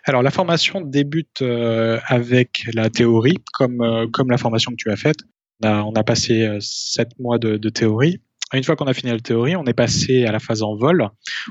Alors 0.04 0.22
la 0.22 0.30
formation 0.30 0.80
débute 0.80 1.42
euh, 1.42 2.00
avec 2.06 2.64
la 2.74 2.90
théorie, 2.90 3.38
comme, 3.52 3.80
euh, 3.82 4.06
comme 4.12 4.30
la 4.30 4.38
formation 4.38 4.72
que 4.72 4.76
tu 4.76 4.90
as 4.90 4.96
faite. 4.96 5.18
On 5.64 5.92
a, 5.94 6.02
passé 6.02 6.42
euh, 6.42 6.58
sept 6.60 7.16
mois 7.20 7.38
de, 7.38 7.56
de 7.56 7.68
théorie. 7.68 8.20
Une 8.52 8.64
fois 8.64 8.74
qu'on 8.74 8.86
a 8.86 8.94
fini 8.94 9.12
la 9.12 9.20
théorie, 9.20 9.54
on 9.54 9.64
est 9.64 9.74
passé 9.74 10.24
à 10.24 10.32
la 10.32 10.40
phase 10.40 10.62
en 10.62 10.74
vol, 10.74 11.08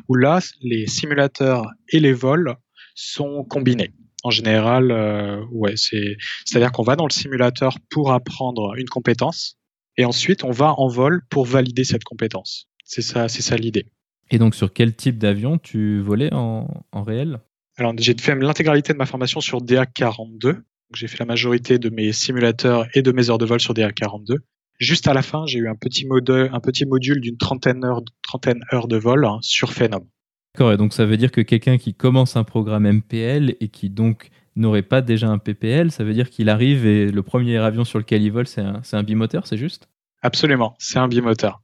où 0.10 0.16
là, 0.16 0.40
les 0.62 0.86
simulateurs 0.86 1.66
et 1.90 2.00
les 2.00 2.14
vols 2.14 2.56
sont 2.94 3.46
combinés. 3.46 3.94
En 4.24 4.30
général, 4.30 4.92
euh, 4.92 5.44
ouais, 5.52 5.78
c'est, 5.78 6.18
c'est-à-dire 6.46 6.72
qu'on 6.72 6.84
va 6.84 6.96
dans 6.96 7.08
le 7.08 7.14
simulateur 7.14 7.78
pour 7.90 8.12
apprendre 8.12 8.76
une 8.78 8.88
compétence, 8.88 9.58
et 9.98 10.06
ensuite 10.06 10.44
on 10.44 10.52
va 10.52 10.74
en 10.78 10.88
vol 10.88 11.22
pour 11.30 11.46
valider 11.46 11.84
cette 11.84 12.04
compétence. 12.04 12.68
C'est 12.84 13.02
ça, 13.02 13.30
c'est 13.30 13.42
ça 13.42 13.56
l'idée. 13.56 13.86
Et 14.30 14.38
donc, 14.38 14.56
sur 14.56 14.72
quel 14.72 14.94
type 14.94 15.18
d'avion 15.18 15.58
tu 15.58 16.02
volais 16.02 16.34
en, 16.34 16.68
en 16.92 17.04
réel? 17.04 17.40
Alors, 17.78 17.94
j'ai 17.98 18.16
fait 18.20 18.36
l'intégralité 18.36 18.94
de 18.94 18.98
ma 18.98 19.06
formation 19.06 19.42
sur 19.42 19.60
DA42. 19.62 20.58
J'ai 20.94 21.08
fait 21.08 21.20
la 21.20 21.26
majorité 21.26 21.80
de 21.80 21.90
mes 21.90 22.12
simulateurs 22.12 22.86
et 22.94 23.02
de 23.02 23.12
mes 23.12 23.30
heures 23.30 23.38
de 23.38 23.46
vol 23.46 23.60
sur 23.60 23.74
DA42. 23.74 24.38
Juste 24.80 25.08
à 25.08 25.14
la 25.14 25.22
fin, 25.22 25.46
j'ai 25.46 25.60
eu 25.60 25.70
un 25.70 25.76
petit, 25.76 26.08
un 26.10 26.60
petit 26.60 26.86
module 26.86 27.22
d'une 27.22 27.38
trentaine, 27.38 27.86
heures, 27.86 28.02
trentaine 28.24 28.62
heures 28.74 28.88
de 28.88 28.98
vol 28.98 29.26
hein, 29.26 29.38
sur 29.42 29.74
Phenom. 29.74 30.08
D'accord, 30.56 30.76
donc 30.76 30.94
ça 30.94 31.06
veut 31.06 31.18
dire 31.18 31.32
que 31.32 31.40
quelqu'un 31.42 31.78
qui 31.78 31.94
commence 31.94 32.36
un 32.36 32.44
programme 32.44 32.92
MPL 32.92 33.56
et 33.62 33.70
qui 33.70 33.90
donc 33.90 34.30
n'aurait 34.56 34.82
pas 34.82 35.02
déjà 35.02 35.30
un 35.30 35.38
PPL, 35.38 35.92
ça 35.92 36.04
veut 36.04 36.14
dire 36.14 36.30
qu'il 36.30 36.50
arrive 36.50 36.86
et 36.86 37.10
le 37.10 37.24
premier 37.24 37.58
avion 37.58 37.86
sur 37.86 38.00
lequel 38.00 38.22
il 38.22 38.32
vole, 38.32 38.48
c'est 38.48 38.62
un, 38.62 38.82
un 38.92 39.04
bimoteur, 39.04 39.48
c'est 39.48 39.58
juste? 39.58 39.88
Absolument, 40.22 40.76
c'est 40.78 41.00
un 41.00 41.08
bimoteur. 41.08 41.62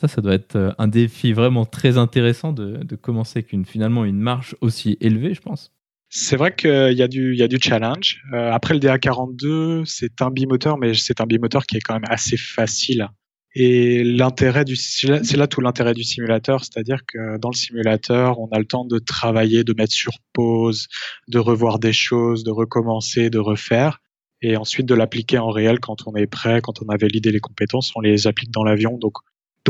Ça, 0.00 0.08
ça 0.08 0.22
doit 0.22 0.32
être 0.32 0.56
euh, 0.56 0.72
un 0.78 0.88
défi 0.88 1.34
vraiment 1.34 1.66
très 1.66 1.98
intéressant 1.98 2.54
de, 2.54 2.96
commencer 2.96 3.40
avec 3.40 3.52
une, 3.52 3.66
finalement 3.66 4.06
une 4.06 4.18
marge 4.18 4.56
aussi 4.62 4.96
élevée, 5.02 5.34
je 5.34 5.42
pense. 5.42 5.72
C'est 6.08 6.36
vrai 6.36 6.56
qu'il 6.56 6.96
y 6.96 7.02
a 7.02 7.08
du, 7.08 7.34
il 7.34 7.38
y 7.38 7.42
a 7.42 7.48
du 7.48 7.58
challenge. 7.60 8.22
Euh, 8.32 8.50
après 8.50 8.72
le 8.72 8.80
DA42, 8.80 9.84
c'est 9.84 10.22
un 10.22 10.30
bimoteur, 10.30 10.78
mais 10.78 10.94
c'est 10.94 11.20
un 11.20 11.26
bimoteur 11.26 11.66
qui 11.66 11.76
est 11.76 11.80
quand 11.80 11.94
même 11.94 12.08
assez 12.08 12.38
facile. 12.38 13.08
Et 13.54 14.02
l'intérêt 14.02 14.64
du, 14.64 14.74
c'est 14.74 15.36
là 15.36 15.46
tout 15.46 15.60
l'intérêt 15.60 15.92
du 15.92 16.02
simulateur, 16.02 16.64
c'est-à-dire 16.64 17.00
que 17.06 17.36
dans 17.38 17.50
le 17.50 17.56
simulateur, 17.56 18.40
on 18.40 18.48
a 18.52 18.58
le 18.58 18.64
temps 18.64 18.86
de 18.86 18.98
travailler, 18.98 19.64
de 19.64 19.74
mettre 19.74 19.92
sur 19.92 20.12
pause, 20.32 20.88
de 21.28 21.38
revoir 21.38 21.78
des 21.78 21.92
choses, 21.92 22.42
de 22.42 22.50
recommencer, 22.50 23.28
de 23.28 23.38
refaire, 23.38 23.98
et 24.40 24.56
ensuite 24.56 24.86
de 24.86 24.94
l'appliquer 24.94 25.38
en 25.38 25.50
réel 25.50 25.78
quand 25.80 26.06
on 26.06 26.14
est 26.16 26.26
prêt, 26.26 26.60
quand 26.62 26.80
on 26.82 26.88
a 26.88 26.96
validé 26.96 27.32
les 27.32 27.40
compétences, 27.40 27.92
on 27.96 28.00
les 28.00 28.26
applique 28.26 28.50
dans 28.50 28.64
l'avion. 28.64 28.96
Donc, 28.96 29.18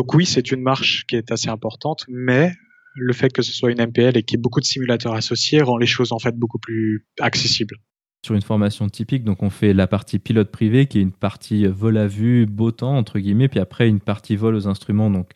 donc 0.00 0.14
oui, 0.14 0.24
c'est 0.24 0.50
une 0.50 0.62
marche 0.62 1.04
qui 1.06 1.14
est 1.14 1.30
assez 1.30 1.50
importante, 1.50 2.06
mais 2.08 2.54
le 2.94 3.12
fait 3.12 3.30
que 3.30 3.42
ce 3.42 3.52
soit 3.52 3.70
une 3.70 3.84
MPL 3.84 4.16
et 4.16 4.22
qu'il 4.22 4.38
y 4.38 4.40
ait 4.40 4.42
beaucoup 4.42 4.60
de 4.60 4.64
simulateurs 4.64 5.12
associés 5.12 5.60
rend 5.60 5.76
les 5.76 5.84
choses 5.84 6.12
en 6.12 6.18
fait 6.18 6.34
beaucoup 6.34 6.58
plus 6.58 7.06
accessibles. 7.20 7.76
Sur 8.24 8.34
une 8.34 8.40
formation 8.40 8.88
typique, 8.88 9.24
donc 9.24 9.42
on 9.42 9.50
fait 9.50 9.74
la 9.74 9.86
partie 9.86 10.18
pilote 10.18 10.50
privé 10.50 10.86
qui 10.86 11.00
est 11.00 11.02
une 11.02 11.12
partie 11.12 11.66
vol 11.66 11.98
à 11.98 12.06
vue, 12.06 12.46
beau 12.46 12.70
temps 12.70 12.96
entre 12.96 13.18
guillemets, 13.18 13.48
puis 13.48 13.60
après 13.60 13.90
une 13.90 14.00
partie 14.00 14.36
vol 14.36 14.54
aux 14.54 14.66
instruments, 14.68 15.10
donc 15.10 15.32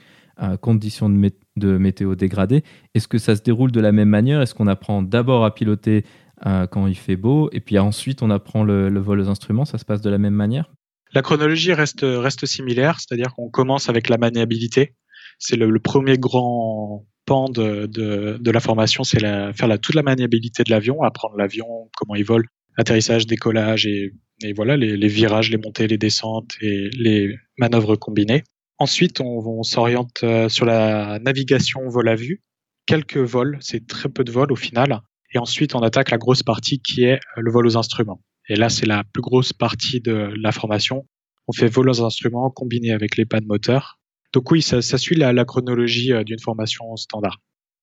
conditions 0.62 1.10
de, 1.10 1.76
météo 1.76 2.14
dégradée. 2.14 2.64
Est-ce 2.94 3.06
que 3.06 3.18
ça 3.18 3.36
se 3.36 3.42
déroule 3.42 3.70
de 3.70 3.80
la 3.80 3.92
même 3.92 4.08
manière? 4.08 4.40
Est-ce 4.40 4.54
qu'on 4.54 4.66
apprend 4.66 5.02
d'abord 5.02 5.44
à 5.44 5.54
piloter 5.54 6.06
euh, 6.46 6.66
quand 6.66 6.86
il 6.86 6.96
fait 6.96 7.16
beau 7.16 7.50
et 7.52 7.60
puis 7.60 7.78
ensuite 7.78 8.22
on 8.22 8.30
apprend 8.30 8.64
le, 8.64 8.98
vol 8.98 9.20
aux 9.20 9.28
instruments? 9.28 9.66
Ça 9.66 9.76
se 9.76 9.84
passe 9.84 10.00
de 10.00 10.08
la 10.08 10.16
même 10.16 10.32
manière? 10.32 10.70
La 11.14 11.22
chronologie 11.22 11.72
reste, 11.72 12.46
similaire, 12.46 12.98
c'est-à-dire 12.98 13.34
qu'on 13.34 13.48
commence 13.48 13.88
avec 13.88 14.08
la 14.08 14.18
maniabilité. 14.18 14.94
C'est 15.38 15.54
le, 15.54 15.78
premier 15.78 16.18
grand 16.18 17.06
pan 17.24 17.48
de, 17.48 18.50
la 18.50 18.60
formation, 18.60 19.04
c'est 19.04 19.20
faire 19.20 19.68
la, 19.68 19.78
toute 19.78 19.94
la 19.94 20.02
maniabilité 20.02 20.64
de 20.64 20.70
l'avion, 20.70 21.02
apprendre 21.02 21.36
l'avion, 21.36 21.66
comment 21.96 22.16
il 22.16 22.24
vole, 22.24 22.46
atterrissage, 22.76 23.26
décollage 23.26 23.86
et, 23.86 24.12
voilà 24.56 24.76
les, 24.76 25.08
virages, 25.08 25.50
les 25.50 25.56
montées, 25.56 25.86
les 25.86 25.96
descentes 25.96 26.56
et 26.60 26.90
les 26.98 27.36
manœuvres 27.58 27.94
combinées. 27.94 28.42
Ensuite, 28.78 29.20
on, 29.20 29.38
on 29.38 29.62
s'oriente 29.62 30.24
euh, 30.24 30.48
sur 30.48 30.66
la 30.66 31.20
navigation 31.20 31.88
vol 31.88 32.08
à 32.08 32.16
vue. 32.16 32.42
Quelques 32.86 33.18
vols, 33.18 33.56
c'est 33.60 33.86
très 33.86 34.08
peu 34.08 34.24
de 34.24 34.32
vols 34.32 34.50
au 34.50 34.56
final. 34.56 35.00
Et 35.32 35.38
ensuite, 35.38 35.76
on 35.76 35.80
attaque 35.80 36.10
la 36.10 36.18
grosse 36.18 36.42
partie 36.42 36.80
qui 36.80 37.04
est 37.04 37.20
le 37.36 37.50
vol 37.52 37.66
aux 37.68 37.76
instruments. 37.76 38.20
Et 38.48 38.56
là, 38.56 38.68
c'est 38.68 38.86
la 38.86 39.04
plus 39.04 39.22
grosse 39.22 39.52
partie 39.52 40.00
de 40.00 40.32
la 40.36 40.52
formation. 40.52 41.06
On 41.48 41.52
fait 41.52 41.68
vol 41.68 41.88
aux 41.88 42.02
instruments 42.02 42.50
combiné 42.50 42.92
avec 42.92 43.16
les 43.16 43.24
pannes 43.24 43.46
moteurs. 43.46 43.98
Donc 44.32 44.50
oui, 44.50 44.62
ça, 44.62 44.82
suit 44.82 45.14
la, 45.14 45.44
chronologie 45.44 46.12
euh, 46.12 46.24
d'une 46.24 46.40
formation 46.40 46.96
standard. 46.96 47.40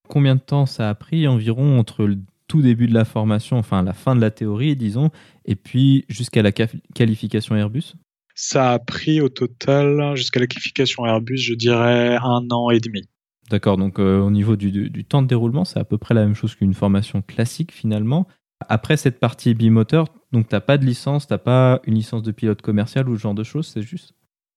Combien 0.09 0.35
de 0.35 0.41
temps 0.41 0.65
ça 0.65 0.89
a 0.89 0.95
pris 0.95 1.27
environ 1.27 1.79
entre 1.79 2.03
le 2.05 2.17
tout 2.47 2.61
début 2.61 2.87
de 2.87 2.93
la 2.93 3.05
formation, 3.05 3.57
enfin 3.57 3.81
la 3.81 3.93
fin 3.93 4.13
de 4.13 4.19
la 4.19 4.29
théorie, 4.29 4.75
disons, 4.75 5.09
et 5.45 5.55
puis 5.55 6.03
jusqu'à 6.09 6.41
la 6.41 6.51
qualification 6.51 7.55
Airbus? 7.55 7.93
Ça 8.35 8.73
a 8.73 8.79
pris 8.79 9.21
au 9.21 9.29
total, 9.29 10.17
jusqu'à 10.17 10.41
la 10.41 10.47
qualification 10.47 11.05
Airbus, 11.05 11.37
je 11.37 11.53
dirais 11.53 12.17
un 12.21 12.45
an 12.51 12.69
et 12.69 12.81
demi. 12.81 13.07
D'accord, 13.49 13.77
donc 13.77 13.99
euh, 13.99 14.19
au 14.19 14.31
niveau 14.31 14.57
du, 14.57 15.05
temps 15.05 15.21
de 15.21 15.27
déroulement, 15.27 15.63
c'est 15.63 15.79
à 15.79 15.85
peu 15.85 15.97
près 15.97 16.13
la 16.13 16.25
même 16.25 16.35
chose 16.35 16.55
qu'une 16.55 16.73
formation 16.73 17.21
classique 17.21 17.71
finalement. 17.71 18.27
Après 18.69 18.97
cette 18.97 19.19
partie 19.19 19.53
bimoteur, 19.53 20.07
donc 20.31 20.47
tu 20.47 20.55
n'as 20.55 20.61
pas 20.61 20.77
de 20.77 20.85
licence, 20.85 21.27
tu 21.27 21.33
n'as 21.33 21.37
pas 21.37 21.81
une 21.85 21.95
licence 21.95 22.23
de 22.23 22.31
pilote 22.31 22.61
commercial 22.61 23.09
ou 23.09 23.15
ce 23.15 23.21
genre 23.21 23.33
de 23.33 23.43
choses, 23.43 23.67
c'est 23.67 23.81
juste? 23.81 24.13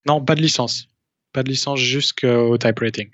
Non, 0.07 0.25
pas 0.25 0.35
de 0.35 0.41
licence. 0.41 0.89
Pas 1.33 1.43
de 1.43 1.49
licence 1.49 1.81
jusqu'au 1.81 2.57
type 2.59 2.79
rating. 2.79 3.11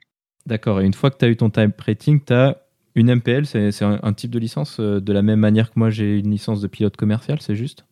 D'accord, 0.47 0.81
et 0.81 0.85
une 0.85 0.95
fois 0.95 1.11
que 1.11 1.19
tu 1.19 1.25
as 1.25 1.29
eu 1.29 1.37
ton 1.37 1.51
type 1.51 1.81
rating, 1.81 2.21
tu 2.25 2.33
as 2.33 2.59
une 2.95 3.15
MPL, 3.15 3.47
c'est 3.47 3.83
un, 3.83 4.13
type 4.13 4.31
de 4.31 4.39
licence 4.39 4.79
euh, 4.81 5.01
de 5.01 5.13
la 5.13 5.23
même 5.23 5.39
manière 5.39 5.71
que 5.71 5.79
moi 5.79 5.91
j'ai 5.91 6.19
une 6.19 6.31
licence 6.31 6.61
de 6.61 6.67
pilote 6.67 6.97
commercial, 6.97 7.41
c'est 7.41 7.55
juste? 7.55 7.85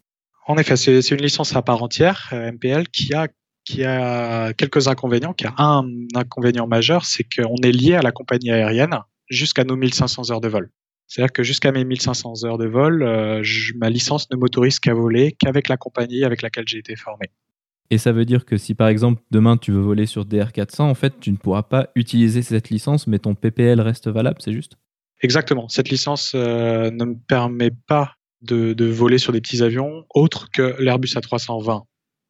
En 0.47 0.57
effet, 0.57 0.77
c'est 0.77 1.11
une 1.11 1.23
licence 1.23 1.55
à 1.55 1.63
part 1.63 1.83
entière, 1.83 2.31
euh, 2.33 2.53
MPL, 2.53 2.89
qui 2.89 3.15
a 3.15 3.29
qui 3.65 3.85
a 3.85 4.55
quelques 4.55 4.89
inconvénients, 4.89 5.35
qui 5.35 5.47
a 5.47 5.55
un 5.59 5.85
inconvénient 6.15 6.67
majeur, 6.67 7.05
c'est 7.05 7.25
qu'on 7.25 7.57
est 7.63 7.71
lié 7.71 7.97
à 7.97 8.01
la 8.01 8.13
compagnie 8.13 8.51
aérienne 8.51 8.99
jusqu'à 9.29 9.65
nos 9.65 9.77
1500 9.77 10.31
heures 10.31 10.41
de 10.41 10.49
vol. 10.49 10.71
C'est-à-dire 11.09 11.33
que 11.33 11.43
jusqu'à 11.43 11.73
mes 11.73 11.85
1500 11.85 12.45
heures 12.45 12.59
de 12.59 12.67
vol, 12.67 13.03
euh, 13.03 13.43
ma 13.77 13.89
licence 13.89 14.31
ne 14.31 14.37
m'autorise 14.37 14.79
qu'à 14.79 14.93
voler 14.93 15.33
qu'avec 15.33 15.69
la 15.69 15.79
compagnie 15.79 16.23
avec 16.23 16.43
laquelle 16.43 16.69
j'ai 16.69 16.79
été 16.79 16.97
formé. 16.97 17.31
Et 17.91 17.97
ça 17.97 18.13
veut 18.13 18.27
dire 18.27 18.45
que 18.45 18.59
si 18.59 18.75
par 18.75 18.89
exemple 18.89 19.23
demain 19.31 19.57
tu 19.57 19.73
veux 19.73 19.81
voler 19.81 20.05
sur 20.05 20.27
DR400, 20.27 20.83
en 20.83 20.95
fait 20.95 21.15
tu 21.19 21.33
ne 21.33 21.39
pourras 21.39 21.63
pas 21.63 21.89
utiliser 21.95 22.43
cette 22.43 22.69
licence, 22.69 23.07
mais 23.07 23.19
ton 23.19 23.35
PPL 23.35 23.81
reste 23.81 24.09
valable, 24.09 24.37
c'est 24.41 24.53
juste? 24.53 24.77
Exactement. 25.23 25.67
Cette 25.69 25.89
licence 25.89 26.33
euh, 26.35 26.91
ne 26.91 27.05
me 27.07 27.17
permet 27.27 27.71
pas 27.87 28.13
de, 28.43 28.75
de, 28.75 28.85
voler 28.85 29.19
sur 29.19 29.33
des 29.33 29.41
petits 29.41 29.63
avions 29.63 30.05
autres 30.15 30.49
que 30.53 30.77
l'Airbus 30.79 31.09
A320 31.09 31.85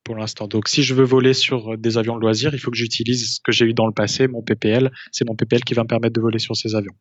pour 0.04 0.16
l'instant. 0.16 0.46
Donc, 0.46 0.68
si 0.68 0.82
je 0.82 0.94
veux 0.94 1.04
voler 1.04 1.34
sur 1.34 1.76
des 1.76 1.98
avions 1.98 2.16
de 2.16 2.20
loisirs, 2.20 2.54
il 2.54 2.58
faut 2.58 2.70
que 2.70 2.78
j'utilise 2.78 3.34
ce 3.34 3.40
que 3.44 3.52
j'ai 3.52 3.66
eu 3.66 3.74
dans 3.74 3.86
le 3.86 3.92
passé, 3.92 4.26
mon 4.26 4.42
PPL. 4.42 4.90
C'est 5.12 5.28
mon 5.28 5.36
PPL 5.36 5.64
qui 5.64 5.74
va 5.74 5.82
me 5.82 5.88
permettre 5.88 6.14
de 6.14 6.20
voler 6.22 6.38
sur 6.38 6.56
ces 6.56 6.74
avions. 6.74 6.94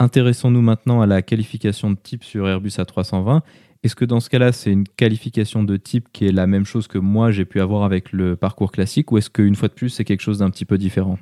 Intéressons-nous 0.00 0.62
maintenant 0.62 1.00
à 1.00 1.06
la 1.06 1.22
qualification 1.22 1.90
de 1.90 1.96
type 1.96 2.22
sur 2.22 2.48
Airbus 2.48 2.68
A320. 2.68 3.40
Est-ce 3.82 3.96
que 3.96 4.04
dans 4.04 4.20
ce 4.20 4.30
cas-là, 4.30 4.52
c'est 4.52 4.70
une 4.70 4.86
qualification 4.86 5.64
de 5.64 5.76
type 5.76 6.08
qui 6.12 6.26
est 6.26 6.32
la 6.32 6.46
même 6.46 6.64
chose 6.64 6.86
que 6.86 6.98
moi 6.98 7.32
j'ai 7.32 7.44
pu 7.44 7.60
avoir 7.60 7.82
avec 7.82 8.12
le 8.12 8.36
parcours 8.36 8.70
classique 8.70 9.10
ou 9.12 9.18
est-ce 9.18 9.30
qu'une 9.30 9.56
fois 9.56 9.68
de 9.68 9.74
plus, 9.74 9.88
c'est 9.88 10.04
quelque 10.04 10.20
chose 10.20 10.38
d'un 10.38 10.50
petit 10.50 10.64
peu 10.64 10.78
différent? 10.78 11.18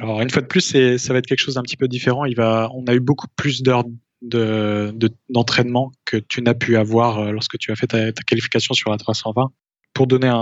Alors, 0.00 0.20
une 0.20 0.30
fois 0.30 0.42
de 0.42 0.46
plus, 0.46 0.62
ça 0.98 1.12
va 1.12 1.18
être 1.18 1.26
quelque 1.26 1.38
chose 1.38 1.54
d'un 1.54 1.62
petit 1.62 1.76
peu 1.76 1.86
différent. 1.86 2.24
On 2.26 2.84
a 2.86 2.94
eu 2.94 3.00
beaucoup 3.00 3.28
plus 3.36 3.62
d'heures 3.62 3.84
d'entraînement 4.22 5.92
que 6.06 6.16
tu 6.16 6.40
n'as 6.40 6.54
pu 6.54 6.76
avoir 6.76 7.18
euh, 7.18 7.30
lorsque 7.30 7.58
tu 7.58 7.70
as 7.72 7.76
fait 7.76 7.88
ta, 7.88 8.10
qualification 8.12 8.72
sur 8.72 8.90
A320 8.90 9.50
pour 9.92 10.06
donner 10.06 10.32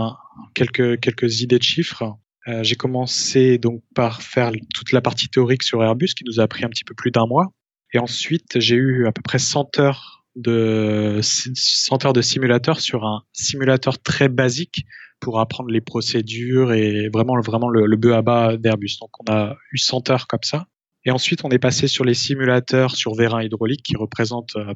quelques 0.55 1.41
idées 1.41 1.59
de 1.59 1.65
chiffres, 1.65 2.17
euh, 2.49 2.63
j'ai 2.63 2.77
commencé 2.77 3.59
donc 3.59 3.83
par 3.95 4.23
faire 4.23 4.53
toute 4.73 4.93
la 4.93 5.01
partie 5.01 5.29
théorique 5.29 5.63
sur 5.63 5.83
Airbus 5.83 6.15
qui 6.17 6.25
nous 6.25 6.41
a 6.41 6.47
pris 6.47 6.65
un 6.65 6.69
petit 6.69 6.85
peu 6.85 6.95
plus 6.95 7.11
d'un 7.11 7.27
mois. 7.27 7.53
Et 7.93 7.99
ensuite, 7.99 8.59
j'ai 8.59 8.77
eu 8.77 9.07
à 9.07 9.13
peu 9.13 9.23
près 9.23 9.39
100 9.39 9.79
heures 9.79 10.25
de 10.35 11.21
100 11.23 12.07
heures 12.07 12.13
de 12.13 12.23
simulateur 12.23 12.81
sur 12.81 13.05
un 13.05 13.23
simulateur 13.33 14.01
très 14.03 14.29
basique 14.29 14.87
pour 15.21 15.41
apprendre 15.41 15.71
les 15.71 15.83
procédures 15.83 16.73
et 16.73 17.09
vraiment 17.13 17.39
vraiment 17.41 17.69
le, 17.69 17.87
le 17.87 17.97
bœuf 17.97 18.15
à 18.15 18.23
bas 18.23 18.57
d'Airbus. 18.57 18.97
Donc 19.01 19.11
on 19.21 19.33
a 19.33 19.57
eu 19.73 19.79
100 19.79 20.11
heures 20.11 20.27
comme 20.27 20.43
ça. 20.43 20.67
Et 21.05 21.11
ensuite, 21.11 21.45
on 21.45 21.51
est 21.51 21.59
passé 21.59 21.89
sur 21.89 22.05
les 22.05 22.15
simulateurs 22.15 22.97
sur 22.97 23.15
vérin 23.15 23.43
hydraulique 23.43 23.83
qui 23.83 23.97
représentent 23.97 24.57
euh, 24.57 24.73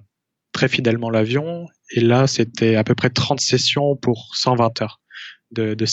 très 0.52 0.68
fidèlement 0.68 1.10
l'avion. 1.10 1.66
Et 1.90 2.00
là, 2.00 2.26
c'était 2.26 2.74
à 2.76 2.84
peu 2.84 2.94
près 2.94 3.10
30 3.10 3.40
sessions 3.40 3.96
pour 3.96 4.34
120 4.34 4.82
heures 4.82 5.00
de, 5.52 5.74
de. 5.74 5.86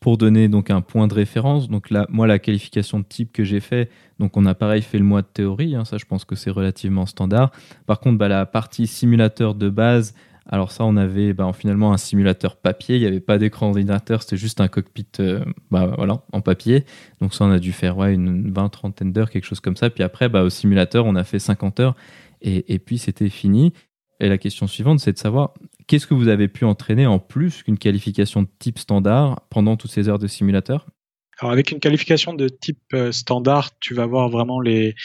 Pour 0.00 0.16
donner 0.16 0.48
donc 0.48 0.70
un 0.70 0.80
point 0.80 1.08
de 1.08 1.14
référence, 1.14 1.68
donc 1.68 1.90
moi 2.08 2.26
la 2.26 2.38
qualification 2.38 3.00
de 3.00 3.04
type 3.04 3.32
que 3.32 3.42
j'ai 3.42 3.60
fait, 3.60 3.90
donc 4.20 4.36
on 4.36 4.46
a 4.46 4.54
pareil 4.54 4.82
fait 4.82 4.98
le 4.98 5.04
mois 5.04 5.22
de 5.22 5.26
théorie, 5.26 5.74
hein, 5.74 5.84
ça 5.84 5.98
je 5.98 6.04
pense 6.04 6.24
que 6.24 6.36
c'est 6.36 6.50
relativement 6.50 7.04
standard. 7.04 7.50
Par 7.86 7.98
contre, 7.98 8.16
bah, 8.16 8.28
la 8.28 8.46
partie 8.46 8.86
simulateur 8.86 9.56
de 9.56 9.68
base, 9.68 10.14
alors 10.46 10.70
ça 10.70 10.84
on 10.84 10.96
avait 10.96 11.32
bah, 11.32 11.50
finalement 11.52 11.92
un 11.92 11.98
simulateur 11.98 12.56
papier, 12.56 12.96
il 12.96 13.00
n'y 13.00 13.06
avait 13.06 13.20
pas 13.20 13.38
d'écran 13.38 13.68
ordinateur, 13.68 14.22
c'était 14.22 14.36
juste 14.36 14.60
un 14.60 14.68
cockpit 14.68 15.06
euh, 15.20 15.44
bah, 15.70 15.92
voilà, 15.96 16.22
en 16.32 16.40
papier. 16.40 16.84
Donc 17.20 17.34
ça 17.34 17.44
on 17.44 17.50
a 17.50 17.58
dû 17.58 17.72
faire 17.72 18.02
une 18.04 18.52
20 18.52 18.68
trentaine 18.68 19.12
d'heures, 19.12 19.30
quelque 19.30 19.44
chose 19.44 19.60
comme 19.60 19.76
ça. 19.76 19.90
Puis 19.90 20.04
après, 20.04 20.28
bah, 20.28 20.42
au 20.42 20.50
simulateur, 20.50 21.06
on 21.06 21.16
a 21.16 21.24
fait 21.24 21.38
50 21.38 21.80
heures 21.80 21.96
et, 22.40 22.78
puis 22.78 22.98
c'était 22.98 23.28
fini. 23.28 23.72
Et 24.20 24.28
la 24.28 24.38
question 24.38 24.66
suivante, 24.66 25.00
c'est 25.00 25.12
de 25.12 25.18
savoir 25.18 25.54
qu'est-ce 25.86 26.06
que 26.06 26.14
vous 26.14 26.28
avez 26.28 26.48
pu 26.48 26.64
entraîner 26.64 27.06
en 27.06 27.18
plus 27.18 27.62
qu'une 27.62 27.78
qualification 27.78 28.42
de 28.42 28.48
type 28.58 28.78
standard 28.78 29.40
pendant 29.50 29.76
toutes 29.76 29.92
ces 29.92 30.08
heures 30.08 30.18
de 30.18 30.26
simulateur? 30.26 30.86
Alors 31.38 31.52
avec 31.52 31.70
une 31.70 31.78
qualification 31.78 32.34
de 32.34 32.48
type 32.48 32.82
euh, 32.94 33.12
standard, 33.12 33.78
tu 33.78 33.94
vas 33.94 34.06
voir 34.06 34.28
vraiment 34.28 34.60
les, 34.60 34.96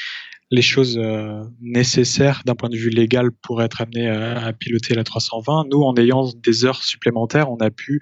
les 0.49 0.61
choses 0.63 0.97
euh, 0.97 1.43
nécessaires 1.61 2.41
d'un 2.45 2.55
point 2.55 2.69
de 2.69 2.75
vue 2.75 2.89
légal 2.89 3.31
pour 3.31 3.61
être 3.61 3.81
amené 3.81 4.09
à, 4.09 4.51
piloter 4.53 4.95
la 4.95 5.03
320. 5.03 5.65
Nous, 5.71 5.81
en 5.81 5.95
ayant 5.95 6.31
des 6.35 6.65
heures 6.65 6.83
supplémentaires, 6.83 7.51
on 7.51 7.57
a 7.57 7.69
pu 7.69 8.01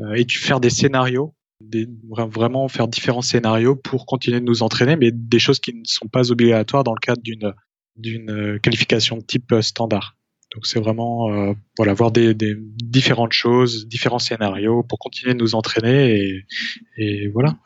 euh, 0.00 0.22
faire 0.28 0.58
des 0.58 0.70
scénarios, 0.70 1.34
vraiment 2.10 2.66
faire 2.66 2.88
différents 2.88 3.22
scénarios 3.22 3.76
pour 3.76 4.06
continuer 4.06 4.40
de 4.40 4.44
nous 4.44 4.64
entraîner, 4.64 4.96
mais 4.96 5.10
des 5.12 5.38
choses 5.38 5.60
qui 5.60 5.72
ne 5.72 5.84
sont 5.84 6.08
pas 6.08 6.32
obligatoires 6.32 6.82
dans 6.82 6.94
le 6.94 7.00
cadre 7.00 7.22
d'une 7.22 7.52
d'une 7.96 8.60
qualification 8.60 9.20
type 9.20 9.52
standard. 9.60 10.17
Donc 10.54 10.66
c'est 10.66 10.80
vraiment 10.80 11.30
euh, 11.30 11.52
voilà 11.76 11.92
voir 11.92 12.10
des, 12.10 12.34
différentes 12.34 13.32
choses, 13.32 13.86
différents 13.86 14.18
scénarios 14.18 14.82
pour 14.82 14.98
continuer 14.98 15.34
de 15.34 15.38
nous 15.38 15.54
entraîner 15.54 16.44
et, 16.96 17.28
voilà. 17.28 17.56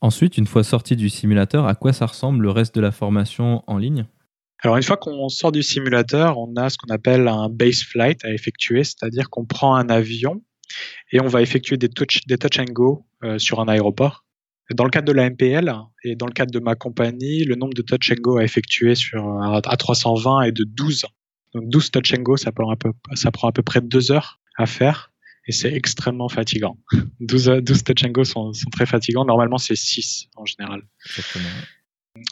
Ensuite, 0.00 0.38
une 0.38 0.46
fois 0.46 0.62
sorti 0.62 0.96
du 0.96 1.08
simulateur, 1.08 1.66
à 1.66 1.74
quoi 1.74 1.92
ça 1.92 2.06
ressemble 2.06 2.42
le 2.42 2.50
reste 2.50 2.74
de 2.74 2.80
la 2.80 2.92
formation 2.92 3.62
en 3.66 3.78
ligne? 3.78 4.06
Alors 4.62 4.76
une 4.76 4.82
fois 4.82 4.96
qu'on 4.96 5.28
sort 5.28 5.52
du 5.52 5.62
simulateur, 5.62 6.36
on 6.38 6.54
a 6.56 6.68
ce 6.68 6.78
qu'on 6.78 6.92
appelle 6.92 7.28
un 7.28 7.48
base 7.48 7.82
flight 7.82 8.24
à 8.24 8.32
effectuer, 8.32 8.82
c'est-à-dire 8.82 9.30
qu'on 9.30 9.44
prend 9.44 9.76
un 9.76 9.88
avion 9.88 10.42
et 11.12 11.20
on 11.20 11.28
va 11.28 11.42
effectuer 11.42 11.76
des 11.76 11.88
touch, 11.88 12.26
des 12.26 12.38
touch 12.38 12.58
and 12.58 12.72
go 12.72 13.06
sur 13.38 13.60
un 13.60 13.68
aéroport. 13.68 14.24
Dans 14.74 14.84
le 14.84 14.90
cadre 14.90 15.06
de 15.06 15.12
la 15.12 15.30
MPL 15.30 15.72
et 16.04 16.16
dans 16.16 16.26
le 16.26 16.32
cadre 16.32 16.50
de 16.50 16.58
ma 16.58 16.74
compagnie, 16.74 17.44
le 17.44 17.54
nombre 17.54 17.74
de 17.74 17.82
touch 17.82 18.10
and 18.10 18.20
go 18.20 18.38
à 18.38 18.44
effectuer 18.44 18.96
sur 18.96 19.22
A320 19.22 20.48
est 20.48 20.52
de 20.52 20.64
12. 20.64 21.06
Donc 21.54 21.68
12 21.68 21.90
touch 21.90 22.14
and 22.14 22.22
go, 22.22 22.36
ça 22.36 22.52
prend, 22.52 22.74
peu, 22.76 22.92
ça 23.14 23.30
prend 23.30 23.48
à 23.48 23.52
peu 23.52 23.62
près 23.62 23.80
deux 23.80 24.12
heures 24.12 24.40
à 24.56 24.66
faire 24.66 25.12
et 25.46 25.52
c'est 25.52 25.72
extrêmement 25.72 26.28
fatigant. 26.28 26.78
12, 27.20 27.62
12 27.62 27.84
touch 27.84 28.04
and 28.04 28.10
go 28.10 28.24
sont, 28.24 28.52
sont 28.52 28.70
très 28.70 28.86
fatigants. 28.86 29.24
Normalement, 29.24 29.58
c'est 29.58 29.76
6 29.76 30.28
en 30.36 30.44
général. 30.44 30.82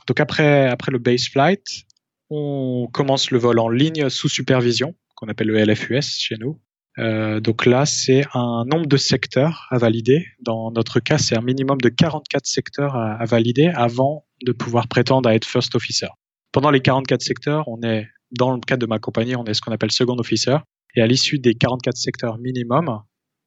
Donc 0.07 0.21
après, 0.21 0.67
après 0.69 0.93
le 0.93 0.99
base 0.99 1.29
flight, 1.29 1.65
on 2.31 2.89
commence 2.93 3.31
le 3.31 3.39
vol 3.39 3.59
en 3.59 3.69
ligne 3.69 4.09
sous 4.11 4.29
supervision, 4.29 4.95
qu'on 5.15 5.29
appelle 5.29 5.49
le 5.49 5.65
LFUS 5.65 6.03
chez 6.03 6.37
nous. 6.39 6.61
Euh, 6.99 7.41
donc 7.41 7.67
là, 7.67 7.87
c'est 7.87 8.25
un 8.35 8.65
nombre 8.65 8.87
de 8.87 8.97
secteurs 8.97 9.67
à 9.71 9.79
valider. 9.79 10.27
Dans 10.41 10.71
notre 10.71 11.01
cas, 11.01 11.19
c'est 11.19 11.37
un 11.37 11.43
minimum 11.43 11.79
de 11.81 11.89
44 11.89 12.47
secteurs 12.47 12.97
à, 12.97 13.25
valider 13.25 13.69
avant 13.69 14.27
de 14.45 14.53
pouvoir 14.53 14.89
prétendre 14.89 15.29
à 15.29 15.35
être 15.35 15.47
first 15.47 15.75
officer. 15.75 16.09
Pendant 16.53 16.71
les 16.71 16.81
44 16.81 17.23
secteurs, 17.23 17.69
on 17.69 17.83
est, 17.83 18.09
dans 18.37 18.53
le 18.53 18.61
cadre 18.61 18.81
de 18.81 18.87
ma 18.87 18.99
compagnie, 18.99 19.37
on 19.37 19.44
est 19.44 19.55
ce 19.55 19.61
qu'on 19.61 19.72
appelle 19.72 19.90
second 19.90 20.16
officer. 20.18 20.57
Et 20.94 21.03
à 21.03 21.07
l'issue 21.07 21.38
des 21.38 21.55
44 21.55 21.96
secteurs 21.96 22.38
minimum, 22.38 23.01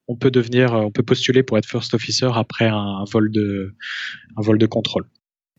on 0.08 0.16
peut 0.16 0.30
devenir, 0.30 0.72
on 0.72 0.90
peut 0.90 1.02
postuler 1.02 1.42
pour 1.42 1.58
être 1.58 1.66
first 1.66 1.94
officer 1.94 2.28
après 2.34 2.68
un, 2.68 3.04
vol 3.10 3.30
de, 3.30 3.74
un 4.36 4.42
vol 4.42 4.58
de 4.58 4.66
contrôle. 4.66 5.04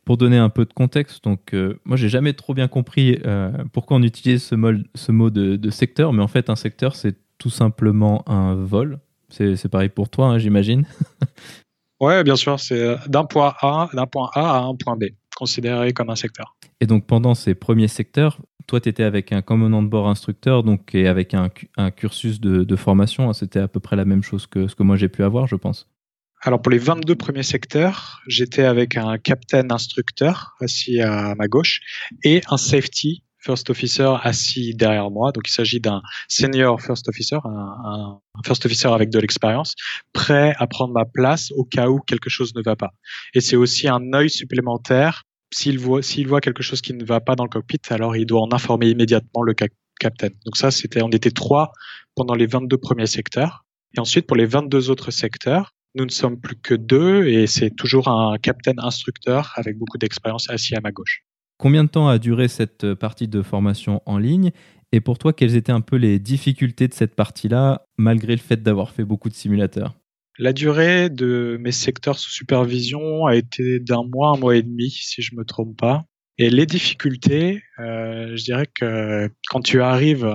Pour 0.06 0.18
donner 0.18 0.38
un 0.38 0.50
peu 0.50 0.66
de 0.66 0.74
contexte, 0.74 1.24
donc 1.24 1.54
euh, 1.54 1.80
moi 1.86 1.96
j'ai 1.96 2.10
jamais 2.10 2.34
trop 2.34 2.54
bien 2.54 2.68
compris 2.68 3.20
euh, 3.26 3.52
pourquoi 3.72 3.98
on 3.98 4.04
utilise 4.04 4.44
ce, 4.44 4.56
mot, 4.56 4.72
ce 4.96 5.12
mot 5.12 5.30
de, 5.30 5.56
de 5.56 5.70
secteur, 5.70 6.12
mais 6.12 6.24
en 6.24 6.28
fait 6.28 6.50
un 6.50 6.56
secteur 6.56 6.96
c'est 6.96 7.16
tout 7.38 7.50
simplement 7.50 8.28
un 8.30 8.56
vol. 8.56 9.00
C'est 9.30 9.70
pareil 9.70 9.90
pour 9.90 10.10
toi, 10.10 10.28
hein, 10.28 10.38
j'imagine. 10.38 10.86
ouais, 12.02 12.24
bien 12.24 12.36
sûr. 12.36 12.60
C'est 12.60 12.98
d'un 13.08 13.24
point 13.24 13.56
A, 13.62 13.90
d'un 13.94 14.06
point 14.06 14.30
A 14.34 14.58
à 14.58 14.62
un 14.64 14.76
point 14.76 14.98
B. 14.98 15.06
considéré 15.42 15.92
comme 15.92 16.12
un 16.12 16.16
secteur. 16.16 16.56
Et 16.82 16.86
donc 16.86 17.08
pendant 17.08 17.34
ces 17.34 17.56
premiers 17.56 17.88
secteurs, 17.88 18.38
toi, 18.68 18.80
tu 18.80 18.90
étais 18.90 19.02
avec 19.02 19.32
un 19.32 19.42
commandant 19.42 19.82
de 19.82 19.88
bord 19.88 20.08
instructeur 20.08 20.62
donc, 20.62 20.94
et 20.94 21.08
avec 21.08 21.34
un, 21.34 21.50
cursus 21.90 22.40
de, 22.40 22.76
formation. 22.76 23.34
C'était 23.34 23.60
à 23.60 23.68
peu 23.68 23.80
près 23.80 23.96
la 23.96 24.06
même 24.06 24.22
chose 24.22 24.46
que 24.46 24.68
ce 24.68 24.76
que 24.76 24.84
moi 24.84 24.98
j'ai 24.98 25.10
pu 25.10 25.24
avoir, 25.24 25.48
je 25.48 25.56
pense. 25.56 25.90
Alors 26.44 26.62
pour 26.62 26.72
les 26.72 26.78
22 26.78 27.16
premiers 27.16 27.42
secteurs, 27.42 28.22
j'étais 28.28 28.66
avec 28.66 28.98
un 28.98 29.18
captain 29.18 29.68
instructeur 29.72 30.56
assis 30.60 31.02
à 31.02 31.34
ma 31.34 31.48
gauche 31.48 31.82
et 32.24 32.44
un 32.52 32.58
safety 32.58 33.24
first 33.40 33.70
officer 33.72 34.14
assis 34.22 34.76
derrière 34.76 35.10
moi. 35.10 35.32
Donc 35.32 35.48
il 35.48 35.52
s'agit 35.52 35.80
d'un 35.80 36.02
senior 36.28 36.80
first 36.82 37.10
officer, 37.10 37.38
un, 37.44 38.20
first 38.46 38.66
officer 38.66 38.90
avec 38.90 39.10
de 39.10 39.20
l'expérience, 39.20 39.74
prêt 40.14 40.54
à 40.58 40.68
prendre 40.68 40.94
ma 40.94 41.06
place 41.06 41.52
au 41.52 41.66
cas 41.66 41.90
où 41.90 42.00
quelque 42.00 42.30
chose 42.30 42.54
ne 42.56 42.62
va 42.62 42.76
pas. 42.76 42.92
Et 43.34 43.42
c'est 43.42 43.56
aussi 43.56 43.88
un 43.88 44.14
œil 44.14 44.30
supplémentaire. 44.30 45.24
S'il 45.54 45.80
voit, 45.80 46.02
quelque 46.42 46.64
chose 46.64 46.82
qui 46.82 46.94
ne 46.94 47.04
va 47.04 47.20
pas 47.20 47.36
dans 47.36 47.44
le 47.44 47.50
cockpit, 47.50 47.82
alors 47.90 48.16
il 48.16 48.26
doit 48.26 48.42
en 48.42 48.52
informer 48.52 48.90
immédiatement 48.90 49.44
le 49.44 49.54
captain. 49.54 50.30
Donc 50.46 50.56
ça, 50.56 50.72
c'était, 50.72 51.02
on 51.02 51.10
était 51.10 51.32
trois 51.32 51.74
pendant 52.16 52.36
les 52.36 52.46
22 52.46 52.78
premiers 52.78 53.08
secteurs. 53.08 53.66
Et 53.96 54.00
ensuite, 54.00 54.28
pour 54.28 54.38
les 54.38 54.46
22 54.46 54.90
autres 54.90 55.12
secteurs, 55.12 55.74
nous 55.96 56.06
ne 56.06 56.10
sommes 56.10 56.40
plus 56.40 56.56
que 56.56 56.74
deux 56.74 57.28
et 57.28 57.48
c'est 57.48 57.72
toujours 57.72 58.08
un 58.08 58.38
captain 58.38 58.78
instructeur 58.78 59.52
avec 59.56 59.78
beaucoup 59.78 59.98
d'expérience 59.98 60.50
assis 60.50 60.76
à 60.76 60.80
ma 60.82 60.92
gauche. 60.92 61.24
Combien 61.58 61.84
de 61.84 61.90
temps 61.90 62.08
a 62.08 62.18
duré 62.18 62.48
cette 62.48 62.94
partie 62.94 63.28
de 63.28 63.42
formation 63.42 64.02
en 64.06 64.18
ligne 64.18 64.52
Et 64.94 65.02
pour 65.02 65.18
toi, 65.18 65.34
quelles 65.34 65.56
étaient 65.56 65.72
un 65.72 65.82
peu 65.82 65.98
les 65.98 66.18
difficultés 66.18 66.88
de 66.88 66.94
cette 66.94 67.14
partie-là, 67.14 67.86
malgré 67.98 68.34
le 68.34 68.42
fait 68.42 68.64
d'avoir 68.64 68.92
fait 68.92 69.04
beaucoup 69.04 69.30
de 69.30 69.36
simulateurs? 69.36 69.94
La 70.38 70.54
durée 70.54 71.10
de 71.10 71.58
mes 71.60 71.72
secteurs 71.72 72.20
sous 72.20 72.32
supervision 72.32 73.26
a 73.26 73.36
été 73.36 73.80
d'un 73.80 74.04
mois, 74.04 74.30
un 74.36 74.38
mois 74.38 74.56
et 74.56 74.64
demi, 74.64 74.90
si 74.90 75.22
je 75.22 75.36
me 75.36 75.44
trompe 75.44 75.78
pas. 75.78 76.06
Et 76.38 76.50
les 76.50 76.66
difficultés, 76.66 77.62
euh, 77.80 78.36
je 78.36 78.44
dirais 78.44 78.68
que 78.68 79.30
quand 79.50 79.62
tu 79.62 79.82
arrives 79.82 80.34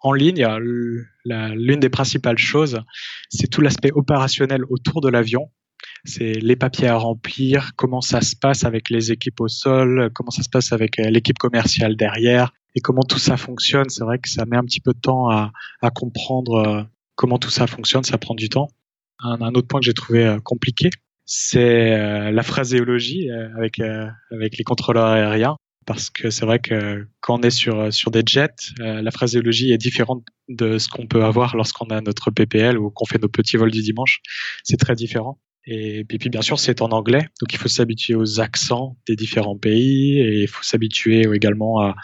en 0.00 0.12
ligne, 0.12 0.46
l'une 0.56 1.80
des 1.80 1.90
principales 1.90 2.38
choses, 2.38 2.80
c'est 3.28 3.48
tout 3.48 3.60
l'aspect 3.60 3.92
opérationnel 3.92 4.62
autour 4.70 5.00
de 5.00 5.08
l'avion 5.08 5.50
c'est 6.04 6.34
les 6.34 6.56
papiers 6.56 6.88
à 6.88 6.96
remplir, 6.96 7.72
comment 7.76 8.00
ça 8.00 8.20
se 8.20 8.36
passe 8.36 8.64
avec 8.64 8.90
les 8.90 9.12
équipes 9.12 9.40
au 9.40 9.48
sol, 9.48 10.10
comment 10.14 10.30
ça 10.30 10.42
se 10.42 10.48
passe 10.48 10.72
avec 10.72 10.98
euh, 10.98 11.10
l'équipe 11.10 11.38
commerciale 11.38 11.96
derrière 11.96 12.52
et 12.74 12.80
comment 12.80 13.02
tout 13.02 13.18
ça 13.18 13.36
fonctionne. 13.36 13.88
C'est 13.88 14.04
vrai 14.04 14.18
que 14.18 14.28
ça 14.28 14.44
met 14.46 14.56
un 14.56 14.64
petit 14.64 14.80
peu 14.80 14.92
de 14.92 15.00
temps 15.00 15.28
à, 15.30 15.50
comprendre 15.94 16.54
euh, 16.54 16.82
comment 17.14 17.38
tout 17.38 17.50
ça 17.50 17.66
fonctionne, 17.66 18.04
ça 18.04 18.18
prend 18.18 18.34
du 18.34 18.48
temps. 18.48 18.68
Un, 19.20 19.54
autre 19.54 19.66
point 19.66 19.80
que 19.80 19.86
j'ai 19.86 19.94
trouvé 19.94 20.24
euh, 20.24 20.38
compliqué, 20.40 20.90
c'est 21.26 22.30
la 22.30 22.42
phraséologie 22.42 23.28
avec 23.30 23.80
avec 24.30 24.56
les 24.56 24.64
contrôleurs 24.64 25.04
aériens 25.04 25.56
parce 25.84 26.08
que 26.08 26.30
c'est 26.30 26.46
vrai 26.46 26.58
que 26.58 27.06
quand 27.20 27.40
on 27.40 27.42
est 27.42 27.50
sur 27.50 27.92
sur 27.92 28.10
des 28.10 28.22
jets, 28.24 28.72
la 28.78 29.10
phraséologie 29.10 29.70
est 29.70 29.76
différente 29.76 30.24
de 30.48 30.78
ce 30.78 30.88
qu'on 30.88 31.06
peut 31.06 31.24
avoir 31.24 31.54
lorsqu'on 31.54 31.84
a 31.90 32.00
notre 32.00 32.30
PPL 32.30 32.78
ou 32.78 32.90
qu'on 32.90 33.04
fait 33.04 33.20
nos 33.20 33.28
petits 33.28 33.58
vols 33.58 33.70
du 33.70 33.82
dimanche. 33.82 34.20
C'est 34.64 34.78
très 34.78 34.94
différent. 34.94 35.38
Et 35.70 36.04
puis, 36.04 36.30
bien 36.30 36.40
sûr, 36.40 36.58
c'est 36.58 36.80
en 36.80 36.88
anglais, 36.92 37.28
donc 37.40 37.52
il 37.52 37.58
faut 37.58 37.68
s'habituer 37.68 38.14
aux 38.14 38.40
accents 38.40 38.96
des 39.06 39.16
différents 39.16 39.58
pays 39.58 40.18
et 40.18 40.40
il 40.40 40.48
faut 40.48 40.62
s'habituer 40.62 41.26
également 41.34 41.82
à, 41.82 41.94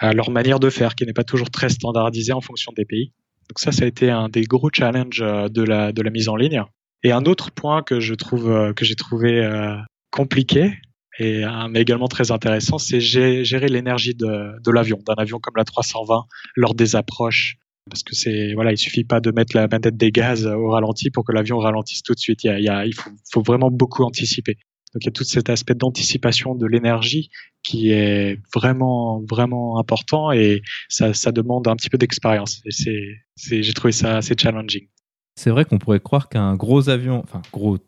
à, 0.00 0.12
leur 0.12 0.32
manière 0.32 0.58
de 0.58 0.68
faire, 0.68 0.96
qui 0.96 1.06
n'est 1.06 1.12
pas 1.12 1.22
toujours 1.22 1.48
très 1.50 1.68
standardisée 1.68 2.32
en 2.32 2.40
fonction 2.40 2.72
des 2.76 2.84
pays. 2.84 3.12
Donc 3.48 3.58
ça, 3.58 3.72
ça 3.72 3.84
a 3.84 3.86
été 3.86 4.10
un 4.10 4.28
des 4.28 4.42
gros 4.42 4.70
challenges 4.72 5.22
euh, 5.22 5.48
de 5.48 5.62
la, 5.62 5.92
de 5.92 6.02
la 6.02 6.10
mise 6.10 6.28
en 6.28 6.36
ligne. 6.36 6.62
Et 7.02 7.12
un 7.12 7.24
autre 7.24 7.50
point 7.50 7.82
que 7.82 8.00
je 8.00 8.14
trouve 8.14 8.50
euh, 8.50 8.72
que 8.72 8.84
j'ai 8.84 8.96
trouvé 8.96 9.40
euh, 9.44 9.76
compliqué 10.10 10.74
et 11.20 11.42
mais 11.68 11.80
également 11.80 12.06
très 12.06 12.30
intéressant, 12.30 12.78
c'est 12.78 13.00
gérer 13.00 13.66
l'énergie 13.66 14.14
de, 14.14 14.52
de 14.62 14.70
l'avion, 14.70 15.00
d'un 15.04 15.16
avion 15.16 15.40
comme 15.40 15.54
la 15.56 15.64
320 15.64 16.26
lors 16.54 16.76
des 16.76 16.94
approches 16.94 17.56
parce 17.90 18.04
que 18.04 18.14
c'est 18.14 18.54
voilà, 18.54 18.70
il 18.70 18.78
suffit 18.78 19.02
pas 19.02 19.18
de 19.20 19.32
mettre 19.32 19.56
la 19.56 19.66
manette 19.66 19.96
des 19.96 20.12
gaz 20.12 20.46
au 20.46 20.70
ralenti 20.70 21.10
pour 21.10 21.24
que 21.24 21.32
l'avion 21.32 21.58
ralentisse 21.58 22.04
tout 22.04 22.14
de 22.14 22.20
suite. 22.20 22.44
Il, 22.44 22.62
y 22.62 22.68
a, 22.68 22.86
il, 22.86 22.94
faut, 22.94 23.10
faut, 23.32 23.42
vraiment 23.42 23.68
beaucoup 23.68 24.04
anticiper. 24.04 24.58
Donc 24.94 25.02
il 25.02 25.06
y 25.06 25.08
a 25.08 25.12
tout 25.12 25.24
cet 25.24 25.50
aspect 25.50 25.74
d'anticipation 25.74 26.54
de 26.54 26.66
l'énergie 26.66 27.30
qui 27.62 27.90
est 27.90 28.40
vraiment 28.54 29.22
vraiment 29.28 29.78
important 29.78 30.32
et 30.32 30.62
ça, 30.88 31.12
ça 31.12 31.32
demande 31.32 31.68
un 31.68 31.76
petit 31.76 31.90
peu 31.90 31.98
d'expérience. 31.98 32.62
C'est, 32.70 33.62
j'ai 33.62 33.74
trouvé 33.74 33.92
ça 33.92 34.16
assez 34.16 34.34
challenging. 34.38 34.88
C'est 35.36 35.50
vrai 35.50 35.64
qu'on 35.64 35.78
pourrait 35.78 36.00
croire 36.00 36.28
qu'un 36.28 36.56
gros 36.56 36.88
avion, 36.88 37.20
enfin 37.22 37.42
gros, 37.52 37.78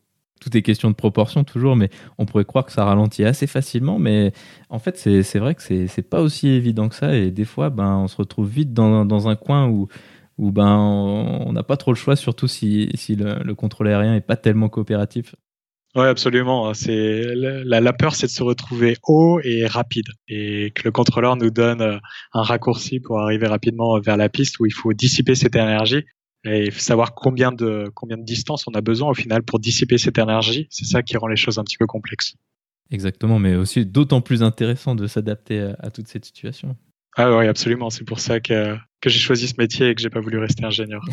tout 0.41 0.57
est 0.57 0.63
question 0.63 0.91
de 0.91 0.95
proportion 0.95 1.45
toujours, 1.45 1.77
mais 1.77 1.91
on 2.19 2.27
pourrait 2.27 2.45
croire 2.45 2.65
que 2.65 2.73
ça 2.73 2.85
ralentit 2.85 3.25
assez 3.25 3.47
facilement. 3.47 3.99
Mais 3.99 4.33
en 4.69 4.79
fait, 4.79 4.97
c'est 4.97 5.39
vrai 5.39 5.55
que 5.55 5.63
c'est 5.63 6.09
pas 6.09 6.23
aussi 6.23 6.49
évident 6.49 6.89
que 6.89 6.95
ça. 6.95 7.15
Et 7.15 7.31
des 7.31 7.45
fois, 7.45 7.71
ben, 7.71 7.97
on 7.97 8.09
se 8.09 8.17
retrouve 8.17 8.49
vite 8.49 8.73
dans, 8.73 9.05
dans 9.05 9.29
un 9.29 9.37
coin 9.37 9.69
où, 9.69 9.89
où 10.39 10.51
ben, 10.53 10.77
on 10.77 11.53
n'a 11.53 11.63
pas 11.63 11.77
trop 11.77 11.93
le 11.93 11.97
choix, 11.97 12.17
surtout 12.17 12.49
si, 12.49 12.89
si 12.95 13.17
le, 13.17 13.43
le, 13.43 13.55
contrôle 13.55 13.89
aérien 13.89 14.15
n'est 14.15 14.21
pas 14.21 14.37
tellement 14.37 14.69
coopératif. 14.69 15.35
Oui, 15.97 16.07
absolument. 16.07 16.73
C'est 16.75 17.35
la, 17.35 17.81
la, 17.81 17.93
peur, 17.93 18.15
c'est 18.15 18.27
de 18.27 18.33
se 18.33 18.43
retrouver 18.43 18.97
haut 19.05 19.41
et 19.43 19.67
rapide, 19.67 20.07
et 20.29 20.71
que 20.75 20.83
le 20.85 20.93
contrôleur 20.93 21.37
nous 21.37 21.51
donne 21.51 22.01
un 22.33 22.43
raccourci 22.43 23.01
pour 23.01 23.19
arriver 23.21 23.49
rapidement 23.49 23.99
vers 23.99 24.17
la 24.17 24.29
piste 24.29 24.61
où 24.61 24.67
il 24.67 24.73
faut 24.73 24.93
dissiper 24.93 25.35
cette 25.35 25.57
énergie 25.57 26.05
et 26.45 26.71
savoir 26.71 27.15
combien 27.15 27.53
de 27.53 27.91
combien 27.95 28.17
de 28.17 28.25
distance 28.25 28.67
on 28.67 28.73
a 28.73 28.81
besoin 28.81 29.11
au 29.11 29.15
final 29.15 29.43
pour 29.43 29.59
dissiper 29.59 29.99
cette 29.99 30.19
énergie, 30.19 30.67
c'est 30.71 30.87
ça 30.87 31.03
qui 31.03 31.17
rend 31.17 31.27
les 31.27 31.37
choses 31.37 31.59
un 31.59 31.65
petit 31.65 31.77
peu 31.77 31.87
complexes. 31.87 32.35
Exactement, 32.91 33.39
mais 33.39 33.55
aussi 33.55 33.87
d'autant 33.87 34.21
plus 34.21 34.43
intéressant 34.43 34.95
de 34.95 35.07
s'adapter 35.07 35.73
à, 35.79 35.91
toute 35.91 36.09
cette 36.09 36.25
situation. 36.25 36.77
Ah 37.17 37.37
oui, 37.37 37.47
absolument. 37.47 37.91
C'est 37.91 38.05
pour 38.05 38.21
ça 38.21 38.41
que, 38.41 38.77
que 39.01 39.11
j'ai 39.11 39.19
choisi 39.19 39.47
ce 39.47 39.55
métier 39.59 39.91
et 39.91 39.95
que 39.95 40.01
j'ai 40.01 40.11
pas 40.11 40.21
voulu 40.21 40.39
rester 40.39 40.65
ingénieur. 40.65 41.05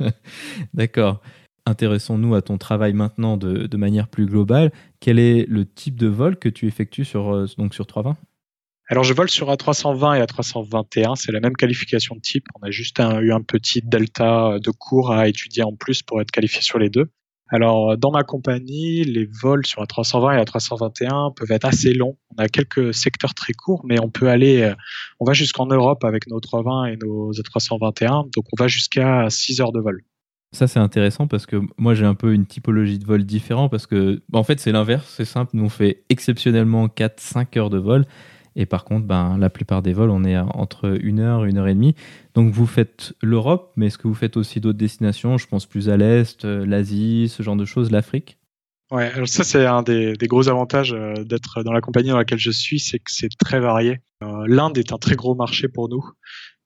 D'accord. 0.74 1.22
Intéressons-nous 1.70 2.34
à 2.34 2.42
ton 2.42 2.58
travail 2.58 2.94
maintenant 2.94 3.36
de, 3.36 3.76
manière 3.76 4.08
plus 4.08 4.26
globale. 4.26 4.72
Quel 4.98 5.20
est 5.20 5.46
le 5.48 5.64
type 5.64 5.94
de 5.94 6.08
vol 6.08 6.36
que 6.36 6.48
tu 6.48 6.66
effectues 6.66 7.04
sur, 7.04 7.32
euh, 7.32 7.46
donc 7.58 7.74
sur 7.74 7.86
320 7.86 8.16
alors 8.92 9.04
je 9.04 9.14
vole 9.14 9.30
sur 9.30 9.52
A320 9.52 10.18
et 10.18 10.24
A321, 10.24 11.14
c'est 11.14 11.30
la 11.30 11.38
même 11.38 11.54
qualification 11.54 12.16
de 12.16 12.20
type. 12.20 12.44
On 12.60 12.66
a 12.66 12.72
juste 12.72 12.98
eu 12.98 13.32
un 13.32 13.40
petit 13.40 13.82
delta 13.84 14.58
de 14.58 14.70
cours 14.72 15.12
à 15.12 15.28
étudier 15.28 15.62
en 15.62 15.76
plus 15.76 16.02
pour 16.02 16.20
être 16.20 16.32
qualifié 16.32 16.60
sur 16.60 16.80
les 16.80 16.90
deux. 16.90 17.08
Alors 17.50 17.96
dans 17.96 18.10
ma 18.10 18.24
compagnie, 18.24 19.04
les 19.04 19.28
vols 19.42 19.64
sur 19.64 19.80
A320 19.84 20.36
et 20.36 20.42
A321 20.42 21.32
peuvent 21.36 21.52
être 21.52 21.66
assez 21.66 21.92
longs. 21.92 22.18
On 22.36 22.42
a 22.42 22.48
quelques 22.48 22.92
secteurs 22.92 23.34
très 23.34 23.52
courts, 23.52 23.82
mais 23.84 24.00
on 24.00 24.10
peut 24.10 24.28
aller, 24.28 24.74
on 25.20 25.24
va 25.24 25.34
jusqu'en 25.34 25.66
Europe 25.66 26.02
avec 26.02 26.26
nos 26.26 26.40
320 26.40 26.86
et 26.86 26.96
nos 26.96 27.30
A321, 27.32 28.28
donc 28.34 28.44
on 28.52 28.60
va 28.60 28.66
jusqu'à 28.66 29.30
6 29.30 29.60
heures 29.60 29.70
de 29.70 29.78
vol. 29.78 30.02
Ça, 30.52 30.66
c'est 30.66 30.80
intéressant 30.80 31.28
parce 31.28 31.46
que 31.46 31.60
moi, 31.78 31.94
j'ai 31.94 32.04
un 32.04 32.14
peu 32.14 32.34
une 32.34 32.46
typologie 32.46 32.98
de 32.98 33.06
vol 33.06 33.24
différent 33.24 33.68
parce 33.68 33.86
que, 33.86 34.20
en 34.32 34.42
fait, 34.42 34.58
c'est 34.58 34.72
l'inverse, 34.72 35.12
c'est 35.16 35.24
simple. 35.24 35.52
Nous, 35.54 35.64
on 35.64 35.68
fait 35.68 36.02
exceptionnellement 36.08 36.88
4-5 36.88 37.58
heures 37.58 37.70
de 37.70 37.78
vol. 37.78 38.04
Et 38.56 38.66
par 38.66 38.84
contre, 38.84 39.06
ben, 39.06 39.38
la 39.38 39.48
plupart 39.48 39.82
des 39.82 39.92
vols, 39.92 40.10
on 40.10 40.24
est 40.24 40.36
entre 40.36 40.98
une 41.02 41.20
heure, 41.20 41.44
une 41.44 41.58
heure 41.58 41.68
et 41.68 41.74
demie. 41.74 41.94
Donc 42.34 42.52
vous 42.52 42.66
faites 42.66 43.14
l'Europe, 43.22 43.72
mais 43.76 43.86
est-ce 43.86 43.98
que 43.98 44.08
vous 44.08 44.14
faites 44.14 44.36
aussi 44.36 44.60
d'autres 44.60 44.78
destinations? 44.78 45.38
Je 45.38 45.46
pense 45.46 45.66
plus 45.66 45.88
à 45.88 45.96
l'Est, 45.96 46.44
euh, 46.44 46.66
l'Asie, 46.66 47.28
ce 47.28 47.42
genre 47.42 47.56
de 47.56 47.64
choses, 47.64 47.90
l'Afrique? 47.90 48.38
Ouais, 48.90 49.10
alors 49.12 49.28
ça 49.28 49.44
c'est 49.44 49.64
un 49.66 49.82
des, 49.82 50.16
gros 50.22 50.48
avantages 50.48 50.92
euh, 50.92 51.22
d'être 51.22 51.62
dans 51.62 51.72
la 51.72 51.80
compagnie 51.80 52.08
dans 52.08 52.16
laquelle 52.16 52.40
je 52.40 52.50
suis, 52.50 52.80
c'est 52.80 52.98
que 52.98 53.10
c'est 53.12 53.28
très 53.38 53.60
varié. 53.60 54.00
Euh, 54.24 54.44
L'Inde 54.48 54.76
est 54.78 54.92
un 54.92 54.98
très 54.98 55.14
gros 55.14 55.36
marché 55.36 55.68
pour 55.68 55.88
nous, 55.88 56.04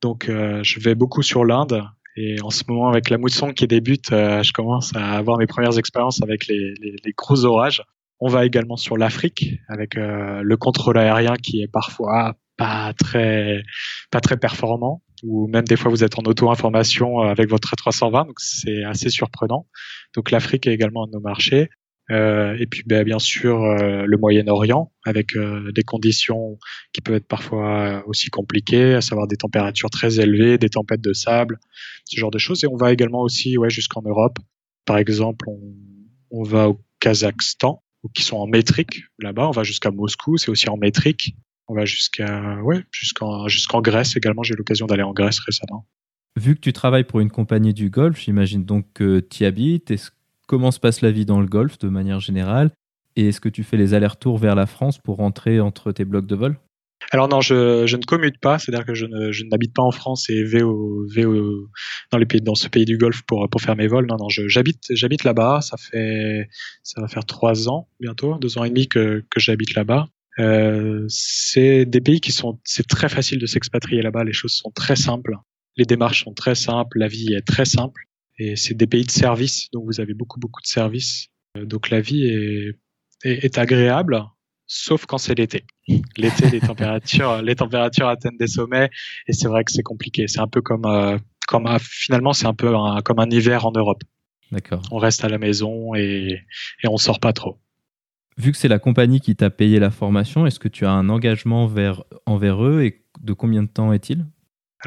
donc 0.00 0.26
je 0.28 0.80
vais 0.80 0.94
beaucoup 0.94 1.22
sur 1.22 1.44
l'Inde. 1.44 1.84
Et 2.16 2.40
en 2.42 2.50
ce 2.50 2.62
moment, 2.68 2.88
avec 2.88 3.10
la 3.10 3.18
mousson 3.18 3.52
qui 3.52 3.66
débute, 3.66 4.10
je 4.10 4.52
commence 4.52 4.94
à 4.94 5.16
avoir 5.16 5.38
mes 5.38 5.46
premières 5.46 5.78
expériences 5.78 6.22
avec 6.22 6.46
les, 6.46 6.74
les 6.80 7.12
gros 7.16 7.44
orages. 7.44 7.82
On 8.20 8.28
va 8.28 8.46
également 8.46 8.76
sur 8.76 8.96
l'Afrique 8.96 9.58
avec 9.68 9.96
euh, 9.96 10.40
le 10.42 10.56
contrôle 10.56 10.98
aérien 10.98 11.34
qui 11.36 11.62
est 11.62 11.68
parfois 11.68 12.34
pas 12.56 12.92
très 12.94 13.62
pas 14.10 14.20
très 14.20 14.36
performant 14.36 15.02
ou 15.24 15.48
même 15.48 15.64
des 15.64 15.76
fois 15.76 15.90
vous 15.90 16.04
êtes 16.04 16.18
en 16.18 16.22
auto-information 16.22 17.20
euh, 17.20 17.26
avec 17.26 17.50
votre 17.50 17.74
320 17.74 18.26
donc 18.26 18.40
c'est 18.40 18.84
assez 18.84 19.10
surprenant. 19.10 19.66
Donc 20.14 20.30
l'Afrique 20.30 20.66
est 20.66 20.72
également 20.72 21.04
un 21.04 21.06
de 21.08 21.12
nos 21.12 21.20
marchés. 21.20 21.68
Euh, 22.10 22.54
et 22.58 22.66
puis 22.66 22.82
ben, 22.84 23.02
bien 23.02 23.18
sûr 23.18 23.58
le 23.64 24.16
Moyen-Orient 24.18 24.92
avec 25.04 25.32
des 25.74 25.82
conditions 25.82 26.58
qui 26.92 27.00
peuvent 27.00 27.16
être 27.16 27.28
parfois 27.28 28.04
aussi 28.06 28.30
compliquées, 28.30 28.94
à 28.94 29.00
savoir 29.00 29.26
des 29.26 29.36
températures 29.36 29.90
très 29.90 30.20
élevées, 30.20 30.58
des 30.58 30.68
tempêtes 30.68 31.00
de 31.00 31.12
sable, 31.12 31.58
ce 32.04 32.18
genre 32.18 32.30
de 32.30 32.38
choses. 32.38 32.62
Et 32.64 32.66
on 32.66 32.76
va 32.76 32.92
également 32.92 33.22
aussi 33.22 33.56
ouais 33.56 33.70
jusqu'en 33.70 34.02
Europe. 34.02 34.38
Par 34.86 34.98
exemple, 34.98 35.46
on, 35.48 35.60
on 36.30 36.42
va 36.42 36.68
au 36.68 36.80
Kazakhstan 37.00 37.82
qui 38.12 38.22
sont 38.22 38.36
en 38.36 38.46
métrique 38.46 39.04
là-bas. 39.18 39.48
On 39.48 39.52
va 39.52 39.62
jusqu'à 39.62 39.90
Moscou, 39.90 40.36
c'est 40.36 40.50
aussi 40.50 40.68
en 40.68 40.76
métrique. 40.76 41.36
On 41.68 41.74
va 41.74 41.86
jusqu'à 41.86 42.60
ouais, 42.62 42.84
jusqu'en 42.90 43.48
jusqu'en 43.48 43.80
Grèce 43.80 44.16
également. 44.16 44.42
J'ai 44.42 44.54
eu 44.54 44.56
l'occasion 44.58 44.86
d'aller 44.86 45.02
en 45.02 45.12
Grèce 45.12 45.38
récemment. 45.38 45.86
Vu 46.36 46.56
que 46.56 46.60
tu 46.60 46.72
travailles 46.72 47.04
pour 47.04 47.20
une 47.20 47.30
compagnie 47.30 47.72
du 47.72 47.90
golf, 47.90 48.20
j'imagine 48.20 48.64
donc 48.64 48.86
que 48.92 49.20
tu 49.20 49.44
y 49.44 49.46
habites. 49.46 49.94
Comment 50.46 50.70
se 50.70 50.80
passe 50.80 51.00
la 51.00 51.10
vie 51.10 51.26
dans 51.26 51.40
le 51.40 51.46
golf 51.46 51.78
de 51.78 51.88
manière 51.88 52.20
générale? 52.20 52.70
Et 53.16 53.28
est-ce 53.28 53.40
que 53.40 53.48
tu 53.48 53.62
fais 53.62 53.76
les 53.76 53.94
allers-retours 53.94 54.38
vers 54.38 54.54
la 54.54 54.66
France 54.66 54.98
pour 54.98 55.16
rentrer 55.16 55.60
entre 55.60 55.92
tes 55.92 56.04
blocs 56.04 56.26
de 56.26 56.34
vol? 56.34 56.56
Alors 57.10 57.28
non, 57.28 57.40
je, 57.40 57.84
ne 57.96 58.04
commute 58.04 58.40
pas, 58.40 58.58
c'est-à-dire 58.58 58.86
que 58.86 58.94
je, 58.94 59.06
je 59.30 59.44
n'habite 59.44 59.74
pas 59.74 59.82
en 59.82 59.90
France 59.90 60.30
et 60.30 60.42
vais, 60.42 60.62
au, 60.62 61.04
vais 61.12 61.24
au, 61.24 61.68
dans, 62.10 62.18
les 62.18 62.26
pays, 62.26 62.40
dans 62.40 62.54
ce 62.54 62.68
pays 62.68 62.84
du 62.84 62.96
Golfe 62.96 63.22
pour, 63.22 63.48
pour 63.50 63.60
faire 63.60 63.76
mes 63.76 63.86
vols. 63.86 64.06
Non, 64.06 64.16
non, 64.18 64.28
j'habite 64.28 65.24
là-bas. 65.24 65.60
Ça 65.60 65.76
fait, 65.76 66.48
ça 66.82 67.00
va 67.00 67.08
faire 67.08 67.24
trois 67.24 67.68
ans 67.68 67.88
bientôt, 68.00 68.38
deux 68.38 68.58
ans 68.58 68.64
et 68.64 68.70
demi 68.70 68.88
que, 68.88 69.24
que 69.30 69.40
j'habite 69.40 69.74
là-bas. 69.74 70.06
Euh, 70.38 71.04
c'est 71.08 71.84
des 71.84 72.00
pays 72.00 72.20
qui 72.20 72.32
sont, 72.32 72.58
c'est 72.64 72.86
très 72.86 73.08
facile 73.08 73.38
de 73.38 73.46
s'expatrier 73.46 74.02
là-bas. 74.02 74.24
Les 74.24 74.32
choses 74.32 74.52
sont 74.52 74.70
très 74.70 74.96
simples, 74.96 75.36
les 75.76 75.84
démarches 75.84 76.24
sont 76.24 76.34
très 76.34 76.54
simples, 76.54 76.98
la 76.98 77.08
vie 77.08 77.34
est 77.34 77.46
très 77.46 77.64
simple. 77.64 78.08
Et 78.38 78.56
c'est 78.56 78.74
des 78.74 78.86
pays 78.86 79.04
de 79.04 79.10
services, 79.10 79.68
donc 79.72 79.84
vous 79.86 80.00
avez 80.00 80.14
beaucoup 80.14 80.40
beaucoup 80.40 80.60
de 80.60 80.66
services. 80.66 81.28
Euh, 81.56 81.64
donc 81.64 81.90
la 81.90 82.00
vie 82.00 82.24
est, 82.24 82.78
est, 83.24 83.44
est 83.44 83.58
agréable, 83.58 84.24
sauf 84.66 85.06
quand 85.06 85.18
c'est 85.18 85.34
l'été. 85.34 85.64
L'été, 86.16 86.50
les 86.50 86.60
températures, 86.60 87.42
les 87.42 87.54
températures 87.54 88.08
atteignent 88.08 88.38
des 88.38 88.46
sommets, 88.46 88.90
et 89.28 89.32
c'est 89.32 89.48
vrai 89.48 89.64
que 89.64 89.72
c'est 89.72 89.82
compliqué. 89.82 90.26
C'est 90.28 90.40
un 90.40 90.48
peu 90.48 90.62
comme, 90.62 90.86
euh, 90.86 91.18
comme 91.46 91.68
finalement, 91.78 92.32
c'est 92.32 92.46
un 92.46 92.54
peu 92.54 92.72
comme 93.04 93.18
un 93.18 93.30
hiver 93.30 93.66
en 93.66 93.72
Europe. 93.72 94.02
D'accord. 94.50 94.82
On 94.90 94.98
reste 94.98 95.24
à 95.24 95.28
la 95.28 95.38
maison 95.38 95.94
et, 95.94 96.40
et 96.82 96.88
on 96.88 96.96
sort 96.96 97.20
pas 97.20 97.32
trop. 97.32 97.58
Vu 98.36 98.50
que 98.50 98.58
c'est 98.58 98.68
la 98.68 98.78
compagnie 98.78 99.20
qui 99.20 99.36
t'a 99.36 99.50
payé 99.50 99.78
la 99.78 99.90
formation, 99.90 100.46
est-ce 100.46 100.58
que 100.58 100.68
tu 100.68 100.86
as 100.86 100.90
un 100.90 101.08
engagement 101.08 101.66
vers, 101.66 102.02
envers 102.26 102.64
eux 102.64 102.82
et 102.82 103.04
de 103.20 103.32
combien 103.32 103.62
de 103.62 103.68
temps 103.68 103.92
est-il? 103.92 104.26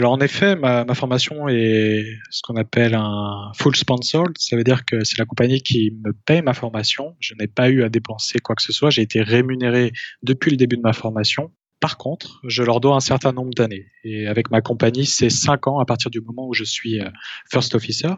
Alors 0.02 0.12
en 0.12 0.20
effet, 0.20 0.56
ma, 0.56 0.86
ma, 0.86 0.94
formation 0.94 1.48
est 1.48 2.06
ce 2.30 2.42
qu'on 2.44 2.56
appelle 2.56 2.94
un 2.94 3.52
full 3.56 3.76
sponsored. 3.76 4.38
Ça 4.38 4.56
veut 4.56 4.64
dire 4.64 4.86
que 4.86 5.04
c'est 5.04 5.18
la 5.18 5.26
compagnie 5.26 5.62
qui 5.62 5.92
me 6.04 6.14
paye 6.14 6.42
ma 6.42 6.54
formation. 6.54 7.16
Je 7.20 7.34
n'ai 7.36 7.48
pas 7.48 7.70
eu 7.70 7.84
à 7.84 7.90
dépenser 7.90 8.40
quoi 8.40 8.56
que 8.56 8.62
ce 8.62 8.74
soit. 8.74 8.90
J'ai 8.90 9.02
été 9.02 9.22
rémunéré 9.22 9.92
depuis 10.22 10.52
le 10.52 10.58
début 10.58 10.78
de 10.78 10.82
ma 10.82 10.94
formation. 10.94 11.52
Par 11.80 11.98
contre, 11.98 12.42
je 12.48 12.64
leur 12.64 12.80
dois 12.80 12.96
un 12.96 13.00
certain 13.00 13.32
nombre 13.32 13.54
d'années. 13.56 13.88
Et 14.04 14.28
avec 14.28 14.52
ma 14.52 14.62
compagnie, 14.62 15.06
c'est 15.06 15.30
cinq 15.30 15.68
ans 15.68 15.80
à 15.80 15.86
partir 15.86 16.12
du 16.12 16.22
moment 16.22 16.48
où 16.48 16.54
je 16.54 16.64
suis 16.64 17.02
euh, 17.02 17.10
first 17.52 17.76
officer. 17.76 18.14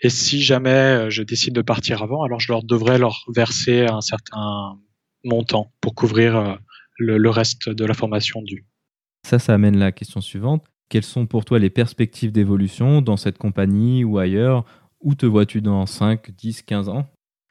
Et 0.00 0.10
si 0.10 0.42
jamais 0.42 0.70
euh, 0.70 1.10
je 1.10 1.22
décide 1.22 1.54
de 1.54 1.62
partir 1.62 2.02
avant, 2.02 2.22
alors 2.22 2.40
je 2.40 2.52
leur 2.52 2.62
devrais 2.62 2.98
leur 2.98 3.24
verser 3.34 3.86
un 3.86 4.00
certain 4.00 4.78
montant 5.24 5.72
pour 5.80 5.94
couvrir 5.94 6.36
euh, 6.36 6.54
le, 6.98 7.18
le 7.18 7.30
reste 7.30 7.68
de 7.68 7.84
la 7.84 7.94
formation 7.94 8.42
due. 8.42 8.66
Ça, 9.26 9.38
ça 9.38 9.54
amène 9.54 9.78
la 9.78 9.90
question 9.90 10.20
suivante. 10.20 10.64
Quelles 10.88 11.04
sont 11.04 11.26
pour 11.26 11.44
toi 11.44 11.58
les 11.58 11.70
perspectives 11.70 12.32
d'évolution 12.32 13.02
dans 13.02 13.16
cette 13.16 13.38
compagnie 13.38 14.04
ou 14.04 14.18
ailleurs? 14.18 14.64
Où 15.00 15.14
te 15.14 15.26
vois-tu 15.26 15.60
dans 15.60 15.86
5, 15.86 16.30
10, 16.30 16.62
15 16.62 16.88
ans? 16.88 17.06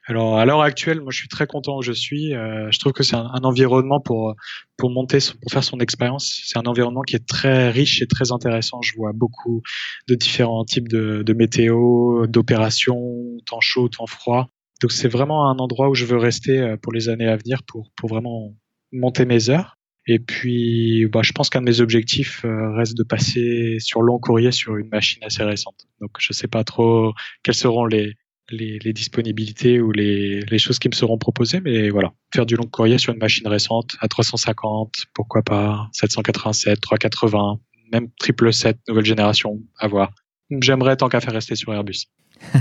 Alors 0.08 0.38
à 0.38 0.46
l'heure 0.46 0.62
actuelle, 0.62 1.02
moi 1.02 1.10
je 1.12 1.18
suis 1.18 1.28
très 1.28 1.46
content 1.46 1.76
où 1.76 1.82
je 1.82 1.92
suis. 1.92 2.34
Euh, 2.34 2.70
je 2.70 2.78
trouve 2.78 2.94
que 2.94 3.02
c'est 3.02 3.14
un, 3.14 3.42
environnement 3.42 4.00
pour 4.00 4.34
pour 4.78 4.90
monter, 4.90 5.18
pour 5.42 5.52
faire 5.52 5.62
son 5.62 5.80
expérience. 5.80 6.40
C'est 6.46 6.58
un 6.58 6.62
environnement 6.62 7.02
qui 7.02 7.14
est 7.14 7.26
très 7.26 7.70
riche 7.70 8.00
et 8.00 8.06
très 8.06 8.32
intéressant. 8.32 8.80
Je 8.80 8.94
vois 8.96 9.12
beaucoup 9.14 9.62
de 10.08 10.14
différents 10.14 10.64
types 10.64 10.88
de, 10.88 11.22
de 11.22 11.32
météo, 11.34 12.26
d'opérations, 12.26 13.36
temps 13.44 13.60
chaud, 13.60 13.88
temps 13.90 14.06
froid. 14.06 14.48
Donc 14.80 14.92
c'est 14.92 15.08
vraiment 15.08 15.50
un 15.50 15.58
endroit 15.58 15.90
où 15.90 15.94
je 15.94 16.06
veux 16.06 16.16
rester 16.16 16.58
euh, 16.58 16.76
pour 16.78 16.94
les 16.94 17.10
années 17.10 17.28
à 17.28 17.36
venir 17.36 17.62
pour 17.64 17.90
pour 17.94 18.08
vraiment 18.08 18.54
monter 18.92 19.26
mes 19.26 19.50
heures. 19.50 19.77
Et 20.10 20.18
puis, 20.18 21.06
bah, 21.12 21.20
je 21.22 21.32
pense 21.32 21.50
qu'un 21.50 21.60
de 21.60 21.66
mes 21.66 21.82
objectifs 21.82 22.42
euh, 22.46 22.72
reste 22.72 22.96
de 22.96 23.02
passer 23.02 23.76
sur 23.78 24.00
long 24.00 24.18
courrier 24.18 24.52
sur 24.52 24.74
une 24.78 24.88
machine 24.88 25.22
assez 25.22 25.44
récente. 25.44 25.86
Donc, 26.00 26.12
je 26.18 26.32
sais 26.32 26.48
pas 26.48 26.64
trop 26.64 27.12
quelles 27.42 27.54
seront 27.54 27.84
les, 27.84 28.16
disponibilités 28.94 29.82
ou 29.82 29.92
les, 29.92 30.58
choses 30.58 30.78
qui 30.78 30.88
me 30.88 30.94
seront 30.94 31.18
proposées, 31.18 31.60
mais 31.60 31.90
voilà, 31.90 32.14
faire 32.32 32.46
du 32.46 32.56
long 32.56 32.64
courrier 32.64 32.96
sur 32.96 33.12
une 33.12 33.18
machine 33.18 33.46
récente 33.46 33.96
à 34.00 34.08
350, 34.08 34.94
pourquoi 35.12 35.42
pas 35.42 35.90
787, 35.92 36.80
380, 36.80 37.60
même 37.92 38.08
triple 38.18 38.50
7 38.50 38.78
nouvelle 38.88 39.04
génération, 39.04 39.60
à 39.78 39.88
voir. 39.88 40.10
J'aimerais 40.62 40.96
tant 40.96 41.10
qu'à 41.10 41.20
faire 41.20 41.34
rester 41.34 41.54
sur 41.54 41.74
Airbus. 41.74 42.06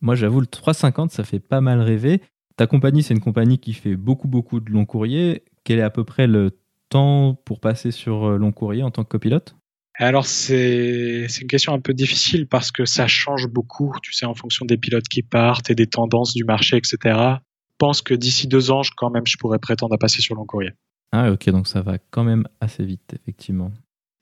Moi, 0.00 0.16
j'avoue, 0.16 0.40
le 0.40 0.48
350, 0.48 1.12
ça 1.12 1.22
fait 1.22 1.38
pas 1.38 1.60
mal 1.60 1.80
rêver. 1.80 2.20
Ta 2.56 2.66
compagnie, 2.66 3.04
c'est 3.04 3.14
une 3.14 3.20
compagnie 3.20 3.60
qui 3.60 3.72
fait 3.72 3.94
beaucoup, 3.94 4.26
beaucoup 4.26 4.58
de 4.58 4.70
long 4.72 4.84
courrier 4.84 5.44
quel 5.66 5.80
est 5.80 5.82
à 5.82 5.90
peu 5.90 6.04
près 6.04 6.28
le 6.28 6.52
temps 6.88 7.34
pour 7.44 7.58
passer 7.58 7.90
sur 7.90 8.24
euh, 8.24 8.36
long 8.38 8.52
courrier 8.52 8.84
en 8.84 8.92
tant 8.92 9.02
que 9.02 9.08
copilote? 9.08 9.56
Alors 9.98 10.26
c'est 10.26 11.26
une 11.40 11.48
question 11.48 11.72
un 11.72 11.80
peu 11.80 11.92
difficile 11.92 12.46
parce 12.46 12.70
que 12.70 12.84
ça 12.84 13.08
change 13.08 13.48
beaucoup, 13.48 13.92
tu 14.02 14.12
sais, 14.12 14.26
en 14.26 14.34
fonction 14.34 14.64
des 14.64 14.76
pilotes 14.76 15.08
qui 15.08 15.22
partent 15.22 15.70
et 15.70 15.74
des 15.74 15.86
tendances 15.86 16.34
du 16.34 16.44
marché, 16.44 16.76
etc. 16.76 16.98
Je 17.04 17.78
pense 17.78 18.00
que 18.00 18.14
d'ici 18.14 18.46
deux 18.46 18.70
ans, 18.70 18.82
quand 18.96 19.10
même, 19.10 19.26
je 19.26 19.36
pourrais 19.38 19.58
prétendre 19.58 19.94
à 19.94 19.98
passer 19.98 20.20
sur 20.20 20.34
long 20.36 20.44
courrier. 20.44 20.70
Ah 21.12 21.32
ok, 21.32 21.50
donc 21.50 21.66
ça 21.66 21.82
va 21.82 21.98
quand 22.10 22.24
même 22.24 22.46
assez 22.60 22.84
vite, 22.84 23.14
effectivement. 23.14 23.72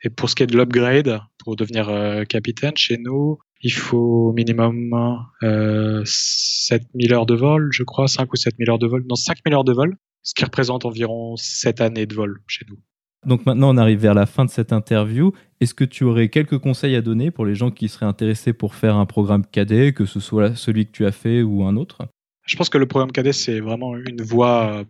Et 0.02 0.10
pour 0.10 0.30
ce 0.30 0.36
qui 0.36 0.44
est 0.44 0.46
de 0.46 0.56
l'upgrade, 0.56 1.20
pour 1.38 1.56
devenir 1.56 1.88
euh, 1.88 2.24
capitaine 2.24 2.76
chez 2.76 2.96
nous, 2.96 3.38
il 3.60 3.72
faut 3.72 4.32
minimum 4.32 4.94
euh, 5.42 6.02
7000 6.06 7.12
heures 7.12 7.26
de 7.26 7.34
vol, 7.34 7.68
je 7.72 7.82
crois, 7.82 8.06
5 8.06 8.32
ou 8.32 8.36
7000 8.36 8.70
heures 8.70 8.78
de 8.78 8.86
vol, 8.86 9.04
non 9.08 9.16
5000 9.16 9.54
heures 9.54 9.64
de 9.64 9.72
vol 9.72 9.96
ce 10.24 10.34
qui 10.34 10.44
représente 10.44 10.84
environ 10.84 11.36
7 11.36 11.80
années 11.80 12.06
de 12.06 12.14
vol 12.14 12.42
chez 12.48 12.64
nous. 12.68 12.78
Donc 13.26 13.46
maintenant, 13.46 13.74
on 13.74 13.76
arrive 13.76 14.00
vers 14.00 14.14
la 14.14 14.26
fin 14.26 14.44
de 14.44 14.50
cette 14.50 14.72
interview. 14.72 15.32
Est-ce 15.60 15.74
que 15.74 15.84
tu 15.84 16.04
aurais 16.04 16.28
quelques 16.28 16.58
conseils 16.58 16.96
à 16.96 17.00
donner 17.00 17.30
pour 17.30 17.46
les 17.46 17.54
gens 17.54 17.70
qui 17.70 17.88
seraient 17.88 18.06
intéressés 18.06 18.52
pour 18.52 18.74
faire 18.74 18.96
un 18.96 19.06
programme 19.06 19.46
cadet, 19.46 19.92
que 19.92 20.04
ce 20.04 20.20
soit 20.20 20.54
celui 20.56 20.86
que 20.86 20.92
tu 20.92 21.06
as 21.06 21.12
fait 21.12 21.42
ou 21.42 21.64
un 21.64 21.76
autre? 21.76 22.06
Je 22.46 22.56
pense 22.56 22.68
que 22.68 22.76
le 22.76 22.86
programme 22.86 23.12
cadet, 23.12 23.32
c'est 23.32 23.60
vraiment 23.60 23.96
une 23.96 24.22
voie 24.22 24.84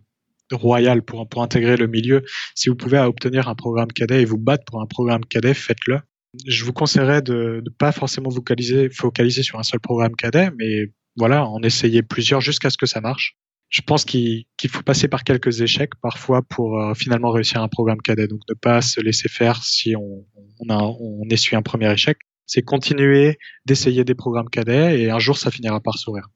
royale 0.51 1.01
pour, 1.01 1.27
pour 1.29 1.43
intégrer 1.43 1.77
le 1.77 1.87
milieu. 1.87 2.23
Si 2.55 2.69
vous 2.69 2.75
pouvez 2.75 2.99
obtenir 2.99 3.47
un 3.47 3.55
programme 3.55 3.91
cadet 3.91 4.21
et 4.21 4.25
vous 4.25 4.37
battre 4.37 4.65
pour 4.65 4.81
un 4.81 4.85
programme 4.85 5.23
cadet, 5.25 5.53
faites-le. 5.53 5.99
Je 6.45 6.65
vous 6.65 6.73
conseillerais 6.73 7.21
de 7.21 7.61
ne 7.63 7.69
pas 7.69 7.93
forcément 7.93 8.29
vous 8.29 8.35
focaliser, 8.37 8.89
focaliser 8.89 9.43
sur 9.43 9.57
un 9.57 9.63
seul 9.63 9.79
programme 9.79 10.15
cadet, 10.15 10.51
mais 10.57 10.91
voilà, 11.15 11.45
en 11.47 11.61
essayer 11.61 12.03
plusieurs 12.03 12.41
jusqu'à 12.41 12.69
ce 12.69 12.77
que 12.77 12.85
ça 12.85 12.99
marche 12.99 13.37
je 13.69 13.81
pense 13.81 14.05
qu'il 14.05 14.45
faut 14.69 14.83
passer 14.83 15.07
par 15.07 15.23
quelques 15.23 15.61
échecs 15.61 15.93
parfois 16.01 16.41
pour 16.41 16.79
euh, 16.79 16.93
finalement 16.93 17.31
réussir 17.31 17.61
un 17.61 17.67
programme 17.67 18.01
cadet. 18.01 18.27
Donc 18.27 18.41
ne 18.49 18.53
pas 18.53 18.81
se 18.81 19.01
laisser 19.01 19.29
faire 19.29 19.63
si 19.63 19.95
on, 19.95 20.25
on, 20.59 20.69
a, 20.69 20.81
on 20.81 21.27
essuie 21.29 21.55
un 21.55 21.61
premier 21.61 21.91
échec. 21.91 22.17
C'est 22.45 22.61
continuer 22.61 23.37
d'essayer 23.65 24.03
des 24.03 24.15
programmes 24.15 24.49
cadets 24.49 25.01
et 25.01 25.09
un 25.09 25.19
jour 25.19 25.37
ça 25.37 25.51
finira 25.51 25.79
par 25.79 25.97
sourire. 25.97 26.27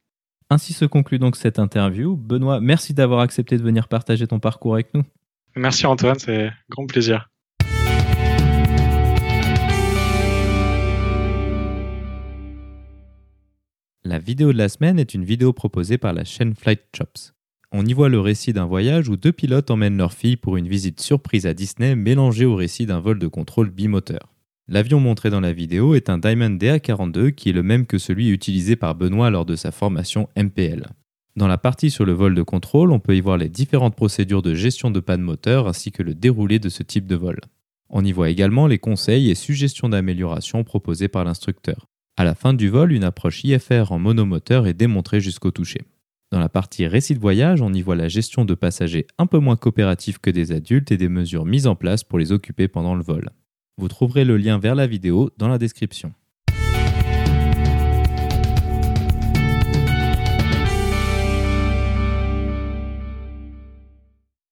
Ainsi 0.50 0.74
se 0.74 0.86
conclut 0.86 1.20
donc 1.20 1.36
cette 1.36 1.60
interview. 1.60 2.18
Benoît, 2.18 2.60
merci 2.60 2.94
d'avoir 2.96 3.20
accepté 3.20 3.58
de 3.58 3.63
venir 3.63 3.88
partager 3.88 4.26
ton 4.26 4.39
parcours 4.39 4.74
avec 4.74 4.94
nous. 4.96 5.04
Merci 5.56 5.86
Antoine, 5.86 6.18
c'est 6.18 6.50
grand 6.70 6.88
plaisir. 6.88 7.30
La 14.10 14.17
vidéo 14.17 14.52
de 14.52 14.58
la 14.58 14.69
semaine 14.69 14.98
est 14.98 15.13
une 15.13 15.24
vidéo 15.24 15.54
proposée 15.54 16.00
par 16.00 16.13
la 16.13 16.24
chaîne 16.24 16.56
Flight 16.56 16.82
Chops. 16.98 17.36
On 17.72 17.86
y 17.86 17.93
voit 17.93 18.10
le 18.10 18.19
récit 18.19 18.54
d'un 18.54 18.65
voyage 18.65 19.08
où 19.08 19.17
deux 19.17 19.32
pilotes 19.32 19.69
emmènent 19.69 19.98
leur 19.98 20.13
fille 20.13 20.36
pour 20.36 20.58
une 20.58 20.67
visite 20.67 21.00
surprise 21.00 21.45
à 21.45 21.54
Disney 21.54 21.95
mélangée 21.95 22.45
au 22.45 22.56
récit 22.56 22.88
d'un 22.88 23.02
vol 23.02 23.19
de 23.19 23.28
contrôle 23.28 23.69
bimoteur. 23.69 24.34
L'avion 24.67 25.00
montré 25.00 25.30
dans 25.30 25.41
la 25.41 25.54
vidéo 25.54 25.93
est 25.93 26.10
un 26.10 26.17
Diamond 26.17 26.58
DA42 26.58 27.34
qui 27.34 27.50
est 27.50 27.54
le 27.54 27.62
même 27.62 27.86
que 27.86 28.00
celui 28.00 28.30
utilisé 28.30 28.76
par 28.76 28.95
Benoît 28.95 29.30
lors 29.30 29.45
de 29.45 29.56
sa 29.56 29.69
formation 29.72 30.28
MPL. 30.36 30.88
Dans 31.36 31.48
la 31.48 31.60
partie 31.60 31.91
sur 31.91 32.04
le 32.04 32.13
vol 32.13 32.34
de 32.34 32.41
contrôle, 32.41 32.91
on 32.91 33.00
peut 33.00 33.15
y 33.15 33.22
voir 33.22 33.38
les 33.38 33.48
différentes 33.48 33.95
procédures 33.95 34.41
de 34.41 34.56
gestion 34.56 34.89
de 34.89 35.02
panne 35.02 35.22
moteur 35.22 35.67
ainsi 35.67 35.91
que 35.91 36.02
le 36.02 36.15
déroulé 36.15 36.58
de 36.58 36.69
ce 36.69 36.82
type 36.82 37.06
de 37.06 37.15
vol. 37.15 37.39
On 37.89 38.04
y 38.04 38.12
voit 38.12 38.32
également 38.32 38.65
les 38.65 38.80
conseils 38.80 39.30
et 39.30 39.36
suggestions 39.36 39.89
d'amélioration 39.89 40.63
proposés 40.63 41.10
par 41.10 41.26
l'instructeur. 41.26 41.88
À 42.19 42.25
la 42.25 42.36
fin 42.36 42.53
du 42.53 42.67
vol, 42.67 42.91
une 42.91 43.05
approche 43.05 43.45
IFR 43.45 43.93
en 43.93 43.97
monomoteur 43.97 44.67
est 44.67 44.73
démontrée 44.73 45.21
jusqu'au 45.21 45.51
toucher. 45.51 45.84
Dans 46.34 46.39
la 46.41 46.49
partie 46.49 46.86
récit 46.86 47.13
de 47.13 47.19
voyage, 47.19 47.62
on 47.62 47.71
y 47.71 47.82
voit 47.82 47.95
la 47.95 48.10
gestion 48.10 48.43
de 48.43 48.55
passagers 48.55 49.08
un 49.17 49.25
peu 49.25 49.39
moins 49.39 49.55
coopératifs 49.55 50.17
que 50.17 50.29
des 50.29 50.51
adultes 50.51 50.91
et 50.91 50.97
des 50.97 51.08
mesures 51.08 51.45
mises 51.45 51.65
en 51.65 51.75
place 51.75 52.03
pour 52.03 52.19
les 52.19 52.34
occuper 52.34 52.67
pendant 52.67 52.93
le 52.93 53.03
vol. 53.03 53.29
Vous 53.78 53.88
trouverez 53.88 54.26
le 54.26 54.36
lien 54.36 54.59
vers 54.59 54.76
la 54.76 54.86
vidéo 54.86 55.30
dans 55.38 55.47
la 55.47 55.57
description. 55.57 56.11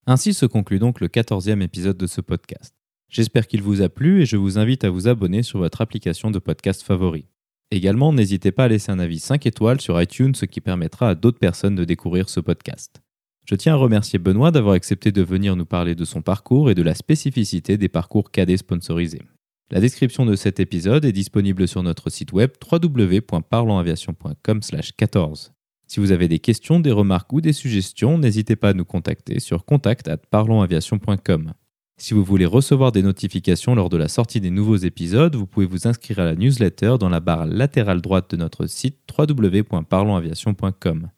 Ainsi 0.06 0.34
se 0.34 0.46
conclut 0.46 0.80
donc 0.80 1.02
le 1.02 1.10
14e 1.10 1.62
épisode 1.62 1.98
de 1.98 2.08
ce 2.08 2.22
podcast. 2.22 2.74
J'espère 3.10 3.46
qu'il 3.46 3.62
vous 3.62 3.82
a 3.82 3.90
plu 3.90 4.22
et 4.22 4.26
je 4.26 4.38
vous 4.38 4.58
invite 4.58 4.86
à 4.86 4.90
vous 4.90 5.10
abonner 5.10 5.44
sur 5.44 5.60
votre 5.60 5.82
application 5.82 6.32
de 6.32 6.40
podcast 6.40 6.82
favori. 6.82 7.26
Également, 7.70 8.14
n'hésitez 8.14 8.52
pas 8.52 8.66
à 8.66 8.68
laisser 8.70 8.92
un 8.92 9.00
avis 9.00 9.20
5 9.20 9.46
étoiles 9.46 9.82
sur 9.82 10.02
iTunes, 10.02 10.36
ce 10.36 10.46
qui 10.46 10.62
permettra 10.62 11.10
à 11.10 11.16
d'autres 11.16 11.40
personnes 11.40 11.76
de 11.76 11.84
découvrir 11.84 12.30
ce 12.30 12.40
podcast. 12.40 13.02
Je 13.46 13.56
tiens 13.56 13.74
à 13.74 13.78
remercier 13.78 14.20
Benoît 14.20 14.52
d'avoir 14.52 14.76
accepté 14.76 15.12
de 15.12 15.22
venir 15.22 15.56
nous 15.56 15.66
parler 15.66 15.96
de 15.96 16.06
son 16.06 16.22
parcours 16.22 16.70
et 16.70 16.76
de 16.76 16.82
la 16.82 16.96
spécificité 16.96 17.78
des 17.78 17.90
parcours 17.90 18.32
cadets 18.32 18.58
sponsorisés. 18.58 19.22
La 19.70 19.82
description 19.82 20.26
de 20.26 20.38
cet 20.38 20.62
épisode 20.62 21.04
est 21.04 21.12
disponible 21.12 21.68
sur 21.68 21.84
notre 21.84 22.10
site 22.10 22.32
web 22.32 22.52
www.parlonsaviation.com/14. 22.72 25.52
Si 25.88 26.00
vous 26.00 26.12
avez 26.12 26.28
des 26.28 26.40
questions, 26.40 26.80
des 26.80 26.92
remarques 26.92 27.32
ou 27.34 27.42
des 27.42 27.54
suggestions, 27.54 28.18
n'hésitez 28.18 28.56
pas 28.56 28.70
à 28.70 28.74
nous 28.74 28.86
contacter 28.86 29.40
sur 29.40 29.66
contact@parlonsaviation.com. 29.66 31.54
Si 32.00 32.14
vous 32.14 32.24
voulez 32.24 32.46
recevoir 32.46 32.92
des 32.92 33.02
notifications 33.02 33.74
lors 33.74 33.90
de 33.90 33.98
la 33.98 34.08
sortie 34.08 34.40
des 34.40 34.52
nouveaux 34.52 34.76
épisodes, 34.76 35.36
vous 35.36 35.48
pouvez 35.48 35.66
vous 35.66 35.88
inscrire 35.88 36.20
à 36.20 36.26
la 36.26 36.36
newsletter 36.36 36.98
dans 37.00 37.10
la 37.10 37.20
barre 37.20 37.48
latérale 37.48 38.02
droite 38.02 38.30
de 38.30 38.38
notre 38.38 38.68
site 38.68 39.00
www.parlonsaviation.com. 39.18 41.10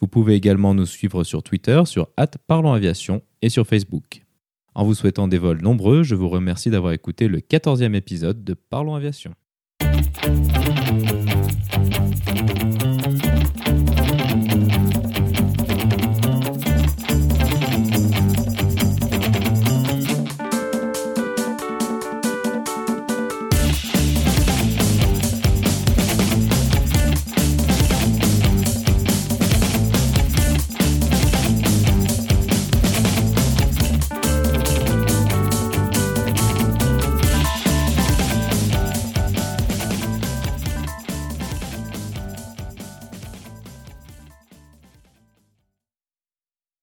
Vous 0.00 0.08
pouvez 0.08 0.34
également 0.34 0.72
nous 0.72 0.86
suivre 0.86 1.22
sur 1.22 1.42
Twitter 1.42 1.82
sur 1.84 2.08
@parlonsaviation 2.46 3.20
et 3.42 3.50
sur 3.50 3.66
Facebook. 3.66 4.22
En 4.74 4.84
vous 4.84 4.94
souhaitant 4.94 5.28
des 5.28 5.36
vols 5.36 5.60
nombreux, 5.60 6.02
je 6.02 6.14
vous 6.14 6.30
remercie 6.30 6.70
d'avoir 6.70 6.94
écouté 6.94 7.28
le 7.28 7.40
14e 7.40 7.94
épisode 7.94 8.42
de 8.42 8.54
Parlons 8.54 8.94
Aviation. 8.94 9.34